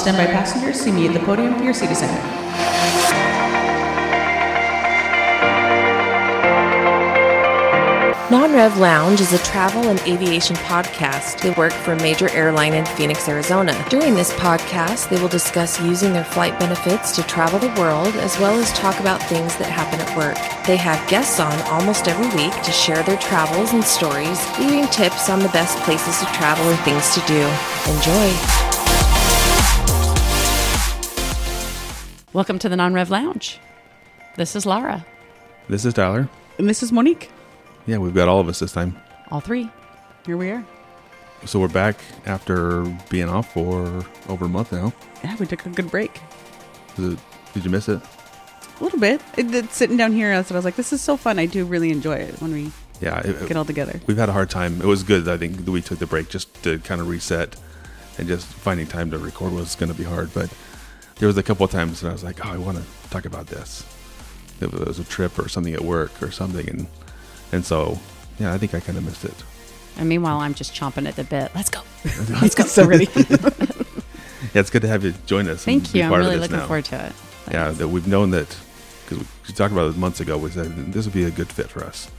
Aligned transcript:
standby 0.00 0.26
passengers, 0.26 0.80
see 0.80 0.90
me 0.90 1.06
at 1.06 1.12
the 1.12 1.20
podium 1.20 1.54
for 1.56 1.64
your 1.64 1.74
seat 1.74 1.90
assignment. 1.90 2.24
Non-Rev 8.30 8.78
Lounge 8.78 9.20
is 9.20 9.32
a 9.32 9.38
travel 9.38 9.88
and 9.88 10.00
aviation 10.02 10.54
podcast. 10.54 11.40
They 11.40 11.50
work 11.50 11.72
for 11.72 11.94
a 11.94 11.96
major 11.96 12.30
airline 12.30 12.74
in 12.74 12.86
Phoenix, 12.86 13.28
Arizona. 13.28 13.74
During 13.90 14.14
this 14.14 14.32
podcast, 14.34 15.08
they 15.08 15.20
will 15.20 15.28
discuss 15.28 15.80
using 15.80 16.12
their 16.12 16.24
flight 16.24 16.56
benefits 16.60 17.10
to 17.16 17.24
travel 17.24 17.58
the 17.58 17.74
world, 17.80 18.14
as 18.14 18.38
well 18.38 18.56
as 18.58 18.72
talk 18.72 19.00
about 19.00 19.20
things 19.24 19.56
that 19.56 19.68
happen 19.68 19.98
at 20.00 20.16
work. 20.16 20.36
They 20.64 20.76
have 20.76 21.08
guests 21.08 21.40
on 21.40 21.60
almost 21.62 22.06
every 22.06 22.28
week 22.40 22.54
to 22.62 22.70
share 22.70 23.02
their 23.02 23.18
travels 23.18 23.72
and 23.72 23.82
stories, 23.82 24.40
leaving 24.60 24.86
tips 24.86 25.28
on 25.28 25.40
the 25.40 25.48
best 25.48 25.76
places 25.78 26.20
to 26.20 26.26
travel 26.26 26.64
and 26.66 26.78
things 26.80 27.12
to 27.14 27.20
do. 27.26 27.42
Enjoy. 27.90 28.69
Welcome 32.32 32.58
to 32.60 32.68
the 32.68 32.76
Non 32.76 32.92
Rev 32.94 33.10
Lounge. 33.10 33.58
This 34.36 34.54
is 34.54 34.64
Lara. 34.66 35.04
This 35.68 35.84
is 35.84 35.94
Tyler. 35.94 36.28
And 36.58 36.68
this 36.68 36.82
is 36.82 36.92
Monique. 36.92 37.30
Yeah, 37.86 37.98
we've 37.98 38.14
got 38.14 38.28
all 38.28 38.40
of 38.40 38.48
us 38.48 38.60
this 38.60 38.72
time. 38.72 38.96
All 39.30 39.40
three. 39.40 39.70
Here 40.26 40.36
we 40.36 40.50
are. 40.50 40.64
So 41.46 41.58
we're 41.58 41.68
back 41.68 41.96
after 42.26 42.82
being 43.08 43.28
off 43.28 43.52
for 43.52 44.04
over 44.28 44.44
a 44.44 44.48
month 44.48 44.72
now. 44.72 44.92
Yeah, 45.24 45.36
we 45.36 45.46
took 45.46 45.64
a 45.66 45.70
good 45.70 45.90
break. 45.90 46.20
Is 46.98 47.14
it, 47.14 47.18
did 47.54 47.64
you 47.64 47.70
miss 47.70 47.88
it? 47.88 48.00
A 48.80 48.84
little 48.84 48.98
bit. 49.00 49.20
It, 49.36 49.52
it- 49.54 49.72
sitting 49.72 49.96
down 49.96 50.12
here, 50.12 50.32
I 50.32 50.38
was 50.38 50.64
like, 50.64 50.76
this 50.76 50.92
is 50.92 51.00
so 51.00 51.16
fun. 51.16 51.38
I 51.38 51.46
do 51.46 51.64
really 51.64 51.90
enjoy 51.90 52.14
it 52.16 52.40
when 52.40 52.52
we 52.52 52.70
Yeah, 53.00 53.20
it, 53.20 53.48
get 53.48 53.56
all 53.56 53.64
together. 53.64 54.00
we've 54.06 54.16
had 54.18 54.28
a 54.28 54.32
hard 54.32 54.50
time. 54.50 54.80
It 54.80 54.86
was 54.86 55.02
good, 55.02 55.28
I 55.28 55.36
think, 55.36 55.64
that 55.64 55.70
we 55.70 55.80
took 55.82 55.98
the 55.98 56.06
break 56.06 56.28
just 56.28 56.62
to 56.62 56.78
kind 56.80 57.00
of 57.00 57.08
reset 57.08 57.56
and 58.18 58.28
just 58.28 58.46
finding 58.46 58.86
time 58.86 59.10
to 59.10 59.18
record 59.18 59.52
was 59.52 59.74
going 59.74 59.90
to 59.90 59.96
be 59.96 60.04
hard. 60.04 60.32
But 60.34 60.52
there 61.20 61.26
was 61.26 61.36
a 61.36 61.42
couple 61.42 61.64
of 61.64 61.70
times 61.70 62.00
that 62.00 62.08
I 62.08 62.12
was 62.12 62.24
like, 62.24 62.44
oh, 62.44 62.50
I 62.50 62.56
want 62.56 62.78
to 62.78 63.10
talk 63.10 63.26
about 63.26 63.46
this. 63.46 63.82
If 64.60 64.72
it 64.74 64.86
was 64.86 64.98
a 64.98 65.04
trip 65.04 65.38
or 65.38 65.48
something 65.48 65.74
at 65.74 65.82
work 65.82 66.22
or 66.22 66.30
something. 66.30 66.68
And, 66.68 66.86
and 67.52 67.64
so, 67.64 67.98
yeah, 68.38 68.52
I 68.54 68.58
think 68.58 68.74
I 68.74 68.80
kind 68.80 68.96
of 68.96 69.04
missed 69.04 69.24
it. 69.26 69.44
And 69.98 70.08
meanwhile, 70.08 70.38
I'm 70.40 70.54
just 70.54 70.74
chomping 70.74 71.06
at 71.06 71.16
the 71.16 71.24
bit. 71.24 71.52
Let's 71.54 71.68
go. 71.68 71.82
Let's 72.40 72.54
go. 72.54 72.64
so 72.64 72.84
ready. 72.86 73.06
Yeah, 74.54 74.62
it's 74.62 74.70
good 74.70 74.82
to 74.82 74.88
have 74.88 75.04
you 75.04 75.12
join 75.26 75.48
us. 75.48 75.64
Thank 75.64 75.94
you. 75.94 76.02
I'm 76.02 76.12
really 76.12 76.36
looking 76.36 76.56
now. 76.56 76.66
forward 76.66 76.86
to 76.86 77.06
it. 77.06 77.12
Yeah, 77.52 77.70
that 77.72 77.86
we've 77.86 78.08
known 78.08 78.30
that 78.30 78.56
because 79.04 79.18
we 79.46 79.54
talked 79.54 79.70
about 79.70 79.90
it 79.90 79.98
months 79.98 80.18
ago. 80.18 80.38
We 80.38 80.50
said 80.50 80.92
this 80.92 81.04
would 81.04 81.14
be 81.14 81.24
a 81.24 81.30
good 81.30 81.48
fit 81.48 81.68
for 81.68 81.84
us. 81.84 82.10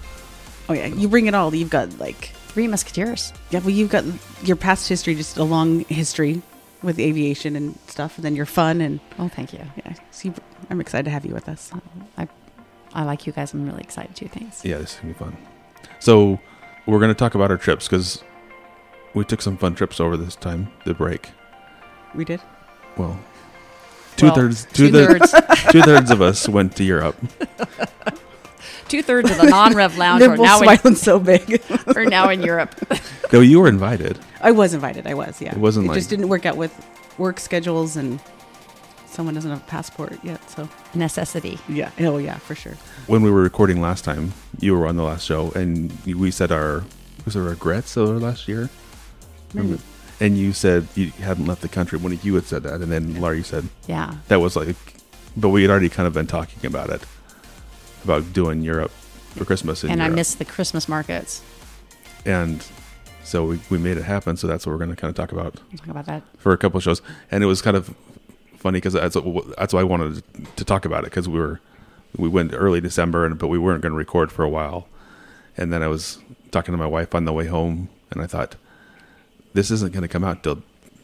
oh, 0.70 0.74
yeah. 0.74 0.86
You 0.86 1.10
bring 1.10 1.26
it 1.26 1.34
all. 1.34 1.54
You've 1.54 1.72
got 1.72 1.98
like, 2.00 2.28
Three 2.50 2.68
Musketeers. 2.68 3.34
yeah, 3.50 3.60
well, 3.60 3.72
you've 3.72 3.90
got 3.90 4.06
your 4.44 4.56
past 4.56 4.88
history, 4.88 5.16
just 5.16 5.38
a 5.38 5.44
long 5.44 5.80
history 5.86 6.42
with 6.84 7.00
aviation 7.00 7.56
and 7.56 7.78
stuff, 7.88 8.18
and 8.18 8.26
then 8.26 8.36
your 8.36 8.46
fun. 8.46 8.82
And 8.82 9.00
Oh, 9.20 9.28
thank 9.28 9.54
you. 9.54 9.60
yeah, 9.78 9.94
so 10.12 10.34
I'm 10.70 10.82
excited 10.82 11.04
to 11.06 11.12
have 11.12 11.26
you 11.26 11.34
with 11.34 11.48
us. 11.50 11.72
Uh, 11.74 11.80
I, 12.18 12.28
I 12.94 13.04
like 13.04 13.26
you 13.28 13.34
guys. 13.34 13.54
I'm 13.54 13.66
really 13.66 13.82
excited 13.84 14.16
too. 14.16 14.28
Thanks. 14.28 14.64
Yeah, 14.66 14.78
this 14.78 14.94
is 14.96 15.00
gonna 15.00 15.14
be 15.14 15.20
fun. 15.20 15.38
So 16.00 16.40
we're 16.86 17.00
gonna 17.00 17.14
talk 17.14 17.36
about 17.36 17.52
our 17.52 17.58
trips 17.58 17.88
because 17.88 18.24
we 19.14 19.24
took 19.26 19.42
some 19.42 19.58
fun 19.58 19.76
trips 19.76 20.00
over 20.00 20.18
this 20.18 20.36
time. 20.36 20.72
The 20.86 20.94
break. 20.94 21.30
We 22.16 22.26
did. 22.26 22.42
Well, 22.98 23.20
two 24.18 24.28
Well, 24.28 24.36
thirds, 24.36 24.66
two 24.74 24.90
two 24.92 25.06
thirds. 25.06 25.34
two 25.72 25.82
thirds 25.82 26.12
of 26.12 26.22
us 26.22 26.50
went 26.50 26.76
to 26.78 26.84
Europe. 26.84 27.16
Two 28.88 29.02
thirds 29.02 29.32
of 29.32 29.38
the 29.38 29.48
non 29.50 29.74
Rev 29.74 29.98
Lounge 29.98 30.20
They're 30.20 30.36
now, 30.36 30.58
smiling 30.58 30.80
in, 30.84 30.96
so 30.98 31.18
big. 31.18 31.62
are 31.96 32.04
now 32.04 32.30
in 32.30 32.42
Europe. 32.42 32.76
No, 33.32 33.40
you 33.40 33.62
were 33.62 33.70
invited. 33.70 34.20
I 34.44 34.52
was 34.52 34.74
invited. 34.74 35.08
I 35.08 35.14
was, 35.14 35.42
yeah. 35.42 35.52
It 35.52 35.58
wasn't 35.58 35.86
It 35.86 35.90
like- 35.90 35.98
just 35.98 36.10
didn't 36.10 36.30
work 36.30 36.46
out 36.46 36.58
with 36.58 36.74
work 37.18 37.40
schedules 37.40 37.96
and 37.98 38.20
someone 39.10 39.34
doesn't 39.36 39.50
have 39.52 39.60
a 39.62 39.66
passport 39.66 40.18
yet. 40.24 40.48
So 40.50 40.68
Necessity. 40.94 41.60
yeah. 41.70 41.92
Oh 42.00 42.18
yeah, 42.18 42.38
for 42.38 42.56
sure. 42.56 42.74
When 43.08 43.22
we 43.22 43.30
were 43.32 43.42
recording 43.42 43.82
last 43.82 44.04
time, 44.04 44.34
you 44.60 44.76
were 44.78 44.88
on 44.88 44.96
the 44.96 45.04
last 45.04 45.26
show, 45.26 45.52
and 45.52 45.92
we 46.06 46.32
said 46.32 46.52
our 46.52 46.84
was 47.26 47.36
it 47.36 47.40
regrets 47.40 47.98
of 47.98 48.22
last 48.22 48.48
year. 48.48 48.70
Maybe. 49.54 49.80
And 50.20 50.38
you 50.38 50.54
said 50.54 50.88
you 50.96 51.08
hadn't 51.12 51.46
left 51.46 51.62
the 51.62 51.68
country. 51.68 51.98
When 52.00 52.18
you 52.24 52.36
had 52.36 52.46
said 52.46 52.64
that, 52.64 52.82
and 52.82 52.92
then 52.92 53.20
Larry 53.20 53.44
said 53.44 53.68
Yeah. 53.88 54.16
that 54.28 54.40
was 54.40 54.56
like, 54.56 54.76
but 55.36 55.50
we 55.50 55.62
had 55.64 55.72
already 55.72 55.90
kind 55.90 56.08
of 56.08 56.14
been 56.14 56.28
talking 56.28 56.66
about 56.66 56.90
it, 56.90 57.02
about 58.04 58.32
doing 58.34 58.62
Europe 58.62 58.92
for 59.36 59.46
Christmas. 59.46 59.84
In 59.84 59.92
and 59.92 60.02
I 60.04 60.10
missed 60.10 60.40
the 60.40 60.46
Christmas 60.46 60.88
markets. 60.88 61.42
and 62.26 62.64
so 63.24 63.46
we, 63.46 63.60
we 63.70 63.78
made 63.78 63.98
it 63.98 64.04
happen. 64.04 64.38
So 64.38 64.48
that's 64.48 64.66
what 64.66 64.72
we're 64.74 64.78
going 64.80 64.90
to 64.90 64.96
kind 64.96 65.10
of 65.10 65.16
talk 65.16 65.32
about 65.32 65.56
We'll 65.70 65.78
talk 65.78 65.88
about 65.88 66.06
that. 66.06 66.24
for 66.38 66.52
a 66.54 66.58
couple 66.58 66.78
of 66.78 66.84
shows. 66.84 67.02
And 67.30 67.44
it 67.44 67.48
was 67.48 67.62
kind 67.62 67.78
of 67.78 67.94
funny 68.58 68.78
because 68.78 68.94
that's 68.94 69.16
what, 69.16 69.56
that's 69.58 69.74
why 69.74 69.82
I 69.82 69.84
wanted 69.84 70.24
to 70.58 70.66
talk 70.66 70.86
about 70.86 71.00
it 71.04 71.06
because 71.12 71.28
we 71.30 71.40
were 71.40 71.60
we 72.18 72.28
went 72.28 72.54
early 72.54 72.82
December, 72.82 73.26
and 73.26 73.38
but 73.40 73.48
we 73.48 73.58
weren't 73.58 73.82
going 73.82 73.94
to 73.94 73.98
record 73.98 74.32
for 74.32 74.44
a 74.44 74.50
while. 74.50 74.88
And 75.58 75.72
then 75.72 75.82
I 75.84 75.88
was 75.88 76.20
talking 76.52 76.74
to 76.74 76.78
my 76.78 76.86
wife 76.86 77.16
on 77.16 77.26
the 77.26 77.34
way 77.34 77.48
home, 77.48 77.90
and 78.12 78.22
I 78.22 78.28
thought 78.28 78.56
this 79.54 79.72
isn't 79.72 79.94
going 79.94 80.02
to 80.04 80.08
come 80.10 80.24
out 80.24 80.44
till 80.44 80.62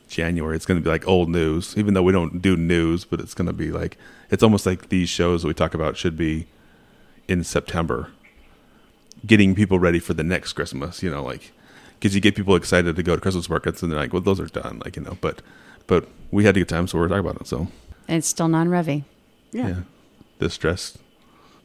January. 0.10 0.56
It's 0.56 0.66
going 0.66 0.80
to 0.80 0.84
be 0.84 0.90
like 0.90 1.08
old 1.08 1.30
news, 1.30 1.76
even 1.78 1.94
though 1.94 2.04
we 2.04 2.12
don't 2.12 2.42
do 2.42 2.56
news, 2.58 3.06
but 3.06 3.20
it's 3.20 3.34
going 3.34 3.48
to 3.48 3.54
be 3.54 3.72
like 3.72 3.98
it's 4.30 4.44
almost 4.44 4.66
like 4.66 4.90
these 4.90 5.08
shows 5.10 5.42
that 5.44 5.48
we 5.48 5.54
talk 5.54 5.74
about 5.74 5.96
should 5.98 6.18
be 6.18 6.48
in 7.30 7.44
September, 7.44 8.10
getting 9.26 9.56
people 9.56 9.80
ready 9.80 10.00
for 10.00 10.14
the 10.14 10.24
next 10.24 10.54
Christmas. 10.54 11.02
You 11.02 11.10
know, 11.10 11.24
like 11.24 11.52
because 12.00 12.16
you 12.16 12.22
get 12.22 12.36
people 12.36 12.56
excited 12.56 12.96
to 12.96 13.04
go 13.04 13.16
to 13.16 13.22
Christmas 13.22 13.50
markets, 13.50 13.82
and 13.82 13.92
they're 13.92 14.00
like, 14.00 14.14
"Well, 14.14 14.22
those 14.22 14.40
are 14.40 14.48
done," 14.48 14.82
like 14.84 14.96
you 14.96 15.02
know. 15.04 15.18
But 15.22 15.42
but 15.88 16.08
we 16.32 16.46
had 16.46 16.56
a 16.58 16.62
good 16.62 16.70
time, 16.70 16.88
so 16.88 16.98
we're 16.98 17.08
talking 17.08 17.28
about 17.28 17.42
it. 17.42 17.48
So 17.48 17.68
And 18.08 18.18
it's 18.18 18.28
still 18.28 18.48
non 18.48 18.68
Revy. 18.68 19.04
Yeah. 19.52 19.68
yeah, 19.68 19.76
the 20.40 20.50
stress. 20.50 20.98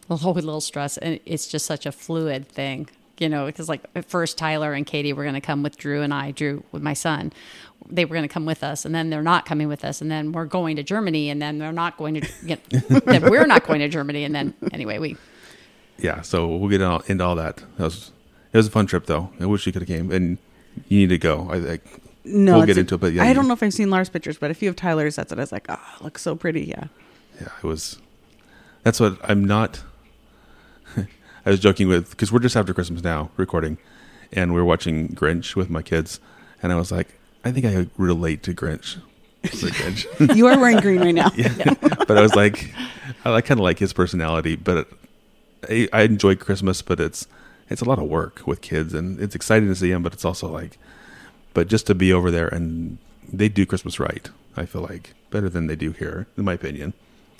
a 0.08 0.16
whole 0.16 0.34
little 0.34 0.60
stress 0.60 0.98
and 0.98 1.18
it's 1.26 1.46
just 1.46 1.66
such 1.66 1.86
a 1.86 1.92
fluid 1.92 2.46
thing 2.48 2.88
you 3.18 3.28
know 3.28 3.46
because 3.46 3.68
like 3.68 3.82
at 3.94 4.04
first 4.04 4.36
tyler 4.38 4.72
and 4.72 4.86
katie 4.86 5.12
were 5.12 5.22
going 5.22 5.34
to 5.34 5.40
come 5.40 5.62
with 5.62 5.76
drew 5.76 6.02
and 6.02 6.12
i 6.12 6.30
drew 6.30 6.62
with 6.70 6.82
my 6.82 6.92
son 6.92 7.32
they 7.88 8.04
were 8.04 8.14
going 8.14 8.28
to 8.28 8.32
come 8.32 8.44
with 8.44 8.62
us 8.62 8.84
and 8.84 8.94
then 8.94 9.10
they're 9.10 9.22
not 9.22 9.46
coming 9.46 9.68
with 9.68 9.84
us 9.84 10.00
and 10.00 10.10
then 10.10 10.32
we're 10.32 10.44
going 10.44 10.76
to 10.76 10.82
germany 10.82 11.30
and 11.30 11.40
then 11.40 11.58
they're 11.58 11.72
not 11.72 11.96
going 11.96 12.14
to 12.14 12.20
get 12.46 12.62
then 13.04 13.22
we're 13.30 13.46
not 13.46 13.66
going 13.66 13.80
to 13.80 13.88
germany 13.88 14.24
and 14.24 14.34
then 14.34 14.54
anyway 14.72 14.98
we 14.98 15.16
yeah, 15.98 16.20
so 16.22 16.48
we'll 16.48 16.68
get 16.68 16.80
into 17.08 17.24
all 17.24 17.36
that. 17.36 17.56
That 17.76 17.84
was 17.84 18.10
it 18.52 18.56
was 18.56 18.66
a 18.66 18.70
fun 18.70 18.86
trip 18.86 19.06
though. 19.06 19.30
I 19.40 19.46
wish 19.46 19.66
you 19.66 19.72
could 19.72 19.82
have 19.82 19.88
came, 19.88 20.10
and 20.10 20.38
you 20.88 20.98
need 20.98 21.08
to 21.10 21.18
go. 21.18 21.48
I, 21.50 21.56
I 21.56 21.80
No, 22.24 22.58
We'll 22.58 22.66
get 22.66 22.78
into 22.78 22.94
it, 22.94 23.00
but 23.00 23.12
yeah, 23.12 23.24
I 23.24 23.32
don't 23.32 23.48
know 23.48 23.54
if 23.54 23.62
I've 23.62 23.74
seen 23.74 23.90
Lars 23.90 24.08
pictures, 24.08 24.38
but 24.38 24.50
a 24.50 24.54
few 24.54 24.68
of 24.68 24.76
Tyler's. 24.76 25.16
That's 25.16 25.30
what 25.30 25.38
I 25.38 25.42
was 25.42 25.52
like. 25.52 25.66
Oh, 25.68 25.78
it 25.96 26.04
looks 26.04 26.22
so 26.22 26.36
pretty. 26.36 26.64
Yeah. 26.64 26.84
yeah, 27.40 27.48
it 27.58 27.64
was. 27.64 27.98
That's 28.82 29.00
what 29.00 29.18
I'm 29.22 29.44
not. 29.44 29.82
I 30.96 31.50
was 31.50 31.60
joking 31.60 31.88
with 31.88 32.10
because 32.10 32.32
we're 32.32 32.40
just 32.40 32.56
after 32.56 32.74
Christmas 32.74 33.02
now 33.02 33.30
recording, 33.36 33.78
and 34.32 34.52
we 34.52 34.60
are 34.60 34.64
watching 34.64 35.08
Grinch 35.08 35.56
with 35.56 35.70
my 35.70 35.82
kids, 35.82 36.20
and 36.62 36.72
I 36.72 36.76
was 36.76 36.92
like, 36.92 37.08
I 37.44 37.52
think 37.52 37.66
I 37.66 37.88
relate 37.96 38.42
to 38.44 38.54
Grinch. 38.54 38.98
Grinch. 39.42 40.36
You 40.36 40.46
are 40.46 40.58
wearing 40.58 40.80
green 40.80 41.00
right 41.00 41.14
now. 41.14 41.30
yeah. 41.36 41.74
but 41.80 42.16
I 42.16 42.20
was 42.20 42.34
like, 42.34 42.72
I 43.24 43.40
kind 43.40 43.58
of 43.58 43.64
like 43.64 43.78
his 43.78 43.92
personality, 43.92 44.56
but 44.56 44.88
I, 45.68 45.88
I 45.92 46.02
enjoy 46.02 46.36
Christmas, 46.36 46.82
but 46.82 47.00
it's 47.00 47.26
it's 47.72 47.82
a 47.82 47.88
lot 47.88 47.98
of 47.98 48.08
work 48.08 48.42
with 48.46 48.60
kids, 48.60 48.94
and 48.94 49.20
it's 49.20 49.34
exciting 49.34 49.68
to 49.68 49.74
see 49.74 49.90
them, 49.90 50.02
but 50.02 50.12
it's 50.12 50.24
also 50.24 50.48
like, 50.48 50.78
but 51.54 51.68
just 51.68 51.86
to 51.88 51.94
be 51.94 52.12
over 52.12 52.30
there 52.30 52.48
and 52.48 52.98
they 53.32 53.48
do 53.48 53.66
Christmas 53.66 53.98
right, 53.98 54.28
I 54.56 54.66
feel 54.66 54.82
like 54.82 55.14
better 55.30 55.48
than 55.48 55.66
they 55.66 55.76
do 55.76 55.92
here, 55.92 56.26
in 56.36 56.44
my 56.44 56.52
opinion. 56.54 56.92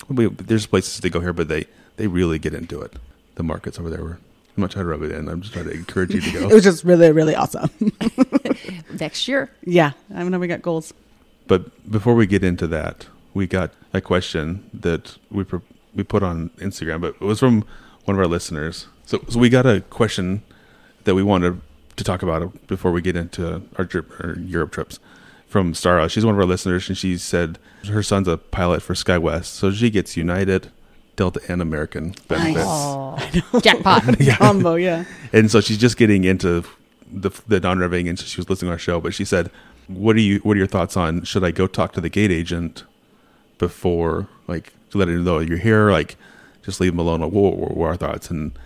We, 0.09 0.27
there's 0.27 0.65
places 0.65 0.99
to 0.99 1.09
go 1.09 1.19
here, 1.19 1.33
but 1.33 1.47
they 1.47 1.65
they 1.95 2.07
really 2.07 2.39
get 2.39 2.53
into 2.53 2.81
it. 2.81 2.93
The 3.35 3.43
markets 3.43 3.79
over 3.79 3.89
there 3.89 4.03
were. 4.03 4.19
I'm 4.55 4.61
not 4.61 4.71
trying 4.71 4.85
to 4.85 4.89
rub 4.89 5.01
it 5.01 5.11
in. 5.11 5.29
I'm 5.29 5.41
just 5.41 5.53
trying 5.53 5.65
to 5.65 5.71
encourage 5.71 6.13
you 6.13 6.21
to 6.21 6.31
go. 6.31 6.39
It 6.45 6.49
go. 6.49 6.55
was 6.55 6.63
just 6.63 6.83
really, 6.83 7.11
really 7.11 7.35
awesome. 7.35 7.71
next 8.99 9.27
year 9.27 9.49
yeah. 9.63 9.93
I 10.13 10.23
know 10.23 10.37
we 10.37 10.47
got 10.47 10.61
goals. 10.61 10.93
But 11.47 11.89
before 11.89 12.13
we 12.13 12.27
get 12.27 12.43
into 12.43 12.67
that, 12.67 13.07
we 13.33 13.47
got 13.47 13.71
a 13.93 14.01
question 14.01 14.69
that 14.73 15.17
we 15.31 15.43
pro- 15.43 15.63
we 15.95 16.03
put 16.03 16.23
on 16.23 16.49
Instagram, 16.57 17.01
but 17.01 17.15
it 17.15 17.21
was 17.21 17.39
from 17.39 17.65
one 18.05 18.15
of 18.15 18.19
our 18.19 18.27
listeners. 18.27 18.87
So, 19.05 19.23
so 19.29 19.39
we 19.39 19.49
got 19.49 19.65
a 19.65 19.81
question 19.81 20.43
that 21.03 21.15
we 21.15 21.23
wanted 21.23 21.61
to 21.95 22.03
talk 22.03 22.23
about 22.23 22.67
before 22.67 22.91
we 22.91 23.01
get 23.01 23.15
into 23.15 23.61
our, 23.77 23.85
trip, 23.85 24.11
our 24.23 24.37
Europe 24.39 24.71
trips 24.71 24.99
from 25.47 25.73
Stara. 25.73 26.09
She's 26.09 26.25
one 26.25 26.33
of 26.33 26.39
our 26.39 26.45
listeners, 26.45 26.87
and 26.89 26.97
she 26.97 27.17
said 27.17 27.59
her 27.87 28.01
son's 28.01 28.27
a 28.27 28.37
pilot 28.37 28.81
for 28.81 28.93
SkyWest, 28.93 29.45
so 29.45 29.71
she 29.71 29.89
gets 29.89 30.17
United, 30.17 30.71
Delta, 31.15 31.41
and 31.47 31.61
American 31.61 32.15
benefits. 32.27 32.65
oh 32.65 33.59
jackpot 33.61 34.03
Combo. 34.37 34.75
Yeah. 34.75 35.05
And 35.31 35.51
so 35.51 35.61
she's 35.61 35.77
just 35.77 35.97
getting 35.97 36.23
into 36.23 36.63
the 37.11 37.29
the 37.47 37.59
non 37.59 37.77
revving, 37.77 38.09
and 38.09 38.17
so 38.17 38.25
she 38.25 38.39
was 38.39 38.49
listening 38.49 38.69
to 38.69 38.73
our 38.73 38.79
show. 38.79 38.99
But 38.99 39.13
she 39.13 39.25
said, 39.25 39.51
"What 39.87 40.15
are 40.15 40.21
you? 40.21 40.39
What 40.39 40.55
are 40.55 40.57
your 40.57 40.67
thoughts 40.67 40.97
on? 40.97 41.23
Should 41.23 41.43
I 41.43 41.51
go 41.51 41.67
talk 41.67 41.93
to 41.93 42.01
the 42.01 42.09
gate 42.09 42.31
agent 42.31 42.83
before, 43.59 44.27
like, 44.47 44.73
to 44.89 44.97
let 44.97 45.07
him 45.07 45.23
know 45.23 45.39
you're 45.39 45.57
here? 45.57 45.91
Like, 45.91 46.15
just 46.63 46.79
leave 46.81 46.93
him 46.93 46.99
alone? 46.99 47.21
Like, 47.21 47.31
what, 47.31 47.57
what 47.57 47.77
were 47.77 47.87
our 47.89 47.95
thoughts?" 47.97 48.31
And, 48.31 48.41
and 48.43 48.57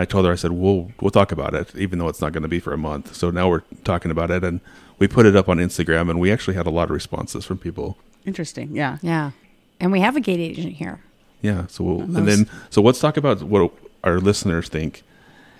I 0.00 0.04
told 0.04 0.26
her, 0.26 0.32
I 0.32 0.36
said, 0.36 0.52
"We'll 0.52 0.92
we'll 1.00 1.10
talk 1.10 1.32
about 1.32 1.54
it, 1.54 1.74
even 1.76 1.98
though 1.98 2.08
it's 2.08 2.20
not 2.20 2.32
going 2.32 2.42
to 2.42 2.48
be 2.48 2.60
for 2.60 2.72
a 2.72 2.78
month." 2.78 3.14
So 3.14 3.30
now 3.30 3.48
we're 3.48 3.62
talking 3.84 4.10
about 4.10 4.30
it, 4.30 4.42
and 4.44 4.60
we 4.98 5.06
put 5.08 5.26
it 5.26 5.36
up 5.36 5.48
on 5.48 5.58
Instagram, 5.58 6.10
and 6.10 6.18
we 6.20 6.32
actually 6.32 6.54
had 6.54 6.66
a 6.66 6.70
lot 6.70 6.84
of 6.84 6.90
responses 6.90 7.44
from 7.44 7.58
people 7.58 7.96
Interesting. 8.26 8.74
Yeah. 8.76 8.98
Yeah. 9.02 9.30
And 9.78 9.92
we 9.92 10.00
have 10.00 10.16
a 10.16 10.20
gate 10.20 10.40
agent 10.40 10.74
here. 10.74 11.00
Yeah. 11.40 11.66
So 11.68 11.84
we'll, 11.84 11.98
Most- 12.06 12.18
and 12.18 12.28
then 12.28 12.50
so 12.68 12.82
let's 12.82 13.00
talk 13.00 13.16
about 13.16 13.42
what 13.42 13.72
our 14.04 14.18
listeners 14.20 14.68
think, 14.68 15.02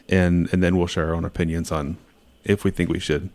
and 0.08 0.48
and 0.52 0.62
then 0.62 0.76
we'll 0.76 0.86
share 0.86 1.08
our 1.08 1.14
own 1.14 1.24
opinions 1.24 1.72
on 1.72 1.96
if 2.44 2.64
we 2.64 2.70
think 2.70 2.90
we 2.90 2.98
should. 2.98 3.30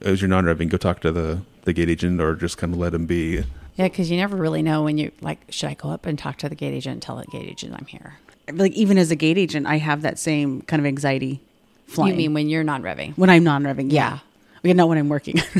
As 0.00 0.20
you're 0.20 0.28
non-revving, 0.28 0.68
go 0.68 0.76
talk 0.76 1.00
to 1.00 1.12
the 1.12 1.42
the 1.64 1.72
gate 1.72 1.90
agent, 1.90 2.20
or 2.20 2.34
just 2.34 2.58
kind 2.58 2.72
of 2.72 2.78
let 2.78 2.94
him 2.94 3.06
be. 3.06 3.44
Yeah, 3.76 3.88
because 3.88 4.10
you 4.10 4.16
never 4.16 4.36
really 4.36 4.62
know 4.62 4.82
when 4.82 4.98
you 4.98 5.12
like, 5.22 5.40
should 5.48 5.70
I 5.70 5.74
go 5.74 5.90
up 5.90 6.04
and 6.04 6.18
talk 6.18 6.36
to 6.38 6.48
the 6.48 6.54
gate 6.54 6.74
agent 6.74 6.94
and 6.94 7.02
tell 7.02 7.16
the 7.16 7.24
gate 7.26 7.48
agent 7.48 7.74
I'm 7.78 7.86
here? 7.86 8.16
Like 8.50 8.72
even 8.72 8.98
as 8.98 9.10
a 9.10 9.16
gate 9.16 9.38
agent, 9.38 9.66
I 9.66 9.76
have 9.78 10.02
that 10.02 10.18
same 10.18 10.62
kind 10.62 10.80
of 10.80 10.86
anxiety 10.86 11.40
flying. 11.86 12.12
You 12.12 12.16
mean 12.16 12.34
when 12.34 12.48
you're 12.48 12.64
non 12.64 12.82
revving? 12.82 13.16
when 13.16 13.30
I'm 13.30 13.44
non-revving? 13.44 13.92
Yeah. 13.92 14.18
yeah. 14.62 14.72
Not 14.72 14.88
when 14.88 14.98
I'm 14.98 15.08
working. 15.08 15.40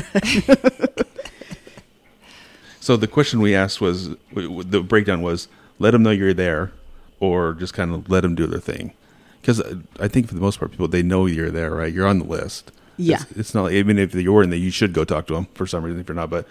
So 2.83 2.97
the 2.97 3.07
question 3.07 3.39
we 3.39 3.55
asked 3.55 3.79
was 3.79 4.09
w- 4.31 4.49
w- 4.49 4.63
the 4.63 4.81
breakdown 4.83 5.21
was 5.21 5.47
let 5.79 5.91
them 5.91 6.03
know 6.03 6.09
you're 6.09 6.33
there, 6.33 6.73
or 7.21 7.53
just 7.53 7.73
kind 7.73 7.93
of 7.93 8.09
let 8.09 8.23
them 8.23 8.35
do 8.35 8.45
their 8.45 8.59
thing. 8.59 8.91
Because 9.39 9.61
uh, 9.61 9.75
I 10.01 10.09
think 10.09 10.27
for 10.27 10.33
the 10.33 10.41
most 10.41 10.59
part, 10.59 10.71
people 10.71 10.89
they 10.89 11.01
know 11.01 11.25
you're 11.25 11.49
there, 11.49 11.71
right? 11.73 11.93
You're 11.93 12.05
on 12.05 12.19
the 12.19 12.25
list. 12.25 12.73
Yeah. 12.97 13.21
it's, 13.21 13.31
it's 13.31 13.55
not 13.55 13.63
like, 13.63 13.71
even 13.71 13.97
if 13.97 14.13
you're 14.13 14.43
in 14.43 14.49
there, 14.49 14.59
you 14.59 14.69
should 14.69 14.91
go 14.91 15.05
talk 15.05 15.27
to 15.27 15.33
them 15.33 15.47
for 15.53 15.65
some 15.65 15.81
reason. 15.85 16.01
If 16.01 16.09
you're 16.09 16.15
not, 16.15 16.29
but 16.29 16.45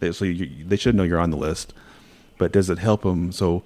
they, 0.00 0.10
so 0.10 0.24
you, 0.24 0.64
they 0.64 0.74
should 0.76 0.96
know 0.96 1.04
you're 1.04 1.20
on 1.20 1.30
the 1.30 1.36
list. 1.36 1.72
But 2.36 2.50
does 2.50 2.68
it 2.68 2.78
help 2.78 3.02
them? 3.02 3.30
So, 3.30 3.62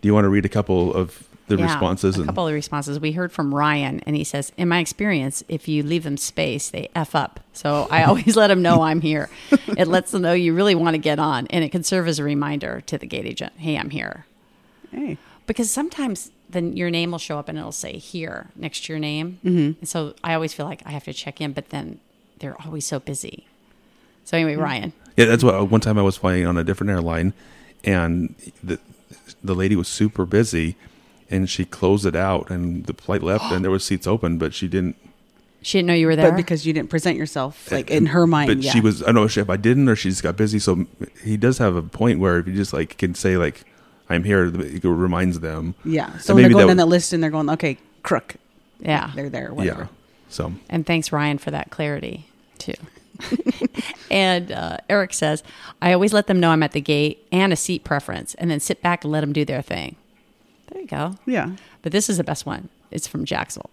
do 0.00 0.08
you 0.08 0.12
want 0.12 0.24
to 0.24 0.28
read 0.28 0.44
a 0.44 0.48
couple 0.48 0.92
of 0.92 1.28
the 1.50 1.62
Yeah, 1.62 1.72
responses? 1.72 2.18
A 2.18 2.24
couple 2.24 2.46
of 2.46 2.54
responses. 2.54 2.98
We 2.98 3.12
heard 3.12 3.32
from 3.32 3.54
Ryan, 3.54 4.00
and 4.06 4.16
he 4.16 4.24
says, 4.24 4.52
"In 4.56 4.68
my 4.68 4.78
experience, 4.78 5.42
if 5.48 5.68
you 5.68 5.82
leave 5.82 6.04
them 6.04 6.16
space, 6.16 6.70
they 6.70 6.88
f 6.94 7.14
up. 7.14 7.40
So 7.52 7.86
I 7.90 8.04
always 8.08 8.36
let 8.36 8.48
them 8.48 8.62
know 8.62 8.82
I'm 8.82 9.00
here. 9.00 9.28
It 9.76 9.88
lets 9.88 10.12
them 10.12 10.22
know 10.22 10.32
you 10.32 10.54
really 10.54 10.74
want 10.74 10.94
to 10.94 10.98
get 10.98 11.18
on, 11.18 11.46
and 11.48 11.62
it 11.64 11.70
can 11.70 11.82
serve 11.82 12.08
as 12.08 12.18
a 12.18 12.24
reminder 12.24 12.80
to 12.82 12.96
the 12.96 13.06
gate 13.06 13.26
agent, 13.26 13.52
"Hey, 13.56 13.76
I'm 13.76 13.90
here." 13.90 14.26
hey. 14.90 15.18
Because 15.46 15.70
sometimes 15.70 16.30
then 16.48 16.76
your 16.76 16.90
name 16.90 17.10
will 17.10 17.18
show 17.18 17.38
up 17.38 17.48
and 17.48 17.58
it'll 17.58 17.72
say 17.72 17.98
here 17.98 18.48
next 18.56 18.84
to 18.84 18.92
your 18.92 19.00
name, 19.00 19.38
mm-hmm. 19.44 19.78
and 19.80 19.88
so 19.88 20.14
I 20.22 20.34
always 20.34 20.52
feel 20.52 20.66
like 20.66 20.82
I 20.86 20.90
have 20.90 21.04
to 21.04 21.12
check 21.12 21.40
in, 21.40 21.52
but 21.52 21.70
then 21.70 22.00
they're 22.38 22.60
always 22.64 22.86
so 22.86 22.98
busy. 22.98 23.46
So 24.24 24.36
anyway, 24.36 24.56
Ryan, 24.56 24.92
Yeah, 25.16 25.26
that's 25.26 25.42
what. 25.42 25.68
One 25.70 25.80
time 25.80 25.98
I 25.98 26.02
was 26.02 26.16
flying 26.16 26.46
on 26.46 26.56
a 26.56 26.62
different 26.64 26.90
airline, 26.90 27.32
and 27.84 28.34
the 28.62 28.78
the 29.42 29.54
lady 29.54 29.76
was 29.76 29.88
super 29.88 30.24
busy, 30.26 30.76
and 31.30 31.48
she 31.48 31.64
closed 31.64 32.04
it 32.06 32.16
out, 32.16 32.50
and 32.50 32.84
the 32.86 32.92
flight 32.94 33.22
left, 33.22 33.52
and 33.52 33.64
there 33.64 33.70
was 33.70 33.84
seats 33.84 34.06
open, 34.06 34.36
but 34.38 34.52
she 34.52 34.66
didn't. 34.68 34.96
she 35.62 35.78
didn't 35.78 35.86
know 35.88 35.94
you 35.94 36.06
were 36.06 36.16
there. 36.16 36.30
But 36.30 36.36
because 36.36 36.66
you 36.66 36.72
didn't 36.72 36.90
present 36.90 37.16
yourself, 37.16 37.70
like 37.70 37.90
in 37.90 38.06
her 38.06 38.26
mind, 38.26 38.48
But 38.48 38.58
yeah. 38.58 38.72
she 38.72 38.80
was. 38.80 39.02
I 39.02 39.06
don't 39.06 39.14
know 39.16 39.24
if 39.24 39.50
I 39.50 39.56
didn't, 39.56 39.88
or 39.88 39.96
she 39.96 40.10
just 40.10 40.22
got 40.22 40.36
busy. 40.36 40.58
So 40.58 40.86
he 41.22 41.36
does 41.36 41.58
have 41.58 41.76
a 41.76 41.82
point 41.82 42.18
where 42.20 42.38
if 42.38 42.46
you 42.46 42.54
just 42.54 42.72
like 42.72 42.98
can 42.98 43.14
say 43.14 43.36
like, 43.36 43.64
"I'm 44.08 44.24
here," 44.24 44.46
it 44.46 44.84
reminds 44.84 45.40
them. 45.40 45.74
Yeah. 45.84 46.18
So 46.18 46.32
And 46.32 46.36
when 46.36 46.42
they're 46.42 46.50
going 46.50 46.66
that 46.66 46.70
down 46.72 46.76
that 46.78 46.86
list 46.86 47.12
and 47.12 47.22
they're 47.22 47.30
going, 47.30 47.48
okay, 47.50 47.78
crook. 48.02 48.34
yeah, 48.80 49.12
They're 49.14 49.30
there. 49.30 49.52
Whatever. 49.54 49.82
Yeah. 49.82 49.86
So 50.28 50.52
And 50.68 50.86
thanks, 50.86 51.12
Ryan, 51.12 51.38
for 51.38 51.50
that 51.50 51.70
clarity, 51.70 52.26
too. 52.58 52.74
and 54.10 54.50
uh, 54.52 54.78
Eric 54.88 55.12
says, 55.12 55.42
I 55.82 55.92
always 55.92 56.12
let 56.12 56.26
them 56.26 56.40
know 56.40 56.50
I'm 56.50 56.62
at 56.62 56.72
the 56.72 56.80
gate 56.80 57.26
and 57.32 57.52
a 57.52 57.56
seat 57.56 57.84
preference, 57.84 58.34
and 58.34 58.50
then 58.50 58.60
sit 58.60 58.80
back 58.82 59.04
and 59.04 59.12
let 59.12 59.20
them 59.20 59.32
do 59.32 59.44
their 59.44 59.62
thing. 59.62 59.96
There 60.90 61.00
you 61.00 61.08
go. 61.08 61.18
Yeah. 61.26 61.50
But 61.82 61.92
this 61.92 62.08
is 62.08 62.16
the 62.16 62.24
best 62.24 62.46
one. 62.46 62.68
It's 62.90 63.06
from 63.06 63.24
Jacksel. 63.24 63.70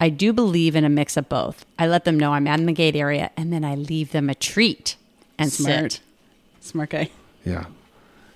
I 0.00 0.10
do 0.10 0.32
believe 0.32 0.76
in 0.76 0.84
a 0.84 0.88
mix 0.88 1.16
of 1.16 1.28
both. 1.28 1.64
I 1.78 1.86
let 1.86 2.04
them 2.04 2.18
know 2.18 2.32
I'm 2.32 2.46
in 2.46 2.66
the 2.66 2.72
gate 2.72 2.94
area, 2.96 3.30
and 3.36 3.52
then 3.52 3.64
I 3.64 3.74
leave 3.74 4.12
them 4.12 4.30
a 4.30 4.34
treat 4.34 4.96
and 5.38 5.52
Smart. 5.52 5.92
sit. 5.92 6.00
Smart 6.60 6.90
guy. 6.90 7.10
yeah, 7.44 7.64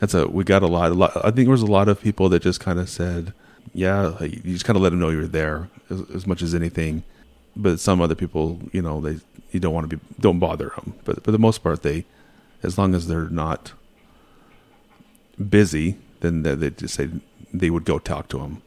that's 0.00 0.14
a. 0.14 0.26
We 0.26 0.42
got 0.44 0.62
a 0.62 0.66
lot. 0.66 0.90
A 0.90 0.94
lot. 0.94 1.16
I 1.18 1.30
think 1.30 1.46
there 1.46 1.50
was 1.50 1.62
a 1.62 1.66
lot 1.66 1.88
of 1.88 2.00
people 2.00 2.28
that 2.30 2.42
just 2.42 2.58
kind 2.60 2.78
of 2.80 2.88
said, 2.88 3.32
"Yeah," 3.74 4.14
like, 4.20 4.32
you 4.32 4.52
just 4.52 4.64
kind 4.64 4.76
of 4.76 4.82
let 4.82 4.90
them 4.90 4.98
know 5.00 5.10
you're 5.10 5.26
there 5.26 5.68
as, 5.90 6.02
as 6.14 6.26
much 6.26 6.42
as 6.42 6.54
anything. 6.54 7.04
But 7.54 7.78
some 7.78 8.00
other 8.00 8.14
people, 8.14 8.58
you 8.72 8.80
know, 8.82 9.00
they 9.00 9.18
you 9.52 9.60
don't 9.60 9.74
want 9.74 9.88
to 9.90 9.96
be 9.96 10.02
don't 10.18 10.38
bother 10.38 10.72
them. 10.76 10.94
But 11.04 11.22
for 11.22 11.30
the 11.30 11.38
most 11.38 11.62
part, 11.62 11.82
they, 11.82 12.06
as 12.62 12.78
long 12.78 12.94
as 12.94 13.06
they're 13.06 13.28
not 13.28 13.72
busy, 15.48 15.96
then 16.22 16.42
they, 16.42 16.54
they 16.54 16.70
just 16.70 16.94
say 16.94 17.08
they 17.52 17.68
would 17.70 17.84
go 17.84 17.98
talk 17.98 18.28
to 18.28 18.38
him 18.40 18.62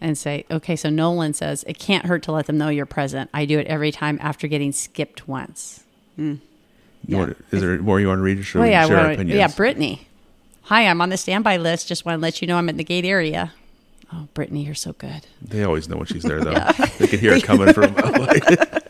And 0.00 0.16
say, 0.16 0.44
okay, 0.50 0.76
so 0.76 0.88
Nolan 0.90 1.34
says, 1.34 1.64
it 1.66 1.78
can't 1.78 2.06
hurt 2.06 2.22
to 2.24 2.32
let 2.32 2.46
them 2.46 2.56
know 2.58 2.68
you're 2.68 2.86
present. 2.86 3.28
I 3.34 3.44
do 3.46 3.58
it 3.58 3.66
every 3.66 3.90
time 3.92 4.18
after 4.22 4.46
getting 4.48 4.70
skipped 4.72 5.26
once. 5.28 5.82
Hmm. 6.16 6.34
You 7.06 7.16
Yeah. 7.16 7.18
want, 7.18 7.36
is 7.50 7.60
there 7.60 7.78
more 7.82 7.98
you 8.00 8.06
want 8.08 8.18
to 8.18 8.22
read? 8.22 8.38
Or 8.38 8.42
should 8.44 8.60
Oh 8.60 8.64
yeah, 8.64 8.86
share 8.86 8.96
our 8.98 9.02
well, 9.04 9.12
opinions? 9.14 9.38
yeah, 9.38 9.48
Brittany. 9.48 10.06
Hi, 10.66 10.86
I'm 10.86 11.00
on 11.00 11.08
the 11.08 11.16
standby 11.16 11.56
list. 11.56 11.88
Just 11.88 12.04
want 12.04 12.18
to 12.18 12.22
let 12.22 12.40
you 12.40 12.46
know 12.46 12.56
I'm 12.58 12.68
in 12.68 12.76
the 12.76 12.84
gate 12.84 13.04
area. 13.04 13.52
Oh, 14.12 14.28
Brittany, 14.34 14.64
you're 14.64 14.74
so 14.76 14.92
good. 14.92 15.26
They 15.40 15.64
always 15.64 15.88
know 15.88 15.96
when 15.96 16.06
she's 16.06 16.22
there, 16.22 16.40
though. 16.40 16.52
They 16.98 17.06
can 17.08 17.18
hear 17.18 17.32
it 17.32 17.42
coming 17.44 17.72
from. 17.72 17.94
Like, 17.96 18.81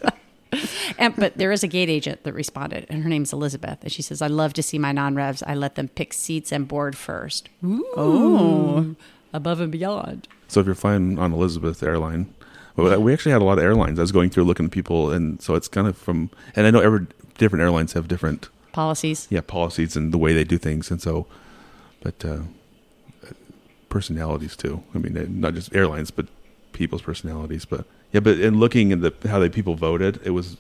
And, 1.07 1.17
but 1.17 1.37
there 1.37 1.51
is 1.51 1.65
a 1.65 1.67
gate 1.67 1.89
agent 1.89 2.23
that 2.23 2.33
responded, 2.33 2.87
and 2.89 3.03
her 3.03 3.09
name's 3.09 3.33
Elizabeth. 3.33 3.79
And 3.83 3.91
she 3.91 4.03
says, 4.03 4.23
I 4.23 4.29
love 4.29 4.53
to 4.55 4.63
see 4.63 4.79
my 4.79 4.93
non 4.93 5.15
revs. 5.17 5.43
I 5.45 5.55
let 5.55 5.75
them 5.75 5.89
pick 5.89 6.13
seats 6.13 6.53
and 6.53 6.69
board 6.69 6.97
first. 6.97 7.49
Ooh. 7.65 8.95
Above 9.33 9.61
and 9.61 9.73
beyond. 9.73 10.29
so 10.47 10.61
if 10.61 10.67
you're 10.67 10.75
flying 10.77 11.19
on 11.19 11.33
Elizabeth 11.33 11.83
Airline, 11.83 12.33
well, 12.77 13.01
we 13.01 13.13
actually 13.13 13.33
had 13.33 13.43
a 13.43 13.45
lot 13.45 13.59
of 13.59 13.65
airlines. 13.65 13.99
I 13.99 14.03
was 14.03 14.13
going 14.13 14.31
through 14.31 14.45
looking 14.45 14.67
at 14.67 14.73
people, 14.73 15.11
and 15.11 15.43
so 15.43 15.55
it's 15.57 15.69
kind 15.69 15.87
of 15.89 15.97
from. 15.97 16.31
And 16.55 16.67
I 16.67 16.71
know 16.71 16.81
every 16.81 17.07
different 17.37 17.63
airlines 17.63 17.95
have 17.95 18.07
different 18.07 18.49
Policies. 18.73 19.27
yeah 19.29 19.41
policies 19.41 19.97
and 19.97 20.13
the 20.13 20.19
way 20.19 20.33
they 20.33 20.45
do 20.45 20.57
things, 20.59 20.91
and 20.91 21.03
so, 21.03 21.27
but 22.01 22.25
uh, 22.25 22.43
personalities 23.89 24.57
too. 24.57 24.83
I 24.95 24.99
mean, 24.99 25.41
not 25.41 25.55
just 25.55 25.75
airlines, 25.75 26.11
but 26.11 26.27
people's 26.73 27.03
personalities. 27.03 27.65
But 27.65 27.85
yeah, 28.13 28.21
but 28.21 28.39
in 28.39 28.59
looking 28.59 28.93
at 28.93 29.01
the 29.01 29.29
how 29.29 29.39
the 29.39 29.51
people 29.51 29.75
voted, 29.75 30.21
it 30.25 30.31
was 30.31 30.57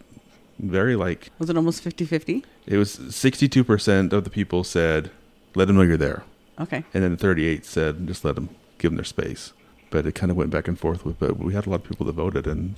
very 0.58 0.96
like 0.96 1.30
Was 1.38 1.50
it 1.50 1.56
almost 1.56 1.82
50 1.82 2.04
50? 2.04 2.44
it 2.66 2.76
was 2.76 2.92
62 3.14 3.64
percent 3.64 4.12
of 4.12 4.24
the 4.24 4.30
people 4.30 4.64
said, 4.64 5.10
"Let 5.54 5.66
them 5.66 5.76
know 5.76 5.82
you're 5.82 5.96
there." 5.96 6.24
Okay. 6.60 6.84
and 6.92 7.02
then 7.02 7.16
38 7.16 7.64
said 7.64 8.06
just 8.06 8.24
let 8.24 8.34
them 8.34 8.50
give 8.78 8.90
them 8.90 8.96
their 8.96 9.04
space 9.04 9.52
but 9.90 10.06
it 10.06 10.14
kind 10.14 10.30
of 10.30 10.36
went 10.36 10.50
back 10.50 10.68
and 10.68 10.78
forth 10.78 11.04
with 11.04 11.18
but 11.18 11.38
we 11.38 11.54
had 11.54 11.66
a 11.66 11.70
lot 11.70 11.76
of 11.76 11.84
people 11.88 12.04
that 12.06 12.12
voted 12.12 12.46
and 12.46 12.74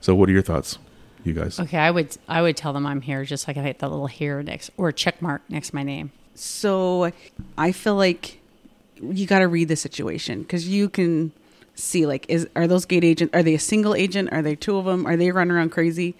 so 0.00 0.14
what 0.14 0.28
are 0.28 0.32
your 0.32 0.42
thoughts 0.42 0.78
you 1.24 1.32
guys 1.32 1.58
Okay, 1.60 1.78
I 1.78 1.90
would 1.90 2.16
I 2.28 2.42
would 2.42 2.56
tell 2.56 2.72
them 2.72 2.84
I'm 2.84 3.00
here 3.00 3.24
just 3.24 3.46
like 3.48 3.56
I 3.56 3.62
hit 3.62 3.78
the 3.78 3.88
little 3.88 4.08
here 4.08 4.42
next 4.42 4.70
or 4.76 4.90
check 4.92 5.22
mark 5.22 5.42
next 5.48 5.70
to 5.70 5.74
my 5.76 5.82
name. 5.84 6.10
So 6.34 7.10
I 7.56 7.72
feel 7.72 7.94
like 7.96 8.40
you 9.00 9.26
got 9.26 9.38
to 9.40 9.48
read 9.48 9.68
the 9.68 9.76
situation 9.76 10.42
because 10.42 10.68
you 10.68 10.88
can 10.88 11.32
see 11.74 12.04
like 12.06 12.26
is 12.28 12.48
are 12.56 12.66
those 12.66 12.84
gate 12.84 13.04
agent 13.04 13.30
are 13.34 13.42
they 13.42 13.54
a 13.54 13.58
single 13.58 13.94
agent 13.94 14.28
are 14.32 14.42
they 14.42 14.54
two 14.56 14.76
of 14.76 14.84
them 14.86 15.06
are 15.06 15.16
they 15.16 15.30
running 15.30 15.52
around 15.54 15.70
crazy 15.70 16.14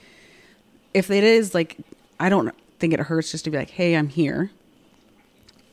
if 0.97 1.11
it 1.11 1.23
is 1.23 1.55
like 1.55 1.76
i 2.19 2.31
don't 2.31 2.55
think 2.79 2.95
it 2.95 3.00
hurts 3.00 3.31
just 3.31 3.45
to 3.45 3.50
be 3.50 3.59
like 3.59 3.71
hey 3.71 3.95
i'm 3.95 4.09
here. 4.09 4.50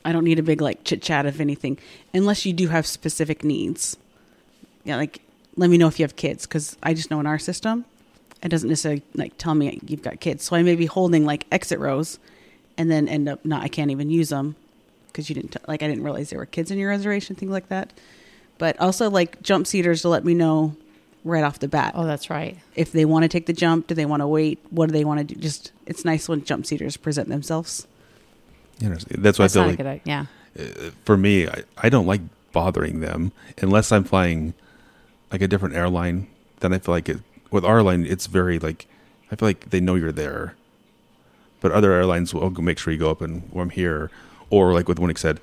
I 0.06 0.12
don't 0.12 0.24
need 0.24 0.38
a 0.38 0.42
big 0.42 0.60
like 0.60 0.84
chit 0.84 1.00
chat 1.00 1.24
if 1.24 1.40
anything 1.40 1.78
unless 2.12 2.44
you 2.44 2.52
do 2.52 2.68
have 2.68 2.86
specific 2.86 3.42
needs. 3.42 3.96
Yeah 4.84 4.96
like 4.96 5.22
let 5.56 5.70
me 5.70 5.78
know 5.78 5.88
if 5.88 5.98
you 5.98 6.04
have 6.04 6.14
kids 6.14 6.46
because 6.46 6.76
i 6.82 6.92
just 6.92 7.10
know 7.10 7.20
in 7.20 7.26
our 7.26 7.38
system 7.38 7.86
it 8.42 8.50
doesn't 8.50 8.68
necessarily 8.68 9.02
like 9.14 9.32
tell 9.38 9.54
me 9.54 9.80
you've 9.86 10.02
got 10.02 10.20
kids. 10.20 10.44
So 10.44 10.56
i 10.56 10.62
may 10.62 10.76
be 10.76 10.86
holding 10.86 11.24
like 11.24 11.46
exit 11.50 11.78
rows 11.78 12.18
and 12.76 12.90
then 12.90 13.08
end 13.08 13.26
up 13.26 13.42
not 13.46 13.62
i 13.62 13.68
can't 13.68 13.90
even 13.90 14.10
use 14.10 14.28
them 14.28 14.56
because 15.06 15.30
you 15.30 15.34
didn't 15.34 15.52
t- 15.52 15.58
like 15.66 15.82
i 15.82 15.88
didn't 15.88 16.04
realize 16.04 16.28
there 16.28 16.38
were 16.38 16.44
kids 16.44 16.70
in 16.70 16.76
your 16.76 16.90
reservation 16.90 17.34
things 17.34 17.50
like 17.50 17.68
that. 17.68 17.94
But 18.58 18.78
also 18.78 19.08
like 19.08 19.40
jump 19.42 19.66
seaters 19.66 20.02
to 20.02 20.10
let 20.10 20.22
me 20.22 20.34
know 20.34 20.76
right 21.24 21.42
off 21.42 21.58
the 21.58 21.68
bat 21.68 21.92
Oh, 21.96 22.04
that's 22.06 22.28
right. 22.30 22.58
if 22.76 22.92
they 22.92 23.04
want 23.04 23.22
to 23.24 23.28
take 23.28 23.46
the 23.46 23.52
jump 23.52 23.86
do 23.86 23.94
they 23.94 24.04
want 24.06 24.20
to 24.20 24.26
wait 24.26 24.58
what 24.70 24.86
do 24.86 24.92
they 24.92 25.04
want 25.04 25.18
to 25.26 25.34
do 25.34 25.40
just 25.40 25.72
it's 25.86 26.04
nice 26.04 26.28
when 26.28 26.44
jump 26.44 26.66
seaters 26.66 26.96
present 26.96 27.28
themselves 27.28 27.86
you 28.80 28.88
know, 28.90 28.96
that's 29.10 29.38
why 29.38 29.44
i 29.46 29.48
feel 29.48 29.62
a 29.68 29.76
good 29.76 29.86
like 29.86 30.02
idea. 30.02 30.28
Yeah. 30.56 30.62
Uh, 30.62 30.90
for 31.04 31.16
me 31.16 31.48
I, 31.48 31.62
I 31.78 31.88
don't 31.88 32.06
like 32.06 32.20
bothering 32.52 33.00
them 33.00 33.32
unless 33.62 33.90
i'm 33.90 34.04
flying 34.04 34.54
like 35.32 35.40
a 35.42 35.48
different 35.48 35.74
airline 35.74 36.28
then 36.60 36.72
i 36.72 36.78
feel 36.78 36.94
like 36.94 37.08
it 37.08 37.18
with 37.50 37.64
our 37.64 37.82
line 37.82 38.04
it's 38.06 38.26
very 38.26 38.58
like 38.58 38.86
i 39.32 39.36
feel 39.36 39.48
like 39.48 39.70
they 39.70 39.80
know 39.80 39.94
you're 39.94 40.12
there 40.12 40.54
but 41.60 41.72
other 41.72 41.92
airlines 41.92 42.34
will 42.34 42.50
make 42.60 42.78
sure 42.78 42.92
you 42.92 42.98
go 42.98 43.10
up 43.10 43.20
and 43.22 43.48
well, 43.52 43.62
i'm 43.62 43.70
here 43.70 44.10
or 44.50 44.72
like 44.74 44.88
with 44.88 44.98
Winnick 44.98 45.18
said 45.18 45.40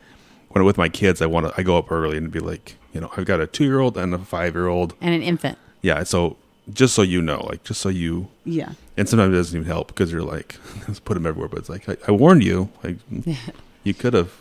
when 0.49 0.61
I'm 0.61 0.65
with 0.65 0.77
my 0.77 0.89
kids 0.89 1.21
i 1.21 1.25
want 1.25 1.47
to 1.47 1.53
i 1.57 1.63
go 1.63 1.77
up 1.77 1.91
early 1.91 2.17
and 2.17 2.29
be 2.31 2.39
like 2.39 2.77
you 2.93 3.01
know 3.01 3.09
i've 3.17 3.25
got 3.25 3.39
a 3.39 3.47
two 3.47 3.63
year 3.63 3.79
old 3.79 3.97
and 3.97 4.13
a 4.13 4.19
five 4.19 4.53
year 4.55 4.67
old 4.67 4.93
And 5.01 5.13
an 5.15 5.21
infant. 5.23 5.57
Yeah 5.81 6.03
so 6.03 6.37
just 6.71 6.93
so 6.93 7.01
you 7.01 7.21
know 7.21 7.45
like 7.49 7.63
just 7.63 7.81
so 7.81 7.89
you 7.89 8.27
yeah. 8.45 8.73
And 8.97 9.09
sometimes 9.09 9.33
it 9.33 9.37
doesn't 9.37 9.57
even 9.57 9.67
help 9.67 9.87
because 9.87 10.11
you're 10.11 10.21
like 10.21 10.57
let's 10.87 10.99
put 10.99 11.15
them 11.15 11.25
everywhere 11.25 11.49
but 11.49 11.59
it's 11.59 11.69
like 11.69 11.87
i, 11.89 11.97
I 12.07 12.11
warned 12.11 12.43
you 12.43 12.69
like 12.83 12.97
you 13.83 13.93
could 13.93 14.13
have 14.13 14.31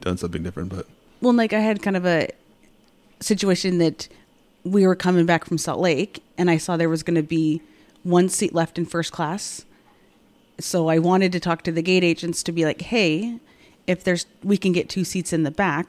done 0.00 0.16
something 0.16 0.42
different 0.42 0.68
but 0.70 0.86
well 1.20 1.34
like 1.34 1.52
i 1.52 1.60
had 1.60 1.82
kind 1.82 1.96
of 1.96 2.06
a 2.06 2.28
situation 3.20 3.78
that 3.78 4.08
we 4.64 4.86
were 4.86 4.96
coming 4.96 5.26
back 5.26 5.44
from 5.44 5.58
salt 5.58 5.80
lake 5.80 6.22
and 6.38 6.50
i 6.50 6.56
saw 6.58 6.76
there 6.76 6.88
was 6.88 7.02
going 7.02 7.14
to 7.16 7.22
be 7.22 7.62
one 8.02 8.30
seat 8.30 8.54
left 8.54 8.78
in 8.78 8.86
first 8.86 9.12
class. 9.12 9.64
So 10.58 10.88
i 10.88 10.98
wanted 10.98 11.32
to 11.32 11.40
talk 11.40 11.62
to 11.62 11.72
the 11.72 11.82
gate 11.82 12.04
agents 12.04 12.42
to 12.44 12.52
be 12.52 12.64
like 12.64 12.80
hey 12.80 13.38
if 13.90 14.04
there's 14.04 14.26
we 14.44 14.56
can 14.56 14.70
get 14.72 14.88
two 14.88 15.02
seats 15.02 15.32
in 15.32 15.42
the 15.42 15.50
back, 15.50 15.88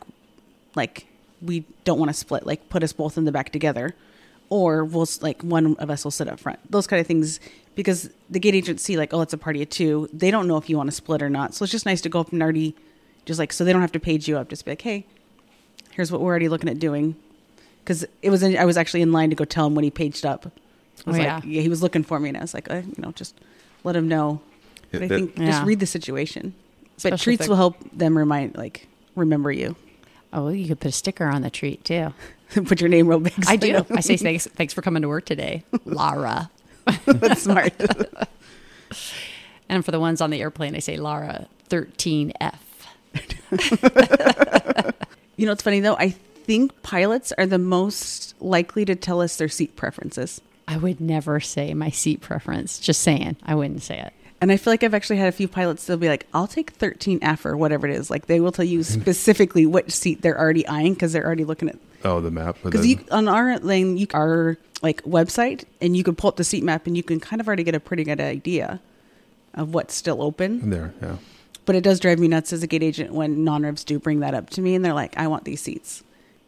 like 0.76 1.06
we 1.40 1.66
don't 1.84 2.00
want 2.00 2.10
to 2.10 2.14
split, 2.14 2.48
like 2.48 2.68
put 2.70 2.84
us 2.84 2.94
both 2.94 3.16
in 3.16 3.26
the 3.26 3.32
back 3.32 3.52
together, 3.52 3.96
or 4.52 4.84
we'll 4.86 5.08
like 5.22 5.42
one 5.42 5.76
of 5.78 5.90
us 5.90 6.04
will 6.04 6.12
sit 6.12 6.28
up 6.28 6.40
front. 6.40 6.60
Those 6.70 6.86
kind 6.86 7.00
of 7.00 7.08
things 7.08 7.40
because 7.74 8.10
the 8.30 8.38
gate 8.40 8.54
agents 8.54 8.84
see 8.84 8.98
like 8.98 9.14
oh 9.14 9.22
it's 9.22 9.34
a 9.34 9.38
party 9.38 9.64
of 9.64 9.70
two. 9.70 10.08
They 10.14 10.30
don't 10.30 10.48
know 10.48 10.58
if 10.58 10.70
you 10.70 10.78
want 10.78 10.90
to 10.90 10.96
split 10.96 11.24
or 11.24 11.30
not. 11.30 11.56
So 11.56 11.64
it's 11.64 11.72
just 11.72 11.86
nice 11.88 12.02
to 12.02 12.10
go 12.10 12.20
up 12.20 12.32
and 12.32 12.44
already 12.44 12.76
just 13.26 13.40
like 13.40 13.52
so 13.54 13.64
they 13.64 13.72
don't 13.74 13.82
have 13.82 13.94
to 13.94 14.00
page 14.00 14.28
you 14.28 14.38
up. 14.38 14.50
Just 14.50 14.66
be 14.66 14.72
like 14.72 14.82
hey, 14.82 15.06
here's 15.92 16.12
what 16.12 16.22
we're 16.22 16.30
already 16.30 16.50
looking 16.50 16.70
at 16.70 16.78
doing. 16.80 17.16
Because 17.84 18.06
it 18.22 18.30
was 18.30 18.44
in, 18.44 18.56
I 18.58 18.66
was 18.66 18.78
actually 18.78 19.02
in 19.02 19.12
line 19.12 19.30
to 19.32 19.36
go 19.36 19.44
tell 19.46 19.66
him 19.66 19.74
when 19.74 19.84
he 19.84 19.90
paged 19.90 20.24
up. 20.26 20.46
I 20.46 21.10
was 21.10 21.16
Oh, 21.16 21.20
like, 21.20 21.28
yeah. 21.28 21.42
yeah, 21.44 21.62
he 21.62 21.70
was 21.70 21.82
looking 21.82 22.04
for 22.04 22.20
me, 22.20 22.30
and 22.30 22.38
I 22.38 22.42
was 22.42 22.54
like, 22.54 22.70
uh, 22.70 22.76
you 22.86 22.94
know, 23.00 23.12
just 23.14 23.34
let 23.84 23.96
him 23.96 24.08
know. 24.08 24.40
But 24.92 25.02
I 25.02 25.08
think 25.08 25.36
Yeah. 25.36 25.48
just 25.48 25.66
read 25.66 25.80
the 25.80 25.88
situation. 25.88 26.54
But 26.78 26.98
Especially 27.14 27.16
if 27.34 27.40
treats 27.40 27.48
will 27.50 27.56
help 27.56 27.78
them 27.92 28.16
remind, 28.16 28.56
like, 28.56 28.88
remember 29.16 29.52
you. 29.52 29.76
Oh, 30.32 30.50
you 30.50 30.68
could 30.68 30.80
put 30.80 30.90
a 30.90 30.92
sticker 30.92 31.26
on 31.26 31.42
the 31.42 31.50
treat 31.50 31.84
too. 31.84 32.14
Put 32.66 32.82
your 32.82 32.90
name 32.90 33.08
real 33.08 33.20
big. 33.20 33.34
so 33.44 33.52
I 33.52 33.56
do. 33.56 33.86
I 33.92 34.02
say 34.02 34.18
thanks. 34.18 34.46
Thanks 34.56 34.74
for 34.74 34.82
coming 34.82 35.02
to 35.04 35.08
work 35.08 35.26
today, 35.26 35.64
Lara. 35.86 36.50
That's 37.06 37.44
smart. 37.44 37.74
And 39.70 39.86
for 39.86 39.92
the 39.92 40.00
ones 40.00 40.20
on 40.22 40.30
the 40.32 40.42
airplane, 40.42 40.76
I 40.76 40.80
say 40.80 40.98
Lara 40.98 41.48
thirteen 41.70 42.34
F. 42.42 42.62
you 45.38 45.46
know, 45.46 45.52
it's 45.54 45.64
funny 45.64 45.80
though. 45.80 45.96
I 45.96 46.10
think 46.10 46.82
pilots 46.82 47.32
are 47.38 47.46
the 47.46 47.58
most 47.60 48.36
likely 48.42 48.84
to 48.86 48.96
tell 48.96 49.22
us 49.22 49.38
their 49.38 49.50
seat 49.50 49.76
preferences. 49.76 50.42
I 50.68 50.78
would 50.78 51.00
never 51.02 51.40
say 51.40 51.74
my 51.74 51.90
seat 51.90 52.22
preference. 52.22 52.80
Just 52.80 53.02
saying, 53.02 53.38
I 53.44 53.56
wouldn't 53.56 53.84
say 53.84 54.00
it. 54.00 54.14
And 54.42 54.52
I 54.52 54.58
feel 54.58 54.74
like 54.74 54.84
I've 54.84 54.94
actually 54.94 55.18
had 55.18 55.28
a 55.30 55.34
few 55.34 55.48
pilots. 55.48 55.86
They'll 55.86 55.98
be 55.98 56.08
like, 56.10 56.26
"I'll 56.34 56.48
take 56.48 56.78
13F 56.78 57.46
or 57.46 57.56
whatever 57.56 57.88
it 57.88 57.96
is." 57.96 58.10
Like 58.10 58.26
they 58.26 58.40
will 58.40 58.52
tell 58.52 58.66
you 58.66 58.84
specifically 58.84 59.66
which 59.66 59.92
seat 59.92 60.22
they're 60.22 60.38
already 60.40 60.68
eyeing 60.68 60.94
because 60.96 61.14
they're 61.14 61.26
already 61.26 61.46
looking 61.46 61.70
at 61.70 61.78
Oh, 62.04 62.20
the 62.22 62.32
map. 62.32 62.58
Because 62.64 62.86
then- 62.86 63.06
on 63.12 63.28
our 63.28 63.58
lane, 63.60 63.98
you 63.98 64.08
our 64.14 64.58
like 64.82 65.02
website, 65.04 65.64
and 65.80 65.96
you 65.96 66.04
can 66.04 66.16
pull 66.16 66.30
up 66.30 66.38
the 66.38 66.44
seat 66.44 66.64
map, 66.64 66.88
and 66.88 66.98
you 66.98 67.04
can 67.04 67.20
kind 67.20 67.40
of 67.40 67.48
already 67.48 67.64
get 67.64 67.76
a 67.76 67.80
pretty 67.80 68.04
good 68.04 68.20
idea 68.20 68.80
of 69.54 69.74
what's 69.74 69.94
still 69.94 70.22
open. 70.22 70.70
there, 70.70 70.94
yeah. 71.02 71.18
But 71.66 71.76
it 71.76 71.84
does 71.84 72.00
drive 72.00 72.18
me 72.20 72.28
nuts 72.28 72.52
as 72.54 72.64
a 72.64 72.68
gate 72.68 72.82
agent 72.82 73.14
when 73.14 73.44
non-revs 73.44 73.84
do 73.84 74.00
bring 74.00 74.20
that 74.22 74.34
up 74.34 74.50
to 74.52 74.62
me, 74.62 74.74
and 74.76 74.84
they're 74.84 74.94
like, 74.94 75.16
"I 75.18 75.28
want 75.28 75.44
these 75.46 75.62
seats," 75.62 76.04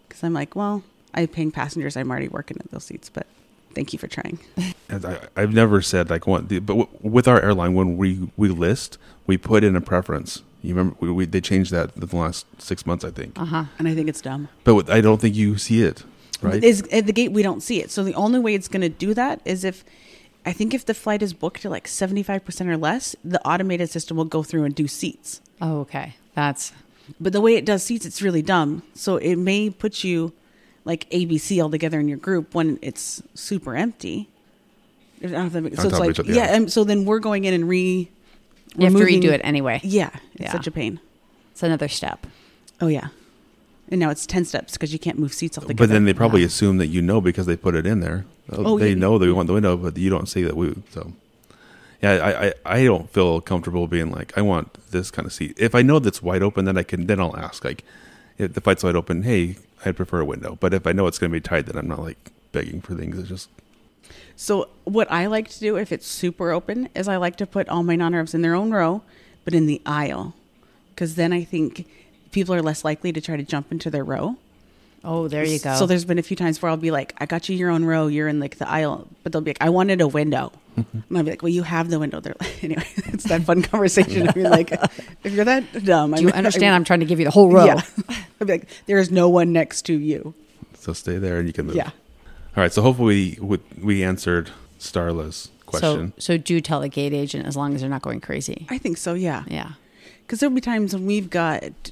because 0.08 0.24
I'm 0.24 0.34
like, 0.34 0.56
"Well, 0.56 0.84
I'm 1.14 1.28
paying 1.28 1.52
passengers. 1.52 1.96
I'm 1.96 2.10
already 2.10 2.28
working 2.30 2.58
at 2.60 2.72
those 2.72 2.86
seats, 2.86 3.10
but 3.10 3.28
thank 3.76 3.94
you 3.94 4.00
for 4.00 4.08
trying." 4.08 4.40
I, 4.90 5.20
I've 5.36 5.54
never 5.54 5.82
said 5.82 6.10
like 6.10 6.26
one, 6.26 6.46
but 6.46 6.66
w- 6.66 6.88
with 7.02 7.28
our 7.28 7.40
airline, 7.42 7.74
when 7.76 7.96
we 7.98 8.28
we 8.38 8.50
list, 8.50 8.98
we 9.28 9.38
put 9.38 9.64
in 9.64 9.76
a 9.76 9.82
preference. 9.82 10.42
You 10.63 10.74
remember 10.74 10.96
we, 11.00 11.12
we 11.12 11.25
they 11.25 11.41
changed 11.41 11.72
that 11.72 11.91
in 11.96 12.05
the 12.08 12.15
last 12.15 12.46
six 12.58 12.86
months, 12.86 13.03
I 13.05 13.12
think. 13.12 13.38
Uh 13.39 13.46
huh. 13.46 13.65
And 13.77 13.88
I 13.88 13.93
think 13.93 14.10
it's 14.10 14.22
dumb. 14.22 14.48
But 14.63 14.74
with, 14.75 14.89
I 14.89 15.01
don't 15.01 15.20
think 15.22 15.36
you 15.36 15.58
see 15.58 15.84
it, 15.84 16.03
right? 16.41 16.63
Is 16.63 16.82
at 16.91 17.05
the 17.05 17.13
gate 17.13 17.32
we 17.32 17.43
don't 17.43 17.62
see 17.62 17.82
it. 17.82 17.91
So 17.91 18.03
the 18.03 18.15
only 18.15 18.39
way 18.39 18.55
it's 18.55 18.67
going 18.70 18.82
to 18.82 18.89
do 18.89 19.13
that 19.13 19.41
is 19.46 19.63
if 19.63 19.84
I 20.46 20.53
think 20.53 20.74
if 20.74 20.86
the 20.86 20.93
flight 20.93 21.22
is 21.22 21.34
booked 21.34 21.62
to 21.62 21.70
like 21.70 21.86
75% 21.88 22.67
or 22.67 22.77
less, 22.77 23.15
the 23.24 23.41
automated 23.48 23.89
system 23.89 24.17
will 24.17 24.25
go 24.25 24.41
through 24.41 24.63
and 24.63 24.74
do 24.74 24.88
seats. 24.88 25.41
Oh, 25.62 25.82
okay. 25.82 26.15
That's 26.34 26.72
But 27.20 27.34
the 27.34 27.41
way 27.41 27.55
it 27.55 27.65
does 27.65 27.84
seats, 27.84 28.05
it's 28.05 28.22
really 28.22 28.41
dumb. 28.41 28.84
So 28.93 29.17
it 29.17 29.36
may 29.36 29.70
put 29.70 30.03
you 30.03 30.34
like 30.86 31.10
ABC 31.12 31.62
all 31.62 31.70
together 31.70 32.00
in 32.00 32.08
your 32.08 32.17
group 32.17 32.53
when 32.55 32.79
it's 32.82 33.22
super 33.36 33.75
empty. 33.75 34.29
I 35.22 35.27
don't 35.27 35.32
know 35.32 35.46
if 35.46 35.53
that 35.53 35.62
makes- 35.62 35.77
So 35.82 35.88
it's 35.88 36.00
like, 36.00 36.17
yeah. 36.27 36.36
yeah. 36.36 36.55
and 36.55 36.72
so 36.72 36.84
then 36.84 37.05
we're 37.05 37.20
going 37.20 37.46
in 37.46 37.53
and 37.53 37.67
re. 37.67 38.10
You 38.77 38.86
have 38.86 38.94
to 38.96 39.03
redo 39.06 39.25
it 39.32 39.42
anyway. 39.44 39.80
Yeah, 39.84 40.10
it's 40.34 40.44
Yeah. 40.46 40.51
such 40.51 40.68
a 40.68 40.72
pain. 40.72 41.00
It's 41.51 41.63
another 41.63 41.88
step. 41.88 42.25
Oh 42.82 42.88
yeah, 42.88 43.08
and 43.89 44.00
now 44.00 44.10
it's 44.10 44.25
ten 44.25 44.46
steps 44.46 44.74
because 44.74 44.92
you 44.94 45.00
can't 45.00 45.20
move 45.20 45.34
seats 45.34 45.58
all 45.58 45.62
together. 45.63 45.77
but 45.88 45.89
then 45.94 46.06
they 46.06 46.13
probably 46.13 46.42
Yeah. 46.42 46.48
assume 46.48 46.77
that 46.77 46.88
you 46.88 47.01
know 47.01 47.22
because 47.22 47.46
they 47.46 47.56
put 47.56 47.75
it 47.75 47.86
in 47.86 48.00
there. 48.00 48.25
Uh, 48.51 48.58
oh, 48.65 48.80
they 48.80 48.89
yeah. 48.89 48.96
know 48.96 49.18
that 49.18 49.25
we 49.25 49.32
want 49.32 49.48
the 49.48 49.53
window, 49.53 49.77
but 49.77 49.96
you 49.98 50.10
don't 50.10 50.27
see 50.27 50.44
that 50.44 50.58
we. 50.58 50.74
So, 50.92 51.13
yeah, 52.01 52.12
I, 52.13 52.48
I 52.48 52.53
I 52.80 52.84
don't 52.86 53.10
feel 53.12 53.39
comfortable 53.42 53.88
being 53.88 54.12
like 54.12 54.34
I 54.38 54.42
want 54.42 54.74
this 54.92 55.12
kind 55.12 55.25
of 55.25 55.32
seat. 55.34 55.56
If 55.58 55.75
I 55.75 55.82
know 55.82 56.00
that's 56.00 56.22
wide 56.22 56.44
open, 56.44 56.65
then 56.65 56.77
I 56.77 56.84
can 56.84 57.06
then 57.08 57.20
I'll 57.20 57.38
ask 57.38 57.63
like 57.63 57.84
if 58.38 58.53
the 58.53 58.62
flight's 58.62 58.84
wide 58.84 58.96
open. 58.96 59.24
Hey, 59.24 59.58
I'd 59.86 59.96
prefer 59.96 60.20
a 60.20 60.25
window. 60.25 60.58
But 60.60 60.74
if 60.74 60.88
I 60.88 60.92
know 60.92 61.08
it's 61.08 61.20
going 61.20 61.32
to 61.32 61.36
be 61.36 61.42
tight, 61.42 61.68
then 61.68 61.77
I'm 61.77 61.88
not 61.88 62.00
like 62.00 62.32
begging 62.51 62.82
for 62.82 62.96
things. 62.96 63.18
It's 63.20 63.30
just 63.30 63.50
So 64.36 64.70
what 64.84 65.12
I 65.12 65.28
like 65.28 65.50
to 65.50 65.60
do 65.60 65.78
if 65.78 65.92
it's 65.92 66.08
super 66.08 66.52
open 66.52 66.90
is 66.96 67.08
I 67.08 67.18
like 67.18 67.36
to 67.38 67.46
put 67.46 67.70
all 67.70 67.84
my 67.84 67.96
non-revs 67.96 68.34
in 68.34 68.42
their 68.42 68.56
own 68.56 68.72
row, 68.72 69.02
but 69.46 69.54
in 69.54 69.68
the 69.68 69.82
aisle, 69.86 70.36
because 70.90 71.16
then 71.16 71.32
I 71.32 71.44
think 71.44 71.88
people 72.32 72.54
are 72.56 72.62
less 72.62 72.84
likely 72.84 73.12
to 73.13 73.22
try 73.22 73.38
to 73.38 73.44
jump 73.44 73.72
into 73.72 73.90
their 73.90 74.04
row. 74.04 74.36
Oh, 75.06 75.28
there 75.28 75.44
you 75.44 75.60
go. 75.60 75.75
So 75.75 75.86
there's 75.86 76.06
been 76.06 76.18
a 76.18 76.24
few 76.24 76.38
times 76.38 76.62
where 76.62 76.70
I'll 76.70 76.78
be 76.78 76.90
like, 76.92 77.13
I 77.20 77.25
got 77.25 77.50
you 77.50 77.56
your 77.58 77.70
own 77.70 77.84
row, 77.84 78.08
you're 78.08 78.28
in 78.30 78.40
like 78.40 78.58
the 78.58 78.68
aisle, 78.70 79.08
but 79.22 79.32
they'll 79.34 79.42
be 79.42 79.50
like, 79.52 79.58
I 79.62 79.70
wanted 79.70 80.00
a 80.02 80.08
window. 80.08 80.52
and 80.78 80.88
I'll 81.16 81.24
be 81.24 81.32
like, 81.32 81.42
well, 81.44 81.50
you 81.50 81.63
have 81.63 81.90
the 81.90 82.00
window. 82.00 82.20
They're 82.22 82.36
like, 82.40 82.63
anyway, 82.63 82.88
it's 83.08 83.25
that 83.25 83.44
fun 83.44 83.62
conversation. 83.62 84.30
I 84.30 84.34
mean, 84.34 84.50
like, 84.50 84.72
if 85.24 85.34
you're 85.34 85.46
that 85.46 85.84
dumb, 85.86 86.13
Do 86.13 86.22
you 86.22 86.30
understand? 86.30 86.74
I'm 86.74 86.84
trying 86.86 87.02
to 87.02 87.06
give 87.06 87.20
you 87.20 87.25
the 87.25 87.32
whole 87.32 87.52
row. 87.52 87.66
Yeah. 87.66 87.82
I'll 88.40 88.48
be 88.48 88.54
like, 88.54 88.68
there 88.88 88.98
is 88.98 89.12
no 89.12 89.28
one 89.30 89.52
next 89.54 89.84
to 89.84 89.94
you. 89.94 90.34
so 90.80 90.94
stay 90.94 91.18
there 91.18 91.38
and 91.38 91.48
you 91.48 91.54
can 91.54 91.68
move. 91.68 91.75
Yeah. 91.75 91.92
All 92.56 92.62
right. 92.62 92.72
So 92.72 92.82
hopefully 92.82 93.38
we 93.42 93.60
we 93.82 94.04
answered 94.04 94.52
Starla's 94.80 95.50
question. 95.66 96.14
So, 96.18 96.34
so 96.34 96.38
do 96.38 96.62
tell 96.62 96.82
the 96.82 96.90
gate 96.90 97.14
agent 97.14 97.48
as 97.48 97.58
long 97.58 97.74
as 97.74 97.82
they're 97.82 97.90
not 97.90 98.02
going 98.02 98.22
crazy. 98.22 98.68
I 98.70 98.78
think 98.78 98.98
so, 98.98 99.14
yeah. 99.14 99.44
Yeah. 99.48 99.72
Because 100.22 100.40
there'll 100.40 100.56
be 100.56 100.62
times 100.62 100.94
when 100.94 101.06
we've 101.06 101.30
got 101.30 101.92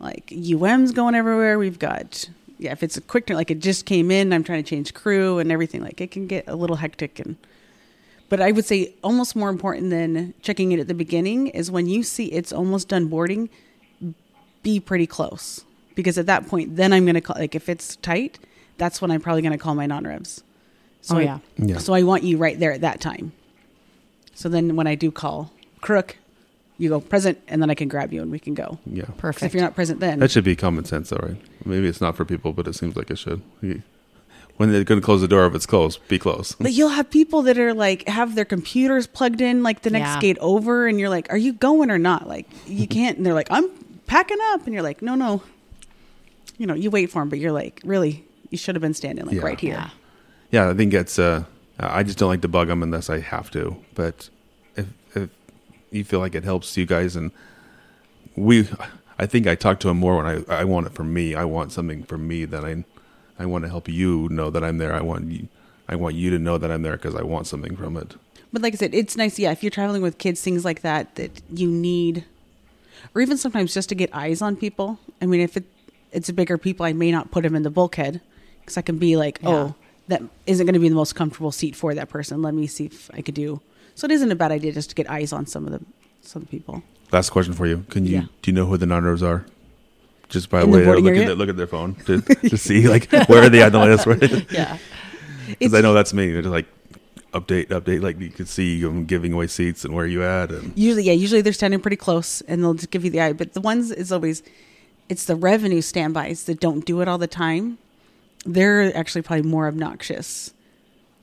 like 0.00 0.26
UMs 0.28 0.94
going 0.94 1.14
everywhere. 1.14 1.58
We've 1.58 1.78
got 1.78 2.28
yeah, 2.58 2.72
if 2.72 2.82
it's 2.82 2.96
a 2.96 3.00
quick 3.00 3.26
turn, 3.26 3.36
like 3.36 3.50
it 3.50 3.60
just 3.60 3.84
came 3.84 4.10
in, 4.10 4.32
I'm 4.32 4.44
trying 4.44 4.62
to 4.62 4.68
change 4.68 4.94
crew 4.94 5.38
and 5.38 5.52
everything. 5.52 5.82
Like 5.82 6.00
it 6.00 6.10
can 6.10 6.26
get 6.26 6.48
a 6.48 6.56
little 6.56 6.76
hectic 6.76 7.18
and. 7.18 7.36
But 8.30 8.40
I 8.40 8.52
would 8.52 8.64
say 8.64 8.94
almost 9.04 9.36
more 9.36 9.50
important 9.50 9.90
than 9.90 10.32
checking 10.40 10.72
it 10.72 10.80
at 10.80 10.88
the 10.88 10.94
beginning 10.94 11.48
is 11.48 11.70
when 11.70 11.86
you 11.86 12.02
see 12.02 12.32
it's 12.32 12.52
almost 12.52 12.88
done 12.88 13.06
boarding, 13.06 13.50
be 14.62 14.80
pretty 14.80 15.06
close 15.06 15.62
because 15.94 16.16
at 16.18 16.26
that 16.26 16.46
point, 16.48 16.76
then 16.76 16.92
I'm 16.92 17.04
going 17.04 17.14
to 17.14 17.20
call 17.20 17.36
like 17.38 17.54
if 17.54 17.68
it's 17.68 17.96
tight, 17.96 18.38
that's 18.78 19.00
when 19.02 19.10
I'm 19.10 19.20
probably 19.20 19.42
going 19.42 19.52
to 19.52 19.58
call 19.58 19.74
my 19.74 19.86
non-revs. 19.86 20.42
So 21.02 21.16
Oh, 21.16 21.18
I- 21.18 21.22
yeah. 21.22 21.38
Yeah. 21.58 21.78
So 21.78 21.92
I 21.94 22.02
want 22.02 22.22
you 22.22 22.36
right 22.38 22.58
there 22.58 22.72
at 22.72 22.80
that 22.80 23.00
time. 23.00 23.32
So 24.34 24.48
then 24.48 24.74
when 24.76 24.86
I 24.86 24.94
do 24.94 25.10
call 25.10 25.52
crook, 25.80 26.16
you 26.76 26.88
go 26.88 27.00
present, 27.00 27.38
and 27.46 27.62
then 27.62 27.70
I 27.70 27.74
can 27.74 27.86
grab 27.88 28.12
you 28.12 28.20
and 28.20 28.32
we 28.32 28.38
can 28.40 28.54
go. 28.54 28.78
Yeah. 28.84 29.04
Perfect. 29.16 29.44
If 29.44 29.54
you're 29.54 29.62
not 29.62 29.76
present, 29.76 30.00
then 30.00 30.18
That 30.18 30.30
should 30.32 30.42
be 30.44 30.56
common 30.56 30.84
sense, 30.84 31.10
though, 31.10 31.20
right? 31.22 31.36
Maybe 31.64 31.86
it's 31.86 32.00
not 32.00 32.16
for 32.16 32.24
people, 32.24 32.52
but 32.52 32.66
it 32.66 32.74
seems 32.74 32.96
like 32.96 33.10
it 33.12 33.18
should. 33.18 33.42
When 34.56 34.72
they're 34.72 34.82
going 34.84 35.00
to 35.00 35.04
close 35.04 35.20
the 35.20 35.28
door, 35.28 35.46
if 35.46 35.54
it's 35.54 35.66
closed, 35.66 36.00
be 36.08 36.18
close. 36.18 36.52
but 36.60 36.72
you'll 36.72 36.88
have 36.88 37.10
people 37.10 37.42
that 37.42 37.58
are 37.58 37.74
like 37.74 38.08
have 38.08 38.34
their 38.34 38.44
computers 38.44 39.06
plugged 39.06 39.40
in 39.40 39.62
like 39.62 39.82
the 39.82 39.90
next 39.90 40.08
Yeah. 40.14 40.20
gate 40.20 40.38
over, 40.40 40.86
and 40.88 40.98
you're 41.00 41.08
like, 41.08 41.26
"Are 41.32 41.36
you 41.36 41.52
going 41.52 41.90
or 41.90 41.98
not?" 41.98 42.26
Like 42.28 42.46
you 42.66 42.86
can't, 42.98 43.16
and 43.18 43.26
they're 43.26 43.34
like, 43.34 43.48
"I'm 43.50 43.68
packing 44.06 44.38
up," 44.52 44.64
and 44.64 44.72
you're 44.74 44.82
like, 44.82 45.00
"No, 45.02 45.14
no." 45.16 45.42
You 46.58 46.66
know, 46.68 46.74
you 46.74 46.90
wait 46.90 47.10
for 47.10 47.20
them, 47.20 47.28
but 47.30 47.38
you're 47.40 47.50
like, 47.52 47.80
"Really? 47.84 48.23
You 48.50 48.58
should 48.58 48.74
have 48.74 48.82
been 48.82 48.94
standing 48.94 49.26
like 49.26 49.36
Yeah. 49.36 49.42
right 49.42 49.60
here." 49.60 49.74
Yeah. 49.74 49.90
Yeah, 50.50 50.70
I 50.70 50.74
think 50.74 50.94
it's. 50.94 51.18
Uh, 51.18 51.44
I 51.80 52.02
just 52.04 52.18
don't 52.18 52.28
like 52.28 52.42
to 52.42 52.48
bug 52.48 52.68
them 52.68 52.82
unless 52.82 53.10
I 53.10 53.20
have 53.20 53.50
to. 53.52 53.76
But 53.94 54.28
if 54.76 54.86
if 55.14 55.30
you 55.90 56.04
feel 56.04 56.20
like 56.20 56.34
it 56.34 56.44
helps 56.44 56.76
you 56.76 56.86
guys, 56.86 57.16
and 57.16 57.30
we, 58.36 58.68
I 59.18 59.26
think 59.26 59.46
I 59.46 59.54
talk 59.54 59.80
to 59.80 59.88
him 59.88 59.98
more 59.98 60.16
when 60.16 60.26
I 60.26 60.60
I 60.60 60.64
want 60.64 60.86
it 60.86 60.92
for 60.94 61.04
me. 61.04 61.34
I 61.34 61.44
want 61.44 61.72
something 61.72 62.04
for 62.04 62.18
me 62.18 62.44
that 62.44 62.64
I 62.64 62.84
I 63.38 63.46
want 63.46 63.64
to 63.64 63.68
help 63.70 63.88
you 63.88 64.28
know 64.30 64.50
that 64.50 64.62
I'm 64.62 64.78
there. 64.78 64.92
I 64.94 65.00
want 65.00 65.30
you. 65.30 65.48
I 65.88 65.96
want 65.96 66.14
you 66.14 66.30
to 66.30 66.38
know 66.38 66.56
that 66.58 66.70
I'm 66.70 66.82
there 66.82 66.96
because 66.96 67.14
I 67.14 67.22
want 67.22 67.46
something 67.46 67.76
from 67.76 67.96
it. 67.96 68.14
But 68.52 68.62
like 68.62 68.74
I 68.74 68.76
said, 68.76 68.94
it's 68.94 69.16
nice. 69.16 69.38
Yeah, 69.38 69.50
if 69.50 69.62
you're 69.62 69.70
traveling 69.70 70.02
with 70.02 70.18
kids, 70.18 70.40
things 70.40 70.64
like 70.64 70.82
that 70.82 71.16
that 71.16 71.42
you 71.50 71.68
need, 71.68 72.24
or 73.14 73.20
even 73.20 73.36
sometimes 73.36 73.74
just 73.74 73.88
to 73.88 73.94
get 73.96 74.10
eyes 74.14 74.40
on 74.40 74.54
people. 74.56 74.98
I 75.20 75.26
mean, 75.26 75.40
if 75.40 75.56
it 75.56 75.64
it's 76.12 76.28
a 76.28 76.32
bigger 76.32 76.56
people, 76.58 76.86
I 76.86 76.92
may 76.92 77.10
not 77.10 77.32
put 77.32 77.42
them 77.42 77.56
in 77.56 77.64
the 77.64 77.70
bulkhead 77.70 78.20
because 78.64 78.76
I 78.78 78.82
can 78.82 78.98
be 78.98 79.16
like, 79.16 79.38
oh, 79.44 79.50
Yeah. 79.50 79.56
oh, 79.58 79.74
that 80.08 80.22
isn't 80.46 80.66
going 80.66 80.74
to 80.74 80.80
be 80.80 80.88
the 80.88 80.94
most 80.94 81.14
comfortable 81.14 81.52
seat 81.52 81.76
for 81.76 81.94
that 81.94 82.08
person. 82.08 82.42
Let 82.42 82.54
me 82.54 82.66
see 82.66 82.86
if 82.86 83.10
I 83.14 83.20
could 83.22 83.34
do. 83.34 83.60
So 83.94 84.04
it 84.06 84.10
isn't 84.10 84.30
a 84.30 84.34
bad 84.34 84.52
idea 84.52 84.72
just 84.72 84.90
to 84.90 84.94
get 84.96 85.08
eyes 85.10 85.32
on 85.32 85.46
some 85.46 85.66
of 85.66 85.72
the 85.72 85.80
some 86.22 86.46
people. 86.46 86.82
Last 87.12 87.30
question 87.30 87.54
for 87.54 87.66
you: 87.66 87.84
Can 87.90 88.04
you 88.06 88.12
Yeah. 88.12 88.20
do 88.42 88.50
you 88.50 88.52
know 88.54 88.66
who 88.66 88.76
the 88.76 88.86
non-revs 88.86 89.22
are? 89.22 89.46
Just 90.28 90.50
by 90.50 90.62
In 90.62 90.70
the 90.70 90.76
way 90.78 90.82
of 90.82 90.86
boarding 90.86 91.04
look 91.04 91.14
at, 91.16 91.26
their, 91.26 91.34
look 91.36 91.48
at 91.50 91.56
their 91.56 91.66
phone 91.66 91.94
to, 92.06 92.20
to 92.22 92.56
see 92.56 92.88
like 92.88 93.10
where 93.28 93.44
are 93.44 93.48
they 93.50 93.62
on 93.62 93.72
the 93.72 93.78
list? 93.78 94.06
Because 94.20 94.50
Yeah. 94.50 94.78
It's 95.60 95.74
I 95.74 95.80
know 95.82 95.92
that's 95.94 96.12
me. 96.14 96.30
It's 96.30 96.48
like 96.48 96.66
update, 97.32 97.68
update. 97.68 98.02
Like 98.02 98.18
you 98.18 98.30
can 98.30 98.46
see 98.46 98.80
them 98.80 99.04
giving 99.04 99.32
away 99.32 99.46
seats 99.46 99.84
and 99.84 99.94
where 99.94 100.06
you 100.06 100.22
at, 100.24 100.50
and 100.50 100.72
usually 100.76 101.04
yeah, 101.04 101.12
usually 101.12 101.42
they're 101.42 101.52
standing 101.52 101.80
pretty 101.80 101.96
close 101.96 102.40
and 102.48 102.62
they'll 102.62 102.74
just 102.74 102.90
give 102.90 103.04
you 103.04 103.10
the 103.10 103.20
eye. 103.20 103.32
But 103.34 103.52
the 103.52 103.60
ones 103.60 103.90
is 103.92 104.10
always 104.10 104.42
it's 105.08 105.24
the 105.26 105.36
revenue 105.36 105.82
standbys 105.82 106.44
that 106.44 106.58
don't 106.60 106.84
do 106.84 107.00
it 107.02 107.06
all 107.08 107.18
the 107.18 107.26
time. 107.28 107.78
They're 108.44 108.96
actually 108.96 109.22
probably 109.22 109.48
more 109.48 109.66
obnoxious. 109.68 110.52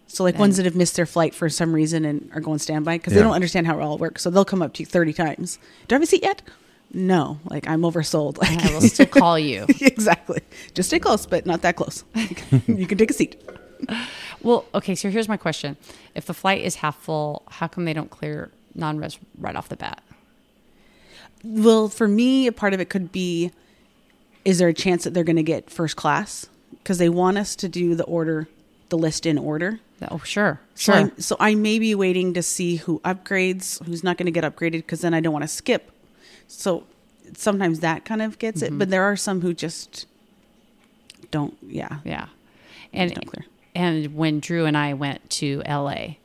So 0.07 0.23
like 0.23 0.37
ones 0.37 0.57
that 0.57 0.65
have 0.65 0.75
missed 0.75 0.95
their 0.97 1.05
flight 1.05 1.33
for 1.33 1.47
some 1.47 1.73
reason 1.73 2.03
and 2.03 2.29
are 2.33 2.41
going 2.41 2.59
standby 2.59 2.97
because 2.97 3.13
they 3.13 3.19
Yeah. 3.19 3.25
don't 3.25 3.33
understand 3.35 3.65
how 3.67 3.79
it 3.79 3.81
all 3.81 3.97
works. 3.97 4.21
So 4.21 4.29
they'll 4.29 4.43
come 4.43 4.61
up 4.61 4.73
to 4.73 4.81
you 4.81 4.85
thirty 4.85 5.13
times. 5.13 5.57
Do 5.87 5.95
I 5.95 5.97
have 5.97 6.03
a 6.03 6.05
seat 6.05 6.23
yet? 6.23 6.41
no, 6.93 7.39
like 7.45 7.65
I'm 7.69 7.81
oversold. 7.83 8.37
Like 8.37 8.65
I 8.65 8.73
will 8.73 8.81
still 8.81 9.05
call 9.05 9.39
you. 9.51 9.65
exactly. 9.79 10.41
Just 10.73 10.89
stay 10.89 10.99
close, 10.99 11.25
but 11.25 11.45
not 11.45 11.61
that 11.61 11.77
close. 11.77 12.03
you 12.67 12.85
can 12.85 12.97
take 12.97 13.09
a 13.11 13.13
seat. 13.13 13.41
Well, 14.41 14.65
okay, 14.75 14.95
so 14.95 15.09
here's 15.09 15.29
my 15.29 15.37
question. 15.37 15.77
If 16.15 16.25
the 16.25 16.33
flight 16.33 16.61
is 16.61 16.75
half 16.75 16.97
full, 16.97 17.43
how 17.49 17.67
come 17.67 17.85
they 17.85 17.93
don't 17.93 18.09
clear 18.11 18.51
non 18.75 18.97
res 18.97 19.17
right 19.37 19.55
off 19.55 19.69
the 19.69 19.77
bat? 19.77 20.03
Well, 21.43 21.87
for 21.87 22.07
me, 22.07 22.47
a 22.47 22.51
part 22.51 22.73
of 22.73 22.81
it 22.81 22.89
could 22.89 23.11
be 23.13 23.51
is 24.43 24.57
there 24.57 24.67
a 24.67 24.73
chance 24.73 25.03
that 25.05 25.13
they're 25.13 25.23
going 25.23 25.35
to 25.37 25.43
get 25.43 25.69
first 25.69 25.95
class? 25.95 26.47
Because 26.83 26.97
they 26.97 27.09
want 27.09 27.37
us 27.37 27.55
to 27.57 27.69
do 27.69 27.95
the 27.95 28.03
order, 28.05 28.47
the 28.89 28.97
list 28.97 29.25
in 29.25 29.37
order. 29.37 29.79
Oh, 30.09 30.19
sure. 30.19 30.59
So, 30.75 30.81
Sure. 30.93 30.95
I'm, 30.95 31.19
so 31.19 31.35
I 31.39 31.53
may 31.55 31.77
be 31.77 31.93
waiting 31.93 32.33
to 32.33 32.41
see 32.41 32.77
who 32.77 32.99
upgrades, 33.01 33.83
who's 33.85 34.03
not 34.03 34.17
going 34.17 34.25
to 34.25 34.31
get 34.31 34.43
upgraded, 34.43 34.71
because 34.79 35.01
then 35.01 35.13
I 35.13 35.19
don't 35.19 35.31
want 35.33 35.43
to 35.43 35.47
skip. 35.47 35.91
So 36.47 36.85
sometimes 37.37 37.81
that 37.81 38.03
kind 38.03 38.21
of 38.21 38.39
gets 38.39 38.61
Mm-hmm. 38.63 38.75
it, 38.75 38.79
but 38.79 38.89
there 38.89 39.03
are 39.03 39.15
some 39.15 39.41
who 39.41 39.53
just 39.53 40.07
don't. 41.29 41.55
Yeah, 41.61 41.99
yeah. 42.03 42.27
And, 42.93 43.13
and 43.75 44.15
when 44.15 44.39
Drew 44.39 44.65
and 44.65 44.75
I 44.75 44.93
went 44.95 45.29
to 45.31 45.61
LA, 45.67 46.15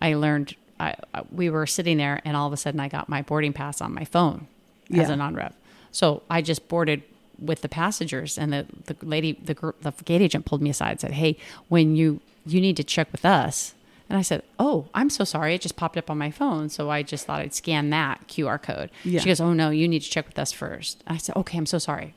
I 0.00 0.14
learned 0.14 0.56
I, 0.80 0.96
we 1.30 1.48
were 1.50 1.66
sitting 1.66 1.96
there 1.98 2.20
and 2.24 2.36
all 2.36 2.46
of 2.46 2.52
a 2.52 2.56
sudden 2.56 2.80
I 2.80 2.88
got 2.88 3.08
my 3.08 3.22
boarding 3.22 3.52
pass 3.52 3.80
on 3.80 3.94
my 3.94 4.04
phone 4.04 4.46
as 4.90 5.08
Yeah. 5.08 5.12
a 5.12 5.16
non-rev. 5.16 5.54
So 5.92 6.22
I 6.28 6.42
just 6.42 6.68
boarded 6.68 7.02
with 7.38 7.62
the 7.62 7.68
passengers 7.68 8.38
and 8.38 8.52
the, 8.52 8.66
the 8.86 8.96
lady, 9.02 9.32
the, 9.32 9.74
the 9.80 9.92
gate 10.04 10.22
agent 10.22 10.44
pulled 10.46 10.62
me 10.62 10.70
aside 10.70 10.92
and 10.92 11.00
said, 11.00 11.12
Hey, 11.12 11.36
when 11.68 11.96
you, 11.96 12.20
you 12.44 12.60
need 12.60 12.76
to 12.76 12.84
check 12.84 13.10
with 13.12 13.24
us. 13.24 13.74
And 14.08 14.18
I 14.18 14.22
said, 14.22 14.42
Oh, 14.58 14.88
I'm 14.94 15.10
so 15.10 15.24
sorry. 15.24 15.54
It 15.54 15.60
just 15.60 15.76
popped 15.76 15.96
up 15.96 16.10
on 16.10 16.18
my 16.18 16.30
phone. 16.30 16.68
So 16.68 16.90
I 16.90 17.02
just 17.02 17.26
thought 17.26 17.40
I'd 17.40 17.54
scan 17.54 17.90
that 17.90 18.26
QR 18.28 18.60
code. 18.62 18.90
Yeah. 19.04 19.20
She 19.20 19.26
goes, 19.26 19.40
Oh 19.40 19.52
no, 19.52 19.70
you 19.70 19.88
need 19.88 20.02
to 20.02 20.10
check 20.10 20.26
with 20.26 20.38
us 20.38 20.52
first. 20.52 21.02
I 21.06 21.16
said, 21.16 21.36
Okay, 21.36 21.58
I'm 21.58 21.66
so 21.66 21.78
sorry. 21.78 22.14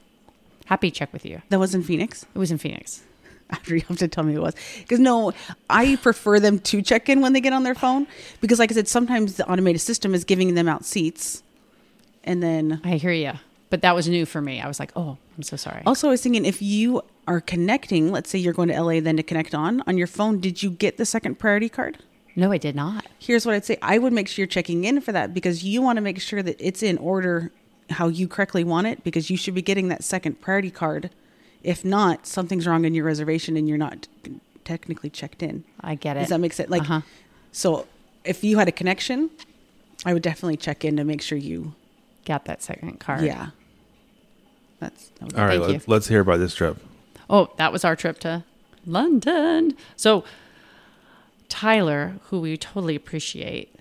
Happy 0.66 0.92
to 0.92 0.96
check 0.96 1.12
with 1.12 1.26
you. 1.26 1.42
That 1.50 1.60
was 1.60 1.74
in 1.74 1.84
Phoenix. 1.84 2.26
It 2.34 2.38
was 2.38 2.52
in 2.52 2.60
Phoenix. 2.60 3.02
After 3.50 3.76
you 3.76 3.82
have 3.88 3.98
to 3.98 4.08
tell 4.08 4.24
me 4.24 4.36
it 4.36 4.42
was, 4.42 4.54
because 4.78 5.00
no, 5.00 5.34
I 5.68 5.96
prefer 5.96 6.40
them 6.40 6.60
to 6.60 6.84
check 6.84 7.10
in 7.10 7.22
when 7.22 7.34
they 7.34 7.42
get 7.42 7.52
on 7.52 7.64
their 7.64 7.74
phone, 7.74 8.06
because 8.42 8.60
like 8.60 8.72
I 8.72 8.76
said, 8.76 8.88
sometimes 8.88 9.38
the 9.38 9.50
automated 9.50 9.82
system 9.82 10.14
is 10.14 10.24
giving 10.24 10.54
them 10.54 10.68
out 10.68 10.86
seats, 10.86 11.42
and 12.24 12.44
then 12.44 12.80
I 12.84 12.98
hear 12.98 13.12
you. 13.12 13.32
But 13.70 13.82
that 13.84 13.94
was 13.96 14.08
new 14.08 14.26
for 14.26 14.42
me. 14.42 14.60
I 14.62 14.68
was 14.68 14.80
like, 14.80 14.92
oh, 14.96 15.18
I'm 15.38 15.44
so 15.44 15.56
sorry. 15.56 15.84
also 15.86 16.08
I 16.08 16.12
was 16.12 16.22
thinking 16.22 16.44
if 16.46 16.62
you 16.62 17.02
are 17.28 17.40
connecting, 17.40 18.12
let's 18.12 18.30
say 18.30 18.40
you're 18.40 18.54
going 18.54 18.70
to 18.70 18.82
LA, 18.82 19.00
then 19.00 19.18
to 19.18 19.24
connect 19.24 19.54
on 19.54 19.82
on 19.86 19.98
your 19.98 20.08
phone, 20.08 20.40
did 20.40 20.64
you 20.64 20.72
get 20.72 20.98
the 20.98 21.06
second 21.06 21.38
priority 21.40 21.70
card? 21.70 22.00
no, 22.36 22.52
I 22.54 22.58
did 22.58 22.76
not. 22.76 23.06
here's 23.20 23.46
what 23.46 23.54
I'd 23.54 23.66
say. 23.66 23.78
I 23.82 23.98
would 23.98 24.14
make 24.14 24.28
sure 24.30 24.44
you're 24.44 24.48
checking 24.48 24.86
in 24.86 25.02
for 25.02 25.12
that 25.12 25.34
because 25.34 25.64
you 25.64 25.82
want 25.82 25.98
to 25.98 26.02
make 26.02 26.22
sure 26.22 26.42
that 26.42 26.56
it's 26.60 26.82
in 26.82 26.98
order 26.98 27.52
how 27.90 28.08
you 28.08 28.28
correctly 28.30 28.64
want 28.64 28.88
it 28.88 29.04
because 29.04 29.30
you 29.30 29.36
should 29.36 29.54
be 29.56 29.62
getting 29.62 29.90
that 29.90 30.04
second 30.04 30.40
priority 30.40 30.72
card. 30.72 31.10
If 31.64 31.84
not, 31.84 32.26
something's 32.26 32.66
wrong 32.66 32.86
in 32.86 32.94
your 32.94 33.04
reservation 33.04 33.58
and 33.58 33.68
you're 33.68 33.78
not 33.80 34.08
technically 34.64 35.10
checked 35.10 35.44
in. 35.44 35.66
I 35.82 35.96
get 35.96 36.16
it. 36.16 36.22
Does 36.22 36.30
that 36.30 36.40
make 36.40 36.54
sense? 36.54 36.70
Like, 36.70 36.84
Uh-huh. 36.84 37.02
so 37.52 37.88
if 38.24 38.44
you 38.44 38.58
had 38.58 38.68
a 38.68 38.72
connection, 38.72 39.30
I 40.06 40.14
would 40.14 40.24
definitely 40.24 40.58
check 40.58 40.86
in 40.86 40.96
to 40.98 41.04
make 41.04 41.22
sure 41.22 41.38
you, 41.38 41.74
Got 42.26 42.46
that 42.46 42.62
second 42.62 43.00
card. 43.00 43.24
yeah. 43.24 43.50
That's, 44.80 45.10
that 45.20 45.26
would- 45.26 45.36
All 45.40 45.46
right, 45.46 45.60
Thank 45.60 45.72
let, 45.74 45.88
let's 45.88 46.08
hear 46.08 46.22
about 46.22 46.40
this 46.40 46.56
trip. 46.56 46.78
Oh, 47.30 47.52
that 47.58 47.72
was 47.72 47.84
our 47.86 47.96
trip 47.96 48.20
to 48.22 48.44
London. 48.86 49.76
So 49.96 50.24
Tyler, 51.48 52.16
who 52.30 52.40
we 52.42 52.58
totally 52.58 52.96
appreciate, 52.96 53.74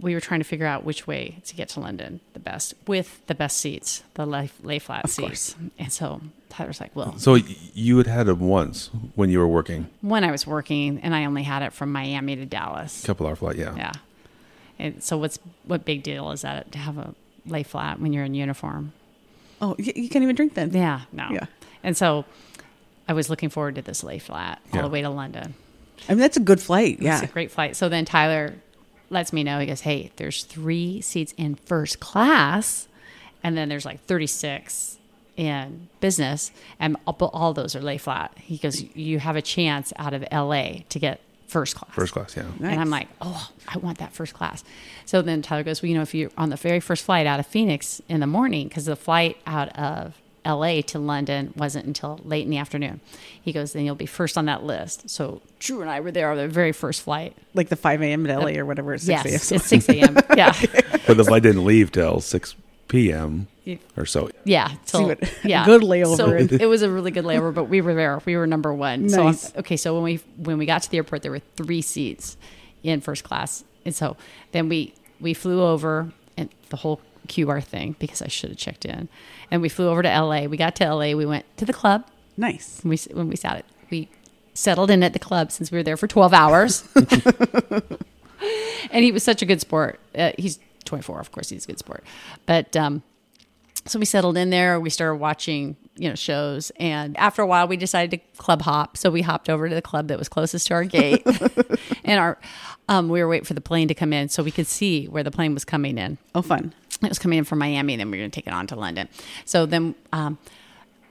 we 0.00 0.14
were 0.14 0.20
trying 0.20 0.40
to 0.40 0.44
figure 0.44 0.66
out 0.66 0.84
which 0.84 1.06
way 1.06 1.38
to 1.44 1.54
get 1.54 1.68
to 1.70 1.80
London 1.80 2.20
the 2.32 2.38
best 2.38 2.74
with 2.86 3.24
the 3.26 3.34
best 3.34 3.58
seats, 3.58 4.02
the 4.14 4.24
lay, 4.24 4.50
lay 4.62 4.78
flat 4.78 5.08
seats. 5.10 5.54
And 5.78 5.92
so 5.92 6.20
Tyler's 6.48 6.80
like, 6.80 6.94
well, 6.96 7.18
So 7.18 7.34
you 7.34 7.98
had 7.98 8.06
had 8.06 8.28
it 8.28 8.38
once 8.38 8.90
when 9.14 9.30
you 9.30 9.38
were 9.38 9.48
working, 9.48 9.88
when 10.00 10.24
I 10.24 10.30
was 10.30 10.46
working 10.46 10.98
and 11.00 11.14
I 11.14 11.24
only 11.24 11.42
had 11.42 11.62
it 11.62 11.72
from 11.72 11.92
Miami 11.92 12.36
to 12.36 12.46
Dallas. 12.46 13.04
couple 13.04 13.26
hour 13.26 13.36
flight, 13.36 13.56
yeah. 13.56 13.74
Yeah. 13.76 13.92
And 14.78 15.02
so 15.02 15.18
what's 15.18 15.38
what 15.64 15.84
big 15.84 16.02
deal 16.02 16.30
is 16.30 16.42
that 16.42 16.72
to 16.72 16.78
have 16.78 16.98
a 16.98 17.14
lay 17.46 17.62
flat 17.62 18.00
when 18.00 18.12
you're 18.12 18.24
in 18.24 18.34
uniform? 18.34 18.92
Oh, 19.62 19.74
you, 19.78 19.92
you 19.96 20.08
can't 20.10 20.22
even 20.22 20.36
drink 20.36 20.52
then. 20.54 20.70
Yeah, 20.72 21.02
no. 21.12 21.28
Yeah. 21.30 21.46
And 21.82 21.96
so 21.96 22.24
I 23.08 23.14
was 23.14 23.30
looking 23.30 23.48
forward 23.48 23.76
to 23.76 23.82
this 23.82 24.04
lay 24.04 24.18
flat 24.18 24.60
all 24.72 24.76
Yeah. 24.76 24.82
the 24.82 24.88
way 24.88 25.00
to 25.02 25.08
London. 25.08 25.54
I 26.08 26.12
mean, 26.12 26.18
that's 26.18 26.36
a 26.36 26.40
good 26.40 26.60
flight. 26.60 26.94
It's 26.94 27.02
Yeah. 27.04 27.22
a 27.22 27.26
great 27.28 27.50
flight. 27.50 27.76
So 27.76 27.88
then 27.88 28.04
Tyler 28.04 28.54
lets 29.08 29.32
me 29.32 29.42
know. 29.44 29.58
He 29.60 29.66
goes, 29.66 29.80
"Hey, 29.82 30.10
there's 30.16 30.44
three 30.44 31.00
seats 31.00 31.32
in 31.36 31.54
first 31.54 32.00
class, 32.00 32.88
and 33.44 33.56
then 33.56 33.68
there's 33.68 33.84
like 33.84 34.04
36 34.06 34.98
in 35.36 35.88
business, 36.00 36.50
and 36.78 36.96
all, 37.06 37.16
all 37.32 37.52
those 37.54 37.74
are 37.76 37.80
lay 37.80 37.98
flat." 37.98 38.32
He 38.36 38.58
goes, 38.58 38.82
"You 38.94 39.18
have 39.20 39.36
a 39.36 39.42
chance 39.42 39.92
out 39.96 40.12
of 40.14 40.24
LA 40.32 40.84
to 40.88 40.98
get 40.98 41.20
first 41.52 41.76
class." 41.76 41.94
First 41.94 42.12
class, 42.14 42.36
yeah. 42.36 42.42
Nice. 42.58 42.72
And 42.72 42.80
I'm 42.80 42.90
like, 42.90 43.08
"Oh, 43.20 43.48
I 43.68 43.78
want 43.78 43.98
that 43.98 44.12
first 44.12 44.34
class." 44.34 44.64
So 45.04 45.22
then 45.22 45.42
Tyler 45.42 45.62
goes, 45.62 45.82
"Well, 45.82 45.88
you 45.90 45.96
know, 45.96 46.02
if 46.02 46.14
you're 46.14 46.30
on 46.36 46.48
the 46.50 46.56
very 46.56 46.80
first 46.80 47.04
flight 47.04 47.26
out 47.26 47.38
of 47.38 47.46
Phoenix 47.46 48.00
in 48.08 48.20
the 48.20 48.26
morning, 48.26 48.68
because 48.68 48.86
the 48.86 48.96
flight 48.96 49.36
out 49.46 49.68
of 49.78 50.14
LA 50.44 50.80
to 50.82 50.98
London 50.98 51.52
wasn't 51.56 51.86
until 51.86 52.18
late 52.24 52.44
in 52.44 52.50
the 52.50 52.58
afternoon." 52.58 53.00
He 53.40 53.52
goes, 53.52 53.72
"Then 53.74 53.84
you'll 53.84 53.94
be 53.94 54.06
first 54.06 54.36
on 54.36 54.46
that 54.46 54.64
list." 54.64 55.08
So 55.10 55.40
Drew 55.60 55.80
and 55.82 55.90
I 55.90 56.00
were 56.00 56.10
there 56.10 56.30
on 56.30 56.36
the 56.36 56.48
very 56.48 56.72
first 56.72 57.02
flight. 57.02 57.36
Like 57.54 57.68
the 57.68 57.76
5 57.76 58.02
a.m. 58.02 58.24
to 58.26 58.32
LA 58.38 58.58
or 58.58 58.64
whatever, 58.66 58.96
6 58.98 59.08
a.m. 59.08 59.22
Yes, 59.32 59.44
So- 59.44 59.54
it's 59.56 59.66
6 59.66 59.88
a.m. 59.90 60.16
Yeah. 60.36 60.52
But 61.06 61.16
the 61.16 61.24
flight 61.24 61.42
didn't 61.42 61.64
leave 61.64 61.90
till 61.92 62.20
6 62.20 62.54
p.m. 62.88 63.48
or 63.96 64.06
so. 64.06 64.30
Yeah. 64.44 64.70
till- 64.86 65.08
what- 65.08 65.32
yeah. 65.44 65.64
good 65.64 65.82
layover. 65.82 66.16
So 66.16 66.30
it 66.30 66.66
was 66.66 66.82
a 66.82 66.90
really 66.90 67.10
good 67.10 67.24
layover, 67.24 67.54
but 67.54 67.64
we 67.64 67.80
were 67.80 67.94
there. 67.94 68.20
We 68.24 68.36
were 68.36 68.46
number 68.46 68.72
one. 68.74 69.08
So, 69.08 69.26
I'm- 69.26 69.38
okay. 69.58 69.76
So 69.76 69.94
when 69.94 70.02
we, 70.02 70.16
when 70.36 70.58
we 70.58 70.66
got 70.66 70.82
to 70.82 70.90
the 70.90 70.96
airport, 70.98 71.22
there 71.22 71.30
were 71.30 71.42
three 71.56 71.82
seats 71.82 72.36
in 72.82 73.00
first 73.00 73.24
class. 73.24 73.64
And 73.84 73.94
so 73.94 74.16
then 74.52 74.68
we, 74.68 74.94
we 75.20 75.34
flew 75.34 75.62
over 75.62 76.12
and 76.36 76.48
the 76.70 76.76
whole 76.76 77.00
QR 77.28 77.62
thing 77.62 77.94
because 77.98 78.22
I 78.22 78.28
should 78.28 78.50
have 78.50 78.58
checked 78.58 78.84
in 78.84 79.08
and 79.50 79.62
we 79.62 79.68
flew 79.68 79.88
over 79.88 80.02
to 80.02 80.08
LA. 80.08 80.44
We 80.46 80.56
got 80.56 80.74
to 80.76 80.94
LA. 80.94 81.12
We 81.14 81.26
went 81.26 81.44
to 81.58 81.64
the 81.64 81.72
club. 81.72 82.06
nice. 82.36 82.80
When 82.82 82.90
we, 82.90 82.96
when 83.14 83.28
we 83.28 83.36
sat 83.36 83.58
it, 83.58 83.64
we 83.90 84.08
settled 84.54 84.90
in 84.90 85.02
at 85.02 85.12
the 85.12 85.18
club 85.18 85.52
since 85.52 85.70
we 85.70 85.78
were 85.78 85.82
there 85.84 85.96
for 85.96 86.06
12 86.08 86.34
hours. 86.34 86.84
and 88.90 89.04
he 89.04 89.12
was 89.12 89.22
such 89.22 89.42
a 89.42 89.46
good 89.46 89.60
sport. 89.60 90.00
Uh, 90.16 90.32
he's 90.38 90.58
24, 90.84 91.20
of 91.20 91.32
course, 91.32 91.48
he's 91.50 91.64
a 91.64 91.68
good 91.68 91.78
sport. 91.78 92.04
But 92.46 92.76
um, 92.76 93.02
so 93.86 93.98
we 93.98 94.04
settled 94.04 94.36
in 94.36 94.50
there. 94.50 94.78
We 94.78 94.90
started 94.90 95.16
watching, 95.16 95.76
you 95.96 96.08
know, 96.08 96.14
shows, 96.14 96.70
and 96.78 97.16
after 97.16 97.42
a 97.42 97.46
while, 97.46 97.66
we 97.68 97.76
decided 97.76 98.10
to 98.12 98.38
club 98.40 98.62
hop. 98.62 98.96
So 98.96 99.10
we 99.10 99.22
hopped 99.22 99.48
over 99.50 99.68
to 99.68 99.74
the 99.74 99.82
club 99.82 100.08
that 100.08 100.18
was 100.18 100.28
closest 100.28 100.66
to 100.68 100.74
our 100.74 100.84
gate, 100.84 101.22
and 102.04 102.20
our 102.20 102.38
um, 102.88 103.08
we 103.08 103.20
were 103.22 103.28
waiting 103.28 103.44
for 103.44 103.54
the 103.54 103.60
plane 103.60 103.88
to 103.88 103.94
come 103.94 104.12
in 104.12 104.28
so 104.28 104.42
we 104.42 104.50
could 104.50 104.66
see 104.66 105.06
where 105.06 105.22
the 105.22 105.30
plane 105.30 105.54
was 105.54 105.64
coming 105.64 105.98
in 105.98 106.18
Oh, 106.34 106.42
fun. 106.42 106.74
it 107.02 107.08
was 107.08 107.18
coming 107.18 107.38
in 107.38 107.44
from 107.44 107.58
Miami, 107.60 107.94
and 107.94 108.00
then 108.00 108.10
we 108.10 108.18
were 108.18 108.22
going 108.22 108.30
to 108.30 108.34
take 108.34 108.46
it 108.46 108.52
on 108.52 108.66
to 108.68 108.76
London. 108.76 109.08
So 109.44 109.66
then, 109.66 109.94
um, 110.12 110.38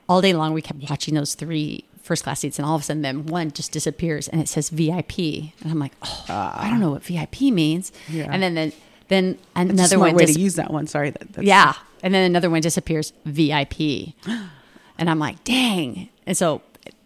all 0.09 0.21
day 0.21 0.33
long, 0.33 0.53
we 0.53 0.61
kept 0.61 0.79
watching 0.89 1.13
those 1.15 1.35
three 1.35 1.85
first 2.03 2.23
class 2.23 2.39
seats, 2.39 2.57
and 2.59 2.65
all 2.65 2.75
of 2.75 2.81
a 2.81 2.83
sudden, 2.85 3.01
then 3.01 3.25
one 3.27 3.51
just 3.51 3.71
disappears, 3.71 4.27
and 4.27 4.41
it 4.41 4.49
says 4.49 4.69
VIP, 4.69 5.17
and 5.61 5.71
I'm 5.71 5.79
like, 5.79 5.93
oh, 6.03 6.25
I 6.29 6.67
don't 6.69 6.79
know 6.79 6.91
what 6.91 7.03
VIP 7.03 7.41
means. 7.43 7.91
Yeah. 8.09 8.27
And 8.31 8.41
then 8.43 8.53
then 8.55 8.71
then 9.07 9.37
That's 9.53 9.91
a 9.91 9.95
another 9.95 9.99
one 9.99 10.15
way 10.15 10.25
dis- 10.25 10.35
to 10.35 10.41
use 10.41 10.55
that 10.55 10.71
one. 10.71 10.87
Sorry. 10.87 11.09
That, 11.11 11.33
that's, 11.33 11.45
yeah, 11.47 11.73
and 12.03 12.13
then 12.13 12.23
another 12.25 12.49
one 12.49 12.61
disappears 12.61 13.13
VIP, 13.25 14.13
and 14.97 15.09
I'm 15.09 15.19
like, 15.19 15.43
dang. 15.43 16.09
And 16.25 16.35
so 16.37 16.61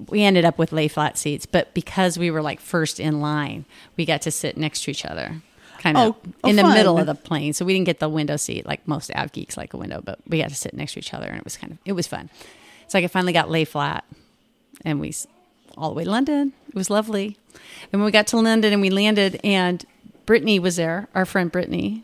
we 0.08 0.24
ended 0.24 0.46
up 0.46 0.58
with 0.58 0.72
lay 0.72 0.88
flat 0.88 1.18
seats, 1.18 1.46
but 1.46 1.74
because 1.74 2.18
we 2.18 2.32
were 2.32 2.42
like 2.42 2.60
first 2.60 3.00
in 3.00 3.22
line, 3.22 3.66
we 3.98 4.06
got 4.06 4.22
to 4.24 4.32
sit 4.32 4.58
next 4.58 4.84
to 4.84 4.92
each 4.92 5.06
other, 5.06 5.42
kind 5.80 5.98
of 5.98 6.16
Oh, 6.16 6.18
oh, 6.44 6.50
in 6.50 6.56
the 6.56 6.62
fun. 6.64 6.74
middle 6.74 6.98
of 6.98 7.06
the 7.06 7.16
plane. 7.16 7.54
So 7.54 7.66
we 7.66 7.74
didn't 7.74 7.86
get 7.86 8.00
the 8.00 8.10
window 8.10 8.38
seat 8.38 8.66
like 8.66 8.88
most 8.88 9.12
av 9.16 9.32
geeks 9.32 9.58
like 9.58 9.74
a 9.74 9.78
window, 9.78 10.02
but 10.04 10.20
we 10.28 10.38
got 10.40 10.50
to 10.50 10.56
sit 10.56 10.74
next 10.74 10.94
to 10.94 11.00
each 11.00 11.14
other, 11.14 11.28
and 11.28 11.38
it 11.38 11.44
was 11.44 11.58
kind 11.58 11.74
of 11.74 11.80
it 11.86 11.94
was 11.94 12.08
fun. 12.08 12.30
So 12.88 13.00
I 13.00 13.08
finally 13.08 13.34
got 13.34 13.50
lay 13.50 13.66
flat, 13.66 14.04
and 14.84 15.00
we 15.00 15.14
all 15.78 15.90
the 15.90 15.96
way 15.96 16.04
to 16.06 16.10
London. 16.12 16.54
It 16.70 16.76
was 16.76 16.90
lovely. 16.90 17.38
And 17.92 18.02
when 18.02 18.06
we 18.06 18.12
got 18.12 18.28
to 18.28 18.38
London 18.38 18.72
and 18.74 18.82
we 18.82 18.90
landed, 18.90 19.40
and 19.44 19.86
Brittany 20.26 20.60
was 20.60 20.76
there, 20.78 21.08
our 21.14 21.26
friend 21.26 21.52
Brittany 21.52 22.04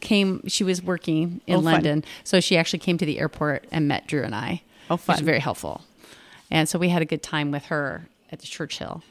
came. 0.00 0.46
She 0.48 0.64
was 0.64 0.82
working 0.82 1.40
in 1.46 1.56
Oh, 1.56 1.62
fun. 1.62 1.64
London, 1.72 2.04
so 2.24 2.40
she 2.40 2.56
actually 2.56 2.78
came 2.80 2.98
to 2.98 3.06
the 3.06 3.18
airport 3.18 3.64
and 3.70 3.88
met 3.88 4.06
Drew 4.06 4.22
and 4.22 4.34
I. 4.34 4.62
Oh, 4.90 4.96
Which 4.96 5.06
was 5.06 5.20
very 5.20 5.40
helpful. 5.40 5.82
And 6.50 6.68
so 6.68 6.78
we 6.78 6.88
had 6.88 7.02
a 7.02 7.04
good 7.04 7.22
time 7.22 7.50
with 7.50 7.66
her 7.66 8.08
at 8.32 8.38
the 8.40 8.46
Churchill. 8.46 9.02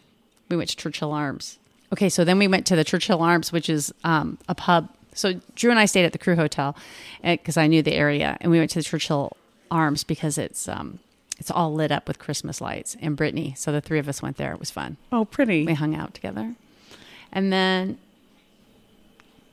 We 0.49 0.57
went 0.57 0.69
to 0.71 0.75
Churchill 0.75 1.11
Arms. 1.11 1.59
Okay, 1.93 2.09
so 2.09 2.23
then 2.23 2.39
we 2.39 2.47
went 2.47 2.65
to 2.67 2.75
the 2.75 2.83
Churchill 2.83 3.21
Arms, 3.21 3.51
which 3.51 3.69
is 3.69 3.93
um, 4.03 4.37
a 4.49 4.55
pub. 4.55 4.89
So 5.13 5.39
Drew 5.55 5.69
and 5.71 5.79
I 5.79 5.85
stayed 5.85 6.05
at 6.05 6.11
the 6.13 6.17
Crew 6.17 6.35
Hotel 6.35 6.75
because 7.23 7.57
I 7.57 7.67
knew 7.67 7.81
the 7.83 7.93
area, 7.93 8.37
and 8.41 8.51
we 8.51 8.59
went 8.59 8.71
to 8.71 8.79
the 8.79 8.83
Churchill 8.83 9.35
Arms 9.69 10.03
because 10.03 10.37
it's 10.37 10.67
um, 10.67 10.99
it's 11.39 11.51
all 11.51 11.73
lit 11.73 11.91
up 11.91 12.07
with 12.07 12.17
Christmas 12.19 12.59
lights. 12.61 12.95
And 13.01 13.15
Brittany, 13.15 13.53
so 13.57 13.71
the 13.71 13.81
three 13.81 13.99
of 13.99 14.07
us 14.09 14.21
went 14.21 14.37
there. 14.37 14.51
It 14.53 14.59
was 14.59 14.71
fun. 14.71 14.97
Oh, 15.11 15.25
pretty. 15.25 15.65
We 15.65 15.73
hung 15.75 15.95
out 15.95 16.13
together, 16.13 16.55
and 17.31 17.51
then. 17.53 17.99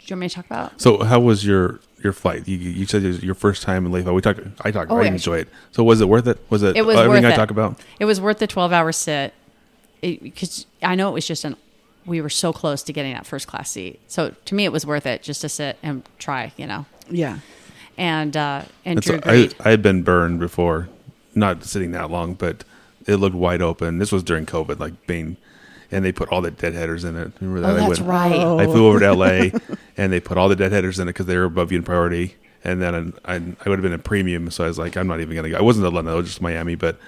Do 0.04 0.12
you 0.12 0.16
want 0.16 0.20
me 0.20 0.28
to 0.28 0.34
talk 0.34 0.46
about? 0.46 0.80
So 0.80 1.02
how 1.02 1.20
was 1.20 1.46
your 1.46 1.80
your 2.04 2.12
flight. 2.12 2.46
You, 2.46 2.58
you 2.58 2.84
said 2.86 3.02
it 3.02 3.06
was 3.08 3.22
your 3.22 3.34
first 3.34 3.62
time 3.62 3.86
in 3.86 3.90
lay 3.92 4.02
flat. 4.02 4.14
We 4.14 4.20
talked. 4.20 4.40
I 4.60 4.70
talked. 4.70 4.90
Oh, 4.90 4.98
I 4.98 5.04
yeah. 5.04 5.12
enjoy 5.12 5.38
it. 5.38 5.48
So 5.72 5.82
was 5.82 6.02
it 6.02 6.08
worth 6.08 6.26
it? 6.26 6.38
Was 6.50 6.62
it? 6.62 6.76
It 6.76 6.82
was 6.82 6.96
everything 6.96 7.24
worth 7.24 7.32
I 7.32 7.34
it. 7.34 7.36
talk 7.36 7.50
about. 7.50 7.80
It 7.98 8.04
was 8.04 8.20
worth 8.20 8.38
the 8.38 8.46
12 8.46 8.72
hour 8.72 8.92
sit 8.92 9.32
because 10.02 10.66
I 10.82 10.94
know 10.94 11.08
it 11.08 11.12
was 11.14 11.26
just 11.26 11.44
an, 11.44 11.56
we 12.04 12.20
were 12.20 12.28
so 12.28 12.52
close 12.52 12.82
to 12.82 12.92
getting 12.92 13.14
that 13.14 13.26
first 13.26 13.46
class 13.46 13.70
seat. 13.70 14.00
So 14.06 14.34
to 14.44 14.54
me, 14.54 14.64
it 14.64 14.72
was 14.72 14.84
worth 14.84 15.06
it 15.06 15.22
just 15.22 15.40
to 15.40 15.48
sit 15.48 15.78
and 15.82 16.02
try, 16.18 16.52
you 16.58 16.66
know. 16.66 16.84
Yeah. 17.08 17.38
And, 17.96 18.36
uh, 18.36 18.62
and 18.84 18.98
It's- 18.98 19.20
Drew 19.22 19.32
I. 19.32 19.48
I 19.66 19.70
had 19.70 19.82
been 19.82 20.02
burned 20.02 20.40
before, 20.40 20.88
not 21.34 21.64
sitting 21.64 21.92
that 21.92 22.10
long, 22.10 22.34
but 22.34 22.64
it 23.06 23.16
looked 23.16 23.36
wide 23.36 23.62
open. 23.62 23.98
This 23.98 24.12
was 24.12 24.22
during 24.22 24.44
COVID, 24.46 24.78
like 24.78 25.06
being, 25.06 25.36
and 25.90 26.04
they 26.04 26.12
put 26.12 26.28
all 26.30 26.40
the 26.40 26.50
deadheaders 26.50 27.04
in 27.08 27.16
it. 27.16 27.32
Remember 27.40 27.60
that? 27.60 27.70
oh, 27.70 27.84
I 27.84 27.88
that's 27.88 28.00
went- 28.00 28.10
right. 28.10 28.40
Oh. 28.40 28.58
I 28.58 28.64
flew 28.66 28.86
over 28.86 29.00
to 29.00 29.12
LA, 29.12 29.50
and 29.96 30.12
they 30.12 30.20
put 30.20 30.38
all 30.38 30.48
the 30.48 30.56
deadheaders 30.56 30.98
in 31.00 31.02
it 31.08 31.12
because 31.12 31.26
they 31.26 31.36
were 31.36 31.44
above 31.44 31.72
you 31.72 31.78
in 31.78 31.84
priority. 31.84 32.36
And 32.62 32.80
then 32.80 33.14
I, 33.26 33.34
I, 33.34 33.36
I 33.36 33.68
would 33.68 33.78
have 33.78 33.82
been 33.82 33.92
a 33.92 33.98
premium, 33.98 34.50
so 34.50 34.64
I 34.64 34.68
was 34.68 34.78
like, 34.78 34.96
I'm 34.96 35.06
not 35.06 35.20
even 35.20 35.36
gonna 35.36 35.50
go. 35.50 35.58
I 35.58 35.62
wasn't 35.62 35.84
to 35.84 35.90
London, 35.90 36.14
I 36.14 36.16
was 36.16 36.26
just 36.26 36.40
Miami, 36.40 36.74
but 36.76 36.98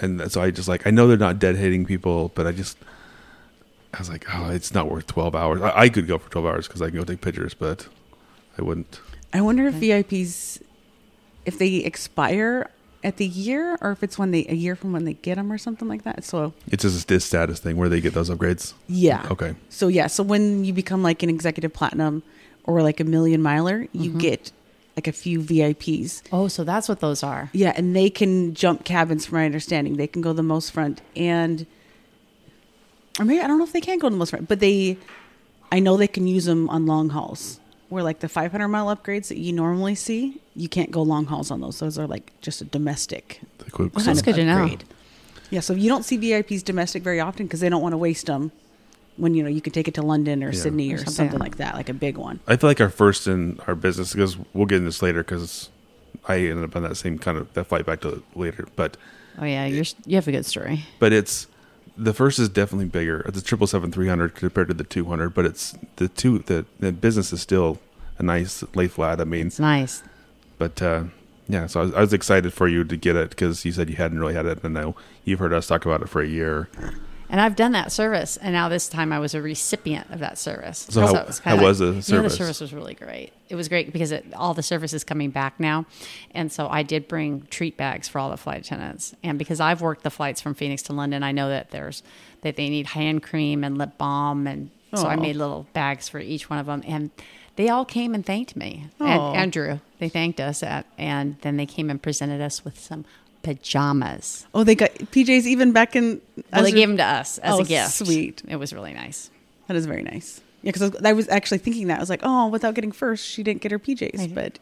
and 0.00 0.32
so 0.32 0.40
I 0.40 0.50
just 0.50 0.68
like 0.68 0.86
I 0.86 0.90
know 0.90 1.06
they're 1.06 1.18
not 1.18 1.38
deadheading 1.38 1.86
people, 1.86 2.30
but 2.34 2.46
I 2.46 2.52
just 2.52 2.78
I 3.92 3.98
was 3.98 4.08
like, 4.08 4.24
oh, 4.32 4.50
it's 4.50 4.72
not 4.72 4.90
worth 4.90 5.06
12 5.08 5.34
hours. 5.34 5.60
I, 5.62 5.80
I 5.80 5.88
could 5.88 6.06
go 6.06 6.16
for 6.16 6.30
12 6.30 6.46
hours 6.46 6.66
because 6.68 6.80
I 6.80 6.88
can 6.90 6.98
go 6.98 7.04
take 7.04 7.20
pictures, 7.20 7.52
but 7.54 7.88
I 8.56 8.62
wouldn't. 8.62 9.00
I 9.32 9.40
wonder 9.42 9.66
if 9.68 9.74
VIPs, 9.74 10.62
if 11.44 11.58
they 11.58 11.76
expire 11.76 12.70
at 13.02 13.16
the 13.16 13.26
year 13.26 13.78
or 13.80 13.92
if 13.92 14.02
it's 14.02 14.18
when 14.18 14.30
they 14.30 14.46
a 14.48 14.54
year 14.54 14.76
from 14.76 14.92
when 14.92 15.04
they 15.04 15.14
get 15.14 15.36
them 15.36 15.50
or 15.50 15.58
something 15.58 15.88
like 15.88 16.04
that. 16.04 16.24
So 16.24 16.52
It's 16.68 16.82
just 16.82 17.08
this 17.08 17.24
status 17.24 17.60
thing 17.60 17.76
where 17.76 17.88
they 17.88 18.00
get 18.00 18.14
those 18.14 18.30
upgrades. 18.30 18.74
yeah. 18.88 19.26
Okay. 19.30 19.54
So 19.68 19.88
yeah. 19.88 20.06
So 20.06 20.22
when 20.22 20.64
you 20.64 20.72
become 20.72 21.02
like 21.02 21.22
an 21.22 21.30
executive 21.30 21.72
platinum 21.72 22.22
or 22.64 22.82
like 22.82 23.00
a 23.00 23.04
million 23.04 23.42
miler, 23.42 23.88
you 23.92 24.10
mm-hmm. 24.10 24.18
get 24.18 24.52
like 24.96 25.06
a 25.06 25.12
few 25.12 25.40
VIPs. 25.40 26.22
Oh, 26.32 26.48
so 26.48 26.64
that's 26.64 26.88
what 26.88 27.00
those 27.00 27.22
are. 27.22 27.48
Yeah, 27.52 27.72
and 27.76 27.94
they 27.96 28.10
can 28.10 28.54
jump 28.54 28.84
cabins. 28.84 29.26
From 29.26 29.38
my 29.38 29.46
understanding, 29.46 29.96
they 29.96 30.06
can 30.06 30.20
go 30.20 30.32
the 30.32 30.42
most 30.42 30.72
front, 30.72 31.00
and 31.16 31.66
or 33.18 33.24
maybe 33.24 33.40
I 33.40 33.46
don't 33.46 33.58
know 33.58 33.64
if 33.64 33.72
they 33.72 33.80
can 33.80 33.98
go 33.98 34.10
the 34.10 34.16
most 34.16 34.30
front, 34.30 34.48
but 34.48 34.60
they, 34.60 34.98
I 35.70 35.78
know 35.78 35.96
they 35.96 36.08
can 36.08 36.26
use 36.26 36.44
them 36.44 36.68
on 36.68 36.86
long 36.86 37.10
hauls. 37.10 37.59
Where 37.90 38.02
like 38.02 38.20
the 38.20 38.28
500 38.28 38.68
mile 38.68 38.86
upgrades 38.94 39.28
that 39.28 39.36
you 39.38 39.52
normally 39.52 39.94
see, 39.94 40.40
you 40.56 40.68
can't 40.68 40.90
go 40.90 41.02
long 41.02 41.26
hauls 41.26 41.50
on 41.50 41.60
those. 41.60 41.78
Those 41.80 41.98
are 41.98 42.06
like 42.06 42.32
just 42.40 42.60
a 42.62 42.64
domestic 42.64 43.40
Well, 43.76 43.88
kind 43.90 43.90
that's 44.06 44.20
of 44.20 44.24
good 44.24 44.36
to 44.36 44.44
know. 44.44 44.62
upgrade. 44.62 44.84
Yeah, 45.50 45.60
so 45.60 45.74
you 45.74 45.88
don't 45.88 46.04
see 46.04 46.16
VIPs 46.16 46.62
domestic 46.64 47.02
very 47.02 47.18
often 47.20 47.46
because 47.46 47.60
they 47.60 47.68
don't 47.68 47.82
want 47.82 47.92
to 47.92 47.98
waste 47.98 48.26
them. 48.26 48.52
When 49.16 49.34
you 49.34 49.42
know 49.42 49.48
you 49.50 49.60
could 49.60 49.74
take 49.74 49.88
it 49.88 49.94
to 49.94 50.02
London 50.02 50.42
or 50.44 50.50
Yeah. 50.52 50.60
Sydney 50.60 50.92
Or 50.92 50.94
or, 50.94 50.98
something. 50.98 51.12
something 51.12 51.38
like 51.40 51.56
that, 51.56 51.74
like 51.74 51.88
a 51.88 51.94
big 51.94 52.16
one. 52.16 52.38
I 52.46 52.56
feel 52.56 52.70
like 52.70 52.80
our 52.80 52.88
first 52.88 53.26
in 53.26 53.58
our 53.66 53.74
business 53.74 54.14
because 54.14 54.38
we'll 54.54 54.66
get 54.66 54.76
into 54.76 54.86
this 54.88 55.02
later 55.02 55.22
because 55.24 55.68
I 56.28 56.36
ended 56.38 56.64
up 56.64 56.76
on 56.76 56.84
that 56.84 56.96
same 56.96 57.18
kind 57.18 57.36
of 57.36 57.52
that 57.54 57.64
flight 57.64 57.84
back 57.84 58.00
to 58.02 58.22
later, 58.34 58.66
but 58.76 58.96
Oh, 59.38 59.44
yeah. 59.44 59.66
You're, 59.66 59.84
you 60.06 60.14
have 60.16 60.28
a 60.28 60.32
good 60.32 60.46
story. 60.46 60.84
but 61.00 61.12
it's 61.12 61.46
the 62.02 62.14
first 62.14 62.38
is 62.38 62.48
definitely 62.48 62.86
bigger. 62.86 63.20
It's 63.26 63.38
a 63.38 63.44
triple 63.44 63.66
seven 63.66 63.92
three 63.92 64.08
hundred 64.08 64.34
compared 64.34 64.68
to 64.68 64.74
the 64.74 64.84
two 64.84 65.04
hundred, 65.04 65.30
but 65.34 65.44
it's 65.44 65.76
the 65.96 66.08
two 66.08 66.38
the 66.40 66.64
the 66.78 66.92
business 66.92 67.32
is 67.32 67.40
still 67.42 67.78
a 68.18 68.22
nice 68.22 68.64
lay 68.74 68.88
flat. 68.88 69.20
I 69.20 69.24
mean, 69.24 69.48
It's 69.48 69.58
nice. 69.60 70.02
but 70.58 70.80
uh, 70.82 71.04
yeah, 71.48 71.66
so 71.66 71.80
I 71.80 71.82
was, 71.84 71.94
I 71.94 72.00
was 72.00 72.12
excited 72.12 72.52
for 72.52 72.68
you 72.68 72.84
to 72.84 72.96
get 72.96 73.16
it 73.16 73.30
because 73.30 73.64
you 73.64 73.72
said 73.72 73.90
you 73.90 73.96
hadn't 73.96 74.18
really 74.20 74.34
had 74.34 74.46
it, 74.46 74.62
and 74.62 74.74
now 74.74 74.94
you've 75.24 75.38
heard 75.40 75.52
us 75.52 75.66
talk 75.66 75.84
about 75.86 76.02
it 76.02 76.08
for 76.08 76.20
a 76.22 76.28
year. 76.28 76.68
And 77.30 77.40
I've 77.40 77.54
done 77.54 77.72
that 77.72 77.92
service, 77.92 78.36
and 78.36 78.52
now 78.52 78.68
this 78.68 78.88
time 78.88 79.12
I 79.12 79.20
was 79.20 79.34
a 79.34 79.40
recipient 79.40 80.10
of 80.10 80.18
that 80.18 80.36
service. 80.36 80.86
So 80.90 81.00
how- 81.00 81.14
it 81.14 81.26
was 81.28 81.38
how 81.38 81.52
kinda 81.52 81.64
was 81.64 81.78
the 81.78 81.84
You 81.84 81.90
know, 81.92 81.96
the 81.96 82.02
service? 82.02 82.36
service 82.36 82.60
was 82.60 82.74
really 82.74 82.94
great. 82.94 83.32
It 83.48 83.54
was 83.54 83.68
great 83.68 83.92
because 83.92 84.10
it, 84.10 84.26
all 84.34 84.52
the 84.52 84.64
service 84.64 84.92
is 84.92 85.04
coming 85.04 85.30
back 85.30 85.60
now, 85.60 85.86
and 86.32 86.50
so 86.50 86.68
I 86.68 86.82
did 86.82 87.06
bring 87.06 87.46
treat 87.48 87.76
bags 87.76 88.08
for 88.08 88.18
all 88.18 88.30
the 88.30 88.36
flight 88.36 88.62
attendants. 88.62 89.14
And 89.22 89.38
because 89.38 89.60
I've 89.60 89.80
worked 89.80 90.02
the 90.02 90.10
flights 90.10 90.40
from 90.40 90.54
Phoenix 90.54 90.82
to 90.82 90.92
London, 90.92 91.22
I 91.22 91.30
know 91.30 91.48
that 91.48 91.70
there's 91.70 92.02
that 92.42 92.56
they 92.56 92.68
need 92.68 92.86
hand 92.88 93.22
cream 93.22 93.62
and 93.62 93.78
lip 93.78 93.96
balm, 93.96 94.48
and 94.48 94.70
so 94.94 95.06
I 95.06 95.14
oh. 95.14 95.20
made 95.20 95.36
little 95.36 95.68
bags 95.72 96.08
for 96.08 96.18
each 96.18 96.50
one 96.50 96.58
of 96.58 96.66
them, 96.66 96.82
and 96.84 97.10
they 97.54 97.68
all 97.68 97.84
came 97.84 98.12
and 98.12 98.26
thanked 98.26 98.56
me. 98.56 98.86
And 98.98 99.20
oh. 99.20 99.34
Andrew, 99.34 99.78
they 100.00 100.08
thanked 100.08 100.40
us, 100.40 100.64
at, 100.64 100.86
and 100.98 101.36
then 101.42 101.58
they 101.58 101.66
came 101.66 101.90
and 101.90 102.02
presented 102.02 102.40
us 102.40 102.64
with 102.64 102.78
some 102.78 103.04
pajamas. 103.42 104.46
Oh, 104.54 104.64
they 104.64 104.74
got 104.74 104.90
PJs 104.94 105.44
even 105.46 105.72
back 105.72 105.96
in. 105.96 106.20
Well, 106.52 106.62
they 106.62 106.72
gave 106.72 106.88
them 106.88 106.96
to 106.98 107.04
us 107.04 107.38
as 107.38 107.54
Oh, 107.54 107.60
a 107.60 107.64
gift. 107.64 107.92
sweet. 107.92 108.42
It 108.48 108.56
was 108.56 108.72
really 108.72 108.92
nice. 108.92 109.30
That 109.68 109.76
is 109.76 109.86
very 109.86 110.02
nice. 110.02 110.40
Yeah, 110.62 110.72
because 110.72 110.94
I 111.04 111.12
was 111.12 111.28
actually 111.28 111.58
thinking 111.58 111.86
that 111.86 111.96
I 111.96 112.00
was 112.00 112.10
like, 112.10 112.20
oh, 112.22 112.48
without 112.48 112.74
getting 112.74 112.92
first, 112.92 113.24
she 113.26 113.42
didn't 113.42 113.62
get 113.62 113.72
her 113.72 113.78
PJs, 113.78 114.34
but 114.34 114.58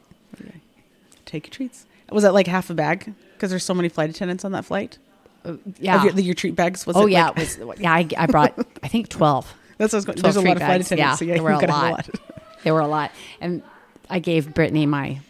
take 1.26 1.46
your 1.46 1.52
treats. 1.52 1.86
Was 2.10 2.22
that 2.22 2.32
like 2.34 2.46
half 2.46 2.70
a 2.70 2.74
bag? 2.74 3.12
Because 3.34 3.50
there's 3.50 3.64
so 3.64 3.74
many 3.74 3.88
flight 3.88 4.10
attendants 4.10 4.44
on 4.44 4.52
that 4.52 4.64
flight. 4.64 4.98
Uh, 5.44 5.54
yeah. 5.78 6.04
Your, 6.04 6.18
your 6.20 6.34
treat 6.34 6.54
bags. 6.56 6.86
Was 6.86 6.96
oh 6.96 7.06
it 7.06 7.12
yeah, 7.12 7.28
like- 7.30 7.38
it 7.58 7.64
was. 7.66 7.80
Yeah, 7.80 7.92
I, 7.92 8.08
I 8.16 8.26
brought. 8.26 8.54
I 8.82 8.88
think 8.88 9.08
twelve. 9.08 9.52
that's 9.76 9.92
what 9.92 9.96
I 9.96 9.98
was 9.98 10.04
going. 10.04 10.18
12 10.18 10.34
There's 10.34 10.36
a 10.44 10.48
lot 10.48 10.56
of 10.56 10.62
flight 10.62 10.68
bags. 10.78 10.86
attendants. 10.86 11.10
Yeah, 11.10 11.14
so 11.16 11.24
yeah, 11.24 11.34
there 11.34 11.42
were 11.42 11.50
a 11.50 11.60
gotta 11.60 11.72
have 11.72 11.90
lot. 11.92 12.08
There 12.64 12.74
were 12.74 12.80
a 12.80 12.88
lot, 12.88 13.12
and 13.40 13.62
I 14.10 14.18
gave 14.18 14.52
Brittany 14.52 14.84
my 14.84 15.20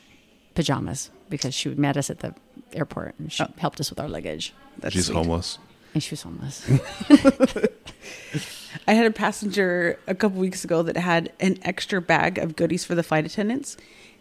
pajamas 0.54 1.10
because 1.28 1.52
she 1.54 1.68
met 1.70 1.96
us 1.98 2.08
at 2.08 2.20
the 2.20 2.34
airport 2.72 3.14
and 3.18 3.32
she 3.32 3.42
oh. 3.42 3.48
helped 3.58 3.80
us 3.80 3.90
with 3.90 3.98
our 4.00 4.08
luggage, 4.08 4.52
That's 4.78 4.94
She's 4.94 5.06
sweet. 5.06 5.16
homeless. 5.16 5.58
and 5.94 6.02
she 6.02 6.12
was 6.12 6.22
homeless. 6.22 6.68
I 8.86 8.92
had 8.94 9.06
a 9.06 9.10
passenger 9.10 9.98
a 10.06 10.14
couple 10.14 10.38
weeks 10.40 10.64
ago 10.64 10.82
that 10.82 10.96
had 10.96 11.32
an 11.40 11.58
extra 11.62 12.00
bag 12.00 12.38
of 12.38 12.56
goodies 12.56 12.84
for 12.84 12.94
the 12.94 13.02
flight 13.02 13.24
attendants, 13.26 13.76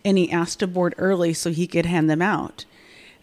and 0.05 0.17
he 0.17 0.31
asked 0.31 0.59
to 0.59 0.67
board 0.67 0.95
early 0.97 1.33
so 1.33 1.51
he 1.51 1.67
could 1.67 1.85
hand 1.85 2.09
them 2.09 2.21
out. 2.21 2.65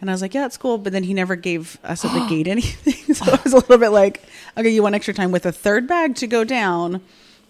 And 0.01 0.09
I 0.09 0.13
was 0.13 0.21
like, 0.21 0.33
"Yeah, 0.33 0.45
it's 0.45 0.57
cool," 0.57 0.77
but 0.77 0.91
then 0.93 1.03
he 1.03 1.13
never 1.13 1.35
gave 1.35 1.77
us 1.83 2.03
at 2.05 2.13
the 2.13 2.25
gate 2.29 2.47
anything, 2.47 3.13
so 3.15 3.31
I 3.31 3.39
was 3.43 3.53
a 3.53 3.57
little 3.57 3.77
bit 3.77 3.89
like, 3.89 4.21
"Okay, 4.57 4.69
you 4.69 4.83
want 4.83 4.95
extra 4.95 5.13
time 5.13 5.31
with 5.31 5.45
a 5.45 5.51
third 5.51 5.87
bag 5.87 6.15
to 6.15 6.27
go 6.27 6.43
down? 6.43 7.01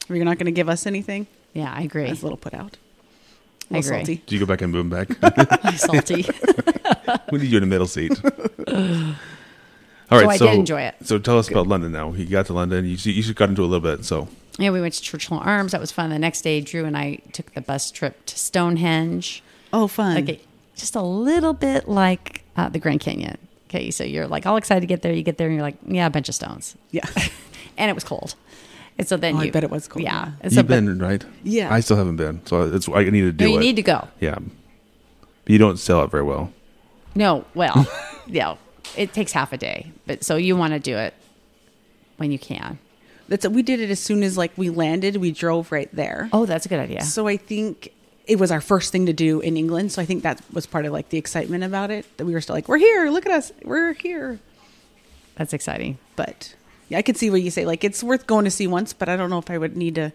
Or 0.10 0.16
you're 0.16 0.26
not 0.26 0.38
going 0.38 0.46
to 0.46 0.52
give 0.52 0.70
us 0.70 0.86
anything?" 0.86 1.28
yeah, 1.54 1.72
I 1.72 1.80
I 1.80 1.82
agree. 1.84 2.10
was 2.10 2.22
a 2.22 2.26
little 2.26 2.38
put 2.38 2.54
out. 2.54 2.78
I 3.72 3.78
A 3.78 3.82
little 3.82 3.94
agree. 3.94 4.06
salty. 4.06 4.24
Do 4.26 4.36
you 4.36 4.40
go 4.40 4.46
back 4.46 4.62
and 4.62 4.72
move 4.72 4.90
them 4.90 5.06
back? 5.18 5.74
Salty. 5.78 6.26
we 7.32 7.40
need 7.40 7.50
you 7.52 7.58
in 7.58 7.62
the 7.62 7.68
middle 7.68 7.88
seat. 7.88 8.12
All 10.12 10.22
right, 10.22 10.38
So 10.38 10.46
I 10.48 10.52
did 10.52 10.60
enjoy 10.60 10.82
it. 10.82 10.96
So 11.04 11.18
tell 11.18 11.40
us 11.40 11.50
about 11.50 11.68
London 11.68 11.92
now. 11.92 12.14
You 12.14 12.26
got 12.28 12.46
to 12.48 12.54
London. 12.54 12.86
You 12.86 12.96
you 12.96 13.34
got 13.34 13.50
into 13.50 13.64
a 13.64 13.66
little 13.66 13.80
bit. 13.80 14.06
So 14.06 14.28
yeah, 14.60 14.70
we 14.70 14.80
went 14.82 14.94
to 14.94 15.02
Churchill 15.02 15.40
Arms. 15.40 15.72
That 15.72 15.82
was 15.82 15.92
fun. 15.92 16.10
The 16.12 16.20
next 16.20 16.42
day, 16.42 16.62
Drew 16.62 16.86
and 16.86 16.96
I 16.96 17.20
took 17.34 17.54
the 17.54 17.62
bus 17.62 17.90
trip 17.92 18.26
to 18.28 18.38
Stonehenge. 18.38 19.44
Oh, 19.74 19.88
fun! 19.88 20.16
like 20.16 20.30
a, 20.30 20.40
just 20.76 20.96
a 20.96 21.02
little 21.02 21.54
bit 21.54 21.90
like 21.90 22.44
uh, 22.56 22.70
the 22.70 22.80
Grand 22.80 23.00
Canyon. 23.02 23.38
Okay, 23.68 23.90
so 23.92 24.04
you're 24.04 24.28
like 24.28 24.46
all 24.46 24.58
excited 24.58 24.82
to 24.82 24.88
get 24.88 25.02
there. 25.02 25.12
You 25.12 25.24
get 25.24 25.38
there 25.38 25.48
and 25.48 25.56
you're 25.56 25.64
like, 25.66 25.78
yeah, 25.88 26.06
a 26.06 26.10
bunch 26.10 26.30
of 26.30 26.36
stones, 26.36 26.78
yeah, 26.92 27.04
and 27.78 27.90
it 27.90 27.94
was 27.96 28.04
cold. 28.04 28.36
And 28.98 29.08
so 29.08 29.18
then 29.18 29.36
Oh, 29.36 29.40
I 29.40 29.44
you, 29.46 29.52
bet 29.52 29.64
it 29.64 29.70
was 29.70 29.88
cool. 29.88 30.02
Yeah, 30.02 30.12
yeah. 30.28 30.32
And 30.42 30.52
so, 30.54 30.60
you've 30.60 30.68
but- 30.68 30.74
been 30.76 31.00
right. 31.00 31.24
Yeah. 31.44 31.74
I 31.74 31.82
still 31.82 31.98
haven't 31.98 32.16
been. 32.16 32.46
So 32.46 32.64
it's 32.74 32.88
I 32.88 33.04
need 33.04 33.22
to 33.22 33.32
do 33.32 33.46
no, 33.46 33.52
you 33.52 33.58
it. 33.58 33.62
need 33.62 33.76
to 33.76 33.82
go. 33.82 34.08
Yeah, 34.22 34.36
but 34.40 35.50
you 35.52 35.58
don't 35.58 35.78
sell 35.78 36.04
it 36.04 36.12
very 36.12 36.24
well. 36.24 36.52
No, 37.14 37.46
well, 37.56 37.88
yeah, 38.28 38.56
it 38.98 39.14
takes 39.14 39.32
half 39.32 39.54
a 39.54 39.58
day, 39.58 39.92
but 40.06 40.24
so 40.24 40.36
you 40.38 40.56
want 40.56 40.74
to 40.74 40.80
do 40.80 40.98
it 40.98 41.14
when 42.18 42.32
you 42.32 42.40
can. 42.40 42.78
that's 43.28 43.48
we 43.48 43.62
did 43.64 43.80
it 43.82 43.90
as 43.90 44.00
soon 44.00 44.24
as 44.24 44.38
like 44.38 44.52
we 44.58 44.70
landed. 44.70 45.18
We 45.18 45.32
drove 45.32 45.72
right 45.72 45.90
there. 45.94 46.30
Oh, 46.34 46.46
that's 46.46 46.66
a 46.66 46.70
good 46.70 46.80
idea. 46.80 47.04
So 47.04 47.28
I 47.28 47.36
think 47.38 47.92
it 48.28 48.40
was 48.40 48.50
our 48.52 48.62
first 48.62 48.92
thing 48.92 49.06
to 49.08 49.14
do 49.14 49.40
in 49.42 49.56
England. 49.58 49.92
So 49.92 50.02
I 50.02 50.06
think 50.06 50.24
that 50.24 50.42
was 50.54 50.66
part 50.66 50.86
of 50.86 50.94
like 50.94 51.10
the 51.10 51.18
excitement 51.18 51.64
about 51.64 51.92
it 51.92 52.06
that 52.18 52.26
we 52.26 52.34
were 52.34 52.42
still 52.42 52.56
like, 52.56 52.68
we're 52.70 52.78
here, 52.78 53.10
look 53.10 53.26
at 53.26 53.32
us, 53.32 53.52
we're 53.64 53.94
here. 53.94 54.40
That's 55.36 55.54
exciting. 55.54 55.98
But 56.16 56.56
yeah, 56.56 56.65
I 56.94 57.02
could 57.02 57.18
see 57.18 57.30
what 57.30 57.42
you 57.42 57.52
say. 57.52 57.66
Like 57.66 57.84
it's 57.84 58.04
worth 58.04 58.28
going 58.28 58.46
to 58.46 58.52
see 58.52 58.68
once, 58.68 58.94
but 58.94 59.10
I 59.10 59.16
don't 59.16 59.30
know 59.30 59.40
if 59.40 59.50
I 59.50 59.58
would 59.58 59.76
need 59.76 59.96
to. 59.96 60.12